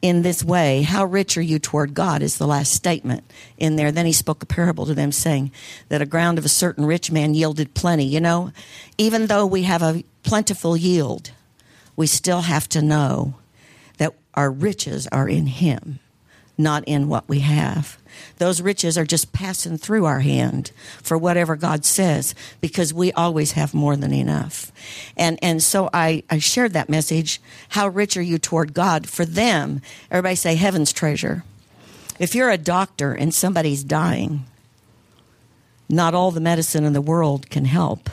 in 0.00 0.22
this 0.22 0.42
way. 0.42 0.80
How 0.80 1.04
rich 1.04 1.36
are 1.36 1.42
you 1.42 1.58
toward 1.58 1.92
God 1.92 2.22
is 2.22 2.38
the 2.38 2.46
last 2.46 2.72
statement 2.72 3.30
in 3.58 3.76
there. 3.76 3.92
Then 3.92 4.06
he 4.06 4.14
spoke 4.14 4.42
a 4.42 4.46
parable 4.46 4.86
to 4.86 4.94
them 4.94 5.12
saying 5.12 5.52
that 5.90 6.00
a 6.00 6.06
ground 6.06 6.38
of 6.38 6.46
a 6.46 6.48
certain 6.48 6.86
rich 6.86 7.12
man 7.12 7.34
yielded 7.34 7.74
plenty. 7.74 8.06
You 8.06 8.20
know, 8.20 8.50
even 8.96 9.26
though 9.26 9.44
we 9.44 9.64
have 9.64 9.82
a 9.82 10.02
plentiful 10.22 10.74
yield, 10.74 11.32
we 11.96 12.06
still 12.06 12.40
have 12.40 12.66
to 12.70 12.80
know 12.80 13.34
that 13.98 14.14
our 14.32 14.50
riches 14.50 15.06
are 15.08 15.28
in 15.28 15.48
him, 15.48 15.98
not 16.62 16.84
in 16.86 17.08
what 17.08 17.28
we 17.28 17.40
have. 17.40 17.98
Those 18.38 18.60
riches 18.60 18.98
are 18.98 19.04
just 19.04 19.32
passing 19.32 19.78
through 19.78 20.04
our 20.04 20.20
hand 20.20 20.72
for 21.02 21.16
whatever 21.16 21.56
God 21.56 21.84
says 21.84 22.34
because 22.60 22.92
we 22.92 23.12
always 23.12 23.52
have 23.52 23.74
more 23.74 23.96
than 23.96 24.12
enough. 24.12 24.72
And, 25.16 25.38
and 25.42 25.62
so 25.62 25.88
I, 25.92 26.22
I 26.30 26.38
shared 26.38 26.72
that 26.72 26.88
message. 26.88 27.40
How 27.70 27.88
rich 27.88 28.16
are 28.16 28.22
you 28.22 28.38
toward 28.38 28.74
God? 28.74 29.08
For 29.08 29.24
them, 29.24 29.80
everybody 30.10 30.36
say 30.36 30.54
heaven's 30.54 30.92
treasure. 30.92 31.44
If 32.18 32.34
you're 32.34 32.50
a 32.50 32.58
doctor 32.58 33.12
and 33.12 33.34
somebody's 33.34 33.84
dying, 33.84 34.44
not 35.88 36.14
all 36.14 36.30
the 36.30 36.40
medicine 36.40 36.84
in 36.84 36.92
the 36.92 37.00
world 37.00 37.50
can 37.50 37.64
help, 37.64 38.10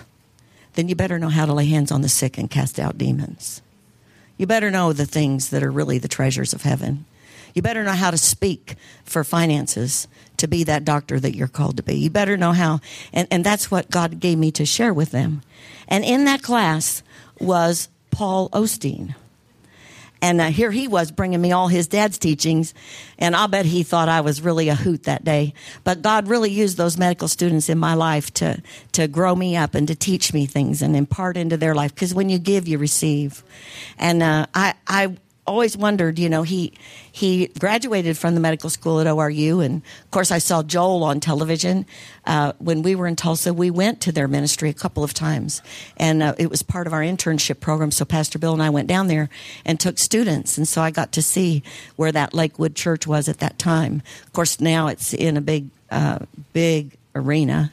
then 0.73 0.87
you 0.87 0.95
better 0.95 1.19
know 1.19 1.29
how 1.29 1.45
to 1.45 1.53
lay 1.53 1.65
hands 1.65 1.91
on 1.91 2.01
the 2.01 2.09
sick 2.09 2.37
and 2.37 2.49
cast 2.49 2.79
out 2.79 2.97
demons. 2.97 3.61
You 4.37 4.47
better 4.47 4.71
know 4.71 4.93
the 4.93 5.05
things 5.05 5.49
that 5.49 5.63
are 5.63 5.71
really 5.71 5.97
the 5.97 6.07
treasures 6.07 6.53
of 6.53 6.61
heaven. 6.61 7.05
You 7.53 7.61
better 7.61 7.83
know 7.83 7.93
how 7.93 8.11
to 8.11 8.17
speak 8.17 8.75
for 9.03 9.23
finances 9.23 10.07
to 10.37 10.47
be 10.47 10.63
that 10.63 10.85
doctor 10.85 11.19
that 11.19 11.35
you're 11.35 11.47
called 11.47 11.77
to 11.77 11.83
be. 11.83 11.95
You 11.95 12.09
better 12.09 12.37
know 12.37 12.53
how, 12.53 12.79
and, 13.13 13.27
and 13.31 13.43
that's 13.43 13.69
what 13.69 13.89
God 13.89 14.19
gave 14.19 14.37
me 14.37 14.51
to 14.51 14.65
share 14.65 14.93
with 14.93 15.11
them. 15.11 15.41
And 15.87 16.03
in 16.03 16.25
that 16.25 16.41
class 16.41 17.03
was 17.39 17.89
Paul 18.11 18.49
Osteen. 18.49 19.15
And 20.21 20.41
uh, 20.41 20.47
here 20.47 20.71
he 20.71 20.87
was 20.87 21.11
bringing 21.11 21.39
me 21.39 21.51
all 21.51 21.69
his 21.69 21.87
dad's 21.87 22.17
teachings. 22.17 22.73
And 23.17 23.35
I'll 23.35 23.47
bet 23.47 23.65
he 23.65 23.83
thought 23.83 24.09
I 24.09 24.21
was 24.21 24.41
really 24.41 24.69
a 24.69 24.75
hoot 24.75 25.03
that 25.03 25.23
day. 25.23 25.53
But 25.83 26.01
God 26.01 26.27
really 26.27 26.51
used 26.51 26.77
those 26.77 26.97
medical 26.97 27.27
students 27.27 27.69
in 27.69 27.77
my 27.77 27.93
life 27.93 28.33
to, 28.35 28.61
to 28.93 29.07
grow 29.07 29.35
me 29.35 29.55
up 29.55 29.75
and 29.75 29.87
to 29.87 29.95
teach 29.95 30.33
me 30.33 30.45
things 30.45 30.81
and 30.81 30.95
impart 30.95 31.37
into 31.37 31.57
their 31.57 31.73
life. 31.73 31.95
Because 31.95 32.13
when 32.13 32.29
you 32.29 32.37
give, 32.37 32.67
you 32.67 32.77
receive. 32.77 33.43
And 33.97 34.21
uh, 34.21 34.47
I, 34.53 34.73
I 34.87 35.15
always 35.49 35.75
wondered, 35.75 36.19
you 36.19 36.29
know, 36.29 36.43
he 36.43 36.73
he 37.11 37.47
graduated 37.59 38.17
from 38.17 38.35
the 38.35 38.39
medical 38.39 38.69
school 38.69 38.99
at 38.99 39.07
ORU, 39.07 39.65
and 39.65 39.81
of 40.03 40.11
course, 40.11 40.31
I 40.31 40.37
saw 40.37 40.61
Joel 40.61 41.03
on 41.03 41.19
television 41.19 41.85
uh, 42.25 42.53
when 42.59 42.83
we 42.83 42.95
were 42.95 43.07
in 43.07 43.15
Tulsa. 43.15 43.53
We 43.53 43.71
went 43.71 43.99
to 44.01 44.11
their 44.11 44.27
ministry 44.27 44.69
a 44.69 44.73
couple 44.73 45.03
of 45.03 45.13
times, 45.13 45.61
and 45.97 46.21
uh, 46.21 46.35
it 46.37 46.51
was 46.51 46.61
part 46.61 46.85
of 46.85 46.93
our 46.93 47.01
internship 47.01 47.59
program. 47.59 47.91
So 47.91 48.05
Pastor 48.05 48.37
Bill 48.37 48.53
and 48.53 48.61
I 48.61 48.69
went 48.69 48.87
down 48.87 49.07
there 49.07 49.29
and 49.65 49.79
took 49.79 49.97
students, 49.97 50.57
and 50.57 50.67
so 50.67 50.81
I 50.81 50.91
got 50.91 51.11
to 51.13 51.21
see 51.21 51.63
where 51.95 52.11
that 52.11 52.33
Lakewood 52.33 52.75
Church 52.75 53.07
was 53.07 53.27
at 53.27 53.39
that 53.39 53.57
time. 53.57 54.03
Of 54.27 54.33
course, 54.33 54.61
now 54.61 54.87
it's 54.87 55.13
in 55.13 55.35
a 55.35 55.41
big, 55.41 55.69
uh, 55.89 56.19
big 56.53 56.95
arena 57.15 57.71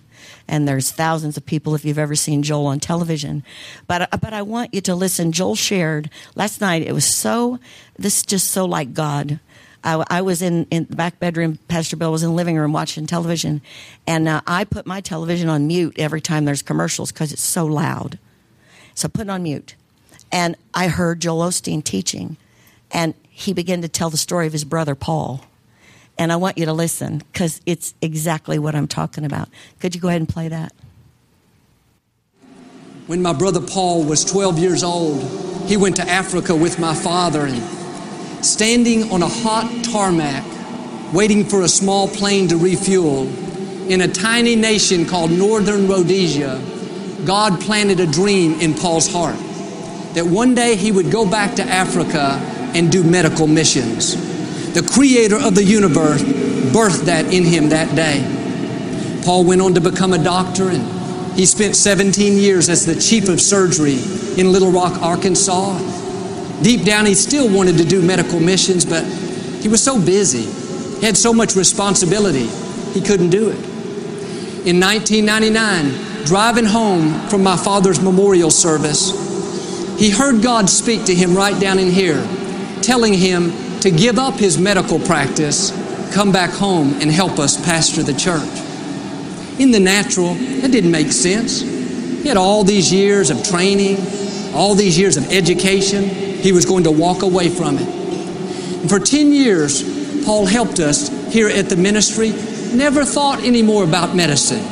and 0.49 0.67
there's 0.67 0.91
thousands 0.91 1.37
of 1.37 1.47
people 1.47 1.75
if 1.75 1.85
you've 1.85 1.99
ever 1.99 2.15
seen 2.15 2.43
Joel 2.43 2.67
on 2.67 2.81
television. 2.81 3.45
But 3.87 4.09
but 4.21 4.33
I 4.33 4.43
want 4.43 4.75
you 4.75 4.81
to 4.83 4.95
listen. 4.95 5.33
Joel 5.33 5.57
shared 5.57 6.11
last 6.35 6.61
night. 6.61 6.83
It 6.83 6.93
was 6.93 7.17
so 7.17 7.59
this 7.99 8.19
is 8.19 8.27
just 8.27 8.49
so 8.49 8.65
like 8.65 8.95
God. 8.95 9.41
I, 9.85 10.05
I 10.09 10.23
was 10.23 10.43
in 10.43 10.67
in 10.71 10.87
the 10.91 10.97
back 10.97 11.19
bedroom. 11.21 11.59
Pastor 11.69 11.97
Bill 11.97 12.13
was 12.13 12.23
in 12.23 12.31
the 12.31 12.35
living 12.35 12.57
room 12.57 12.73
watching 12.73 13.07
television, 13.07 13.63
and 14.07 14.29
uh, 14.29 14.41
I 14.47 14.65
put 14.65 14.87
my 14.87 15.01
television 15.01 15.49
on 15.49 15.67
mute 15.67 15.95
every 15.99 16.21
time 16.21 16.45
there's 16.45 16.63
commercials 16.63 17.13
because 17.13 17.33
it's 17.33 17.43
so 17.43 17.67
loud. 17.67 18.19
So 18.95 19.09
put 19.09 19.23
it 19.23 19.31
on 19.31 19.43
mute, 19.45 19.77
and 20.33 20.57
I 20.75 20.89
heard 20.89 21.21
Joel 21.21 21.49
Osteen 21.49 21.85
teaching, 21.85 22.37
And 22.91 23.15
he 23.31 23.53
began 23.53 23.83
to 23.83 23.89
tell 23.89 24.11
the 24.11 24.17
story 24.17 24.47
of 24.47 24.53
his 24.53 24.65
brother 24.65 24.95
Paul. 24.95 25.45
And 26.19 26.33
I 26.33 26.37
want 26.37 26.59
you 26.59 26.67
to 26.67 26.73
listen 26.73 27.19
because 27.33 27.61
it's 27.67 27.95
exactly 28.01 28.59
what 28.59 28.75
I'm 28.75 28.89
talking 28.89 29.25
about. 29.25 29.49
Could 29.81 29.95
you 29.95 30.01
go 30.01 30.09
ahead 30.09 30.21
and 30.21 30.29
play 30.29 30.49
that? 30.49 30.73
When 33.07 33.23
my 33.23 33.33
brother 33.33 33.61
Paul 33.61 34.05
was 34.05 34.25
12 34.25 34.59
years 34.59 34.83
old, 34.83 35.23
he 35.67 35.77
went 35.77 35.97
to 35.97 36.09
Africa 36.09 36.57
with 36.57 36.79
my 36.79 36.95
father 36.95 37.47
and 37.47 38.45
standing 38.45 39.11
on 39.13 39.23
a 39.23 39.29
hot 39.29 39.85
tarmac, 39.85 40.45
waiting 41.13 41.45
for 41.45 41.63
a 41.63 41.69
small 41.69 42.09
plane 42.09 42.49
to 42.49 42.57
refuel, 42.57 43.29
in 43.89 44.01
a 44.01 44.09
tiny 44.09 44.57
nation 44.57 45.07
called 45.07 45.31
Northern 45.31 45.87
Rhodesia, 45.87 46.61
God 47.25 47.61
planted 47.61 48.01
a 48.01 48.07
dream 48.07 48.61
in 48.61 48.75
Paul's 48.75 49.11
heart 49.11 49.37
that 50.15 50.27
one 50.27 50.55
day 50.55 50.75
he 50.75 50.91
would 50.91 51.13
go 51.13 51.29
back 51.29 51.55
to 51.57 51.63
Africa 51.63 52.41
and 52.75 52.91
do 52.91 53.05
medical 53.05 53.47
missions. 53.47 54.17
The 54.77 54.83
creator 54.93 55.39
of 55.39 55.55
the 55.55 55.65
universe 55.65 56.23
birthed 56.23 57.07
that 57.07 57.33
in 57.33 57.45
him 57.45 57.71
that 57.71 57.97
day. 57.97 58.21
Paul 59.25 59.43
went 59.47 59.63
on 59.63 59.73
to 59.73 59.81
become 59.81 60.13
a 60.13 60.23
doctor 60.23 60.69
and 60.69 61.33
he 61.33 61.47
spent 61.47 61.75
17 61.75 62.37
years 62.37 62.69
as 62.69 62.85
the 62.85 62.95
chief 62.95 63.31
of 63.31 63.41
surgery 63.41 63.97
in 64.39 64.53
Little 64.53 64.71
Rock, 64.71 65.01
Arkansas. 65.01 65.79
Deep 66.63 66.85
down, 66.85 67.07
he 67.07 67.15
still 67.15 67.49
wanted 67.49 67.79
to 67.79 67.87
do 67.87 68.03
medical 68.03 68.39
missions, 68.39 68.85
but 68.85 69.03
he 69.63 69.69
was 69.69 69.83
so 69.83 69.99
busy. 69.99 70.45
He 71.01 71.07
had 71.07 71.17
so 71.17 71.33
much 71.33 71.57
responsibility, 71.57 72.47
he 72.93 73.01
couldn't 73.01 73.31
do 73.31 73.49
it. 73.49 73.65
In 74.67 74.79
1999, 74.79 76.27
driving 76.27 76.67
home 76.67 77.27
from 77.31 77.43
my 77.43 77.57
father's 77.57 78.03
memorial 78.03 78.51
service, 78.51 79.09
he 79.99 80.11
heard 80.11 80.43
God 80.43 80.69
speak 80.69 81.07
to 81.07 81.15
him 81.15 81.35
right 81.35 81.59
down 81.59 81.79
in 81.79 81.91
here, 81.91 82.23
telling 82.83 83.15
him 83.15 83.66
to 83.87 83.93
give 83.93 84.19
up 84.19 84.35
his 84.35 84.59
medical 84.59 84.99
practice, 84.99 85.71
come 86.13 86.33
back 86.33 86.51
home, 86.51 86.93
and 86.95 87.09
help 87.09 87.39
us 87.39 87.65
pastor 87.65 88.03
the 88.03 88.13
church. 88.15 88.43
In 89.61 89.71
the 89.71 89.79
natural, 89.79 90.35
that 90.35 90.73
didn't 90.73 90.91
make 90.91 91.13
sense. 91.13 91.61
He 91.61 92.27
had 92.27 92.37
all 92.37 92.65
these 92.65 92.93
years 92.93 93.31
of 93.31 93.45
training, 93.45 93.99
all 94.53 94.75
these 94.75 94.99
years 94.99 95.17
of 95.17 95.33
education. 95.33 96.03
He 96.03 96.51
was 96.51 96.67
going 96.67 96.83
to 96.83 96.91
walk 96.91 97.23
away 97.23 97.49
from 97.49 97.79
it. 97.79 97.87
And 97.87 98.91
for 98.91 98.99
10 98.99 99.33
years, 99.33 100.25
Paul 100.25 100.47
helped 100.47 100.81
us 100.81 101.09
here 101.33 101.49
at 101.49 101.69
the 101.69 101.77
ministry. 101.77 102.31
Never 102.77 103.05
thought 103.05 103.45
any 103.45 103.63
more 103.63 103.85
about 103.85 104.17
medicine. 104.17 104.65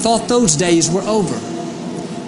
Thought 0.00 0.26
those 0.26 0.56
days 0.56 0.90
were 0.90 1.02
over. 1.02 1.38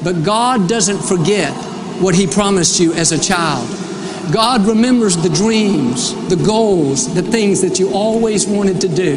But 0.05 0.23
God 0.23 0.69
doesn't 0.69 1.03
forget 1.03 1.53
what 2.01 2.15
He 2.15 2.29
promised 2.29 2.79
you 2.79 2.93
as 2.93 3.11
a 3.11 3.19
child. 3.19 3.80
God 4.33 4.67
remembers 4.67 5.17
the 5.17 5.29
dreams, 5.29 6.15
the 6.29 6.37
goals, 6.37 7.13
the 7.15 7.23
things 7.23 7.63
that 7.63 7.79
you 7.79 7.93
always 7.93 8.47
wanted 8.47 8.81
to 8.83 8.89
do. 8.89 9.17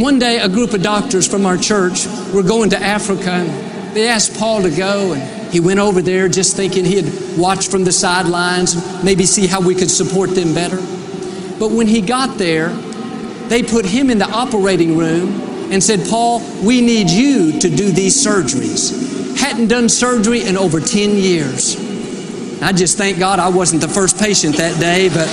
One 0.00 0.18
day, 0.18 0.38
a 0.38 0.48
group 0.48 0.72
of 0.72 0.82
doctors 0.82 1.26
from 1.26 1.44
our 1.44 1.56
church 1.56 2.06
were 2.32 2.42
going 2.42 2.70
to 2.70 2.78
Africa, 2.78 3.44
they 3.92 4.08
asked 4.08 4.38
Paul 4.38 4.62
to 4.62 4.70
go, 4.70 5.14
and 5.14 5.52
he 5.52 5.60
went 5.60 5.80
over 5.80 6.00
there 6.00 6.28
just 6.28 6.56
thinking 6.56 6.84
he'd 6.84 7.12
watch 7.36 7.68
from 7.68 7.84
the 7.84 7.92
sidelines, 7.92 9.02
maybe 9.02 9.26
see 9.26 9.46
how 9.46 9.60
we 9.60 9.74
could 9.74 9.90
support 9.90 10.30
them 10.34 10.54
better. 10.54 10.78
But 11.58 11.72
when 11.72 11.88
he 11.88 12.00
got 12.00 12.38
there, 12.38 12.68
they 13.48 13.62
put 13.62 13.84
him 13.84 14.10
in 14.10 14.18
the 14.18 14.30
operating 14.30 14.96
room 14.96 15.72
and 15.72 15.82
said, 15.82 16.08
Paul, 16.08 16.40
we 16.62 16.80
need 16.80 17.10
you 17.10 17.58
to 17.58 17.68
do 17.68 17.90
these 17.90 18.24
surgeries. 18.24 19.36
Hadn't 19.36 19.68
done 19.68 19.88
surgery 19.88 20.44
in 20.44 20.56
over 20.56 20.80
10 20.80 21.16
years. 21.16 21.89
I 22.62 22.72
just 22.72 22.98
thank 22.98 23.18
God 23.18 23.38
I 23.38 23.48
wasn't 23.48 23.80
the 23.80 23.88
first 23.88 24.18
patient 24.18 24.56
that 24.56 24.78
day, 24.78 25.08
but 25.08 25.28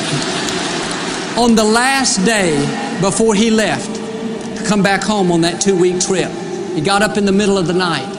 on 1.37 1.55
the 1.55 1.63
last 1.63 2.23
day 2.25 2.57
before 3.01 3.35
he 3.35 3.51
left, 3.51 3.95
to 4.57 4.63
come 4.65 4.81
back 4.81 5.03
home 5.03 5.31
on 5.31 5.41
that 5.41 5.61
two 5.61 5.77
week 5.77 5.99
trip. 5.99 6.31
He 6.73 6.81
got 6.81 7.01
up 7.01 7.17
in 7.17 7.25
the 7.25 7.31
middle 7.31 7.57
of 7.57 7.67
the 7.67 7.73
night. 7.73 8.13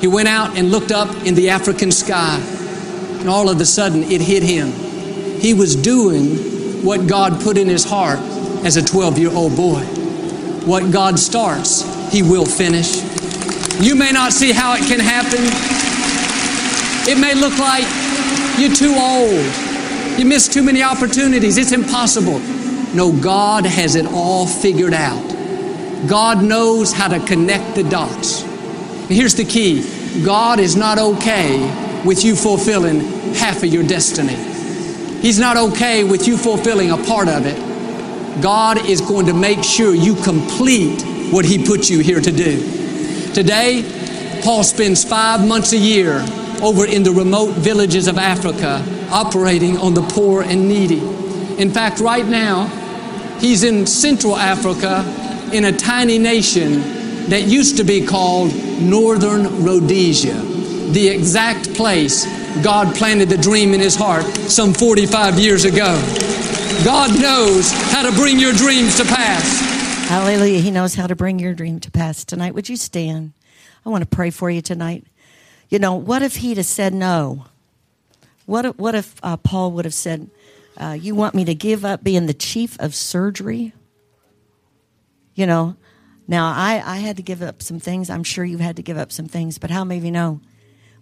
He 0.00 0.06
went 0.06 0.28
out 0.28 0.56
and 0.56 0.70
looked 0.70 0.92
up 0.92 1.26
in 1.26 1.34
the 1.34 1.50
African 1.50 1.90
sky, 1.90 2.38
and 3.18 3.28
all 3.28 3.48
of 3.48 3.60
a 3.60 3.66
sudden 3.66 4.02
it 4.04 4.20
hit 4.20 4.42
him. 4.42 4.72
He 5.40 5.54
was 5.54 5.76
doing 5.76 6.84
what 6.84 7.06
God 7.06 7.40
put 7.42 7.58
in 7.58 7.68
his 7.68 7.84
heart 7.84 8.18
as 8.64 8.76
a 8.76 8.82
12 8.82 9.18
year 9.18 9.30
old 9.30 9.56
boy. 9.56 9.82
What 10.64 10.92
God 10.92 11.18
starts, 11.18 11.82
He 12.12 12.22
will 12.22 12.46
finish. 12.46 13.02
You 13.80 13.94
may 13.94 14.12
not 14.12 14.32
see 14.32 14.52
how 14.52 14.74
it 14.74 14.82
can 14.86 15.00
happen. 15.00 15.40
It 17.10 17.18
may 17.18 17.34
look 17.34 17.58
like 17.58 17.84
you're 18.58 18.74
too 18.74 18.94
old. 18.94 20.18
You 20.18 20.26
missed 20.26 20.52
too 20.52 20.62
many 20.62 20.82
opportunities. 20.82 21.56
It's 21.56 21.72
impossible. 21.72 22.38
No, 22.94 23.12
God 23.12 23.64
has 23.64 23.94
it 23.94 24.06
all 24.06 24.46
figured 24.46 24.92
out. 24.92 25.26
God 26.08 26.42
knows 26.42 26.92
how 26.92 27.08
to 27.08 27.20
connect 27.26 27.74
the 27.74 27.84
dots. 27.84 28.42
And 28.42 29.10
here's 29.10 29.34
the 29.34 29.44
key 29.44 30.24
God 30.24 30.58
is 30.58 30.76
not 30.76 30.98
okay 30.98 31.58
with 32.04 32.24
you 32.24 32.34
fulfilling 32.34 33.00
half 33.34 33.62
of 33.62 33.72
your 33.72 33.82
destiny. 33.82 34.34
He's 35.20 35.38
not 35.38 35.56
okay 35.56 36.04
with 36.04 36.26
you 36.26 36.36
fulfilling 36.36 36.90
a 36.90 36.96
part 36.96 37.28
of 37.28 37.46
it. 37.46 38.42
God 38.42 38.88
is 38.88 39.00
going 39.00 39.26
to 39.26 39.34
make 39.34 39.62
sure 39.62 39.94
you 39.94 40.14
complete 40.16 41.02
what 41.32 41.44
He 41.44 41.64
put 41.64 41.88
you 41.88 42.00
here 42.00 42.20
to 42.20 42.32
do. 42.32 43.32
Today, 43.32 44.40
Paul 44.42 44.64
spends 44.64 45.04
five 45.04 45.46
months 45.46 45.72
a 45.72 45.78
year 45.78 46.24
over 46.62 46.86
in 46.86 47.02
the 47.02 47.12
remote 47.12 47.52
villages 47.52 48.08
of 48.08 48.18
Africa 48.18 48.84
operating 49.10 49.76
on 49.78 49.94
the 49.94 50.02
poor 50.02 50.42
and 50.42 50.68
needy. 50.68 51.00
In 51.60 51.70
fact, 51.70 52.00
right 52.00 52.26
now, 52.26 52.66
he's 53.38 53.64
in 53.64 53.86
Central 53.86 54.36
Africa 54.36 55.04
in 55.52 55.64
a 55.64 55.72
tiny 55.72 56.18
nation 56.18 56.80
that 57.28 57.44
used 57.44 57.76
to 57.76 57.84
be 57.84 58.04
called 58.04 58.54
Northern 58.80 59.64
Rhodesia, 59.64 60.34
the 60.92 61.08
exact 61.08 61.74
place 61.74 62.24
God 62.62 62.94
planted 62.94 63.28
the 63.28 63.36
dream 63.36 63.74
in 63.74 63.80
his 63.80 63.94
heart 63.94 64.24
some 64.24 64.74
45 64.74 65.38
years 65.38 65.64
ago. 65.64 65.94
God 66.84 67.20
knows 67.20 67.70
how 67.92 68.08
to 68.08 68.12
bring 68.16 68.38
your 68.38 68.52
dreams 68.52 68.96
to 68.96 69.04
pass. 69.04 69.60
Hallelujah. 70.08 70.58
He 70.60 70.70
knows 70.70 70.94
how 70.94 71.06
to 71.06 71.14
bring 71.14 71.38
your 71.38 71.54
dream 71.54 71.78
to 71.80 71.90
pass. 71.90 72.24
Tonight, 72.24 72.54
would 72.54 72.68
you 72.68 72.76
stand? 72.76 73.32
I 73.86 73.90
want 73.90 74.02
to 74.02 74.08
pray 74.08 74.30
for 74.30 74.50
you 74.50 74.60
tonight. 74.60 75.04
You 75.70 75.78
know, 75.78 75.94
what 75.94 76.22
if 76.22 76.36
he'd 76.36 76.56
have 76.56 76.66
said 76.66 76.92
no? 76.92 77.46
What 78.44 78.64
if, 78.64 78.76
what 78.76 78.96
if 78.96 79.14
uh, 79.22 79.36
Paul 79.36 79.70
would 79.72 79.84
have 79.84 79.94
said, 79.94 80.28
uh, 80.76 80.98
You 81.00 81.14
want 81.14 81.34
me 81.34 81.44
to 81.44 81.54
give 81.54 81.84
up 81.84 82.02
being 82.02 82.26
the 82.26 82.34
chief 82.34 82.78
of 82.80 82.94
surgery? 82.94 83.72
You 85.36 85.46
know, 85.46 85.76
now 86.26 86.52
I, 86.52 86.82
I 86.84 86.96
had 86.96 87.16
to 87.16 87.22
give 87.22 87.40
up 87.40 87.62
some 87.62 87.78
things. 87.78 88.10
I'm 88.10 88.24
sure 88.24 88.44
you've 88.44 88.60
had 88.60 88.76
to 88.76 88.82
give 88.82 88.98
up 88.98 89.12
some 89.12 89.26
things, 89.26 89.58
but 89.58 89.70
how 89.70 89.84
many 89.84 89.98
of 89.98 90.04
you 90.04 90.10
know 90.10 90.40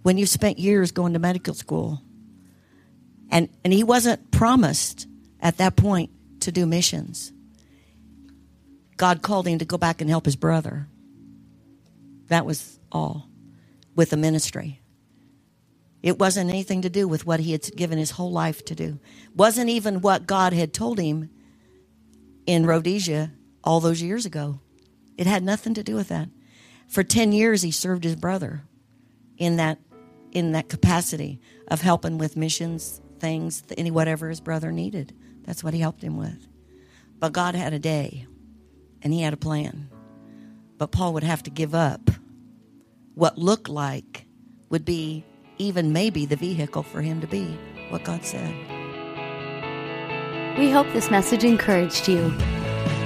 when 0.03 0.19
you've 0.19 0.29
spent 0.29 0.59
years 0.59 0.93
going 0.93 1.15
to 1.15 1.19
medical 1.19 1.55
school 1.55 2.03
and, 3.31 3.49
and 3.65 3.73
he 3.73 3.83
wasn't 3.83 4.31
promised 4.31 5.09
at 5.41 5.57
that 5.57 5.77
point 5.77 6.11
to 6.41 6.53
do 6.53 6.67
missions? 6.67 7.33
God 8.99 9.23
called 9.23 9.47
him 9.47 9.61
to 9.61 9.65
go 9.65 9.79
back 9.79 10.03
and 10.03 10.11
help 10.11 10.27
his 10.27 10.37
brother. 10.37 10.87
That 12.27 12.45
was 12.45 12.79
all 12.93 13.28
with 13.99 14.11
the 14.11 14.17
ministry. 14.17 14.81
It 16.05 16.21
wasn't 16.21 16.51
anything 16.51 16.83
to 16.83 16.89
do 16.89 17.09
with 17.09 17.27
what 17.27 17.41
he 17.41 17.51
had 17.51 17.65
given 17.75 17.99
his 17.99 18.13
whole 18.13 18.31
life 18.31 18.65
to 18.67 18.77
do. 18.77 19.01
Wasn't 19.35 19.69
even 19.69 20.03
what 20.03 20.25
God 20.25 20.53
had 20.53 20.73
told 20.73 21.01
him 21.01 21.31
in 22.47 22.65
Rhodesia 22.65 23.33
all 23.65 23.81
those 23.81 24.01
years 24.01 24.25
ago. 24.25 24.61
It 25.17 25.27
had 25.27 25.43
nothing 25.43 25.75
to 25.75 25.83
do 25.83 25.97
with 25.97 26.07
that. 26.11 26.29
For 26.87 27.03
10 27.03 27.33
years 27.33 27.63
he 27.63 27.73
served 27.73 28.05
his 28.05 28.15
brother 28.15 28.63
in 29.37 29.57
that 29.57 29.79
in 30.31 30.53
that 30.53 30.69
capacity 30.69 31.41
of 31.67 31.81
helping 31.81 32.19
with 32.19 32.37
missions, 32.37 33.01
things, 33.19 33.65
any 33.77 33.91
whatever 33.91 34.29
his 34.29 34.41
brother 34.41 34.71
needed. 34.71 35.13
That's 35.43 35.65
what 35.65 35.75
he 35.75 35.81
helped 35.81 36.05
him 36.05 36.17
with. 36.17 36.47
But 37.19 37.33
God 37.33 37.57
had 37.57 37.73
a 37.73 37.81
day 37.81 38.29
and 39.03 39.13
he 39.13 39.23
had 39.23 39.33
a 39.33 39.39
plan. 39.39 39.91
But 40.77 40.93
Paul 40.93 41.15
would 41.15 41.25
have 41.25 41.43
to 41.43 41.51
give 41.51 41.75
up 41.75 42.11
what 43.19 43.37
looked 43.37 43.69
like 43.69 44.27
would 44.69 44.85
be 44.85 45.25
even 45.59 45.93
maybe 45.93 46.25
the 46.25 46.37
vehicle 46.37 46.85
for 46.85 47.03
him 47.03 47.21
to 47.21 47.27
be 47.27 47.59
what 47.89 48.05
God 48.05 48.25
said. 48.25 48.55
We 50.57 50.71
hope 50.71 50.87
this 50.93 51.11
message 51.11 51.43
encouraged 51.43 52.09
you. 52.09 52.29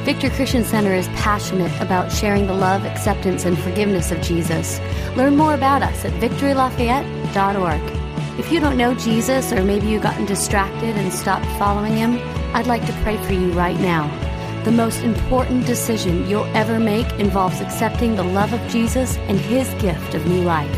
Victory 0.05 0.29
Christian 0.31 0.65
Center 0.65 0.93
is 0.93 1.09
passionate 1.09 1.73
about 1.81 2.13
sharing 2.13 2.47
the 2.47 2.53
love, 2.53 2.85
acceptance, 2.85 3.47
and 3.47 3.59
forgiveness 3.59 4.11
of 4.11 4.21
Jesus. 4.21 4.81
Learn 5.17 5.35
more 5.35 5.55
about 5.55 5.83
us 5.83 6.05
at 6.05 6.13
victorylafayette.org. 6.21 8.39
If 8.39 8.53
you 8.53 8.61
don't 8.61 8.77
know 8.77 8.95
Jesus, 8.95 9.51
or 9.51 9.65
maybe 9.65 9.87
you've 9.87 10.03
gotten 10.03 10.27
distracted 10.27 10.95
and 10.95 11.11
stopped 11.11 11.47
following 11.59 11.97
him, 11.97 12.19
I'd 12.55 12.67
like 12.67 12.85
to 12.85 12.93
pray 13.03 13.17
for 13.25 13.33
you 13.33 13.51
right 13.53 13.81
now. 13.81 14.32
The 14.65 14.71
most 14.71 15.01
important 15.03 15.67
decision 15.67 16.29
you'll 16.29 16.45
ever 16.57 16.79
make 16.79 17.11
involves 17.15 17.61
accepting 17.61 18.15
the 18.15 18.23
love 18.23 18.53
of 18.53 18.71
Jesus 18.71 19.17
and 19.27 19.37
his 19.37 19.69
gift 19.83 20.15
of 20.15 20.25
new 20.25 20.43
life. 20.43 20.71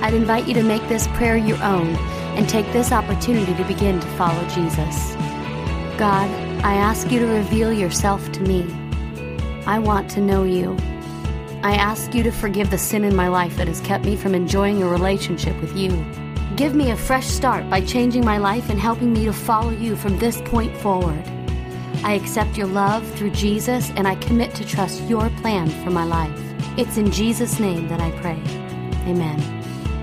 I'd 0.00 0.14
invite 0.14 0.48
you 0.48 0.54
to 0.54 0.62
make 0.62 0.88
this 0.88 1.06
prayer 1.08 1.36
your 1.36 1.62
own 1.62 1.96
and 2.36 2.48
take 2.48 2.64
this 2.72 2.92
opportunity 2.92 3.54
to 3.56 3.64
begin 3.64 4.00
to 4.00 4.06
follow 4.16 4.42
Jesus. 4.48 5.14
God, 5.98 6.30
I 6.64 6.76
ask 6.76 7.10
you 7.12 7.20
to 7.20 7.26
reveal 7.26 7.74
yourself 7.74 8.32
to 8.32 8.40
me. 8.40 8.66
I 9.66 9.78
want 9.80 10.08
to 10.12 10.22
know 10.22 10.44
you. 10.44 10.74
I 11.62 11.74
ask 11.74 12.14
you 12.14 12.22
to 12.22 12.32
forgive 12.32 12.70
the 12.70 12.78
sin 12.78 13.04
in 13.04 13.14
my 13.14 13.28
life 13.28 13.58
that 13.58 13.68
has 13.68 13.82
kept 13.82 14.06
me 14.06 14.16
from 14.16 14.34
enjoying 14.34 14.82
a 14.82 14.88
relationship 14.88 15.60
with 15.60 15.76
you. 15.76 15.90
Give 16.56 16.74
me 16.74 16.90
a 16.90 16.96
fresh 16.96 17.26
start 17.26 17.68
by 17.68 17.82
changing 17.82 18.24
my 18.24 18.38
life 18.38 18.70
and 18.70 18.80
helping 18.80 19.12
me 19.12 19.26
to 19.26 19.32
follow 19.34 19.72
you 19.72 19.94
from 19.94 20.18
this 20.18 20.40
point 20.46 20.74
forward. 20.78 21.22
I 22.04 22.12
accept 22.12 22.56
your 22.56 22.66
love 22.66 23.04
through 23.14 23.30
Jesus 23.30 23.90
and 23.96 24.06
I 24.06 24.14
commit 24.16 24.54
to 24.56 24.64
trust 24.64 25.02
your 25.04 25.30
plan 25.30 25.68
for 25.82 25.90
my 25.90 26.04
life. 26.04 26.38
It's 26.76 26.98
in 26.98 27.10
Jesus' 27.10 27.58
name 27.58 27.88
that 27.88 28.00
I 28.00 28.10
pray. 28.20 28.40
Amen. 29.08 29.40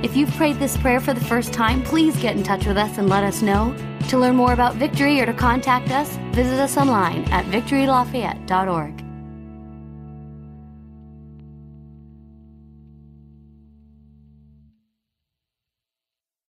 If 0.03 0.17
you've 0.17 0.31
prayed 0.31 0.57
this 0.57 0.77
prayer 0.77 0.99
for 0.99 1.13
the 1.13 1.23
first 1.23 1.53
time, 1.53 1.83
please 1.83 2.19
get 2.19 2.35
in 2.35 2.41
touch 2.41 2.65
with 2.65 2.77
us 2.77 2.97
and 2.97 3.07
let 3.07 3.23
us 3.23 3.43
know. 3.43 3.75
To 4.09 4.17
learn 4.17 4.35
more 4.35 4.53
about 4.53 4.75
Victory 4.75 5.21
or 5.21 5.27
to 5.27 5.33
contact 5.33 5.91
us, 5.91 6.17
visit 6.33 6.59
us 6.59 6.75
online 6.75 7.23
at 7.25 7.45
victorylafayette.org. 7.45 9.00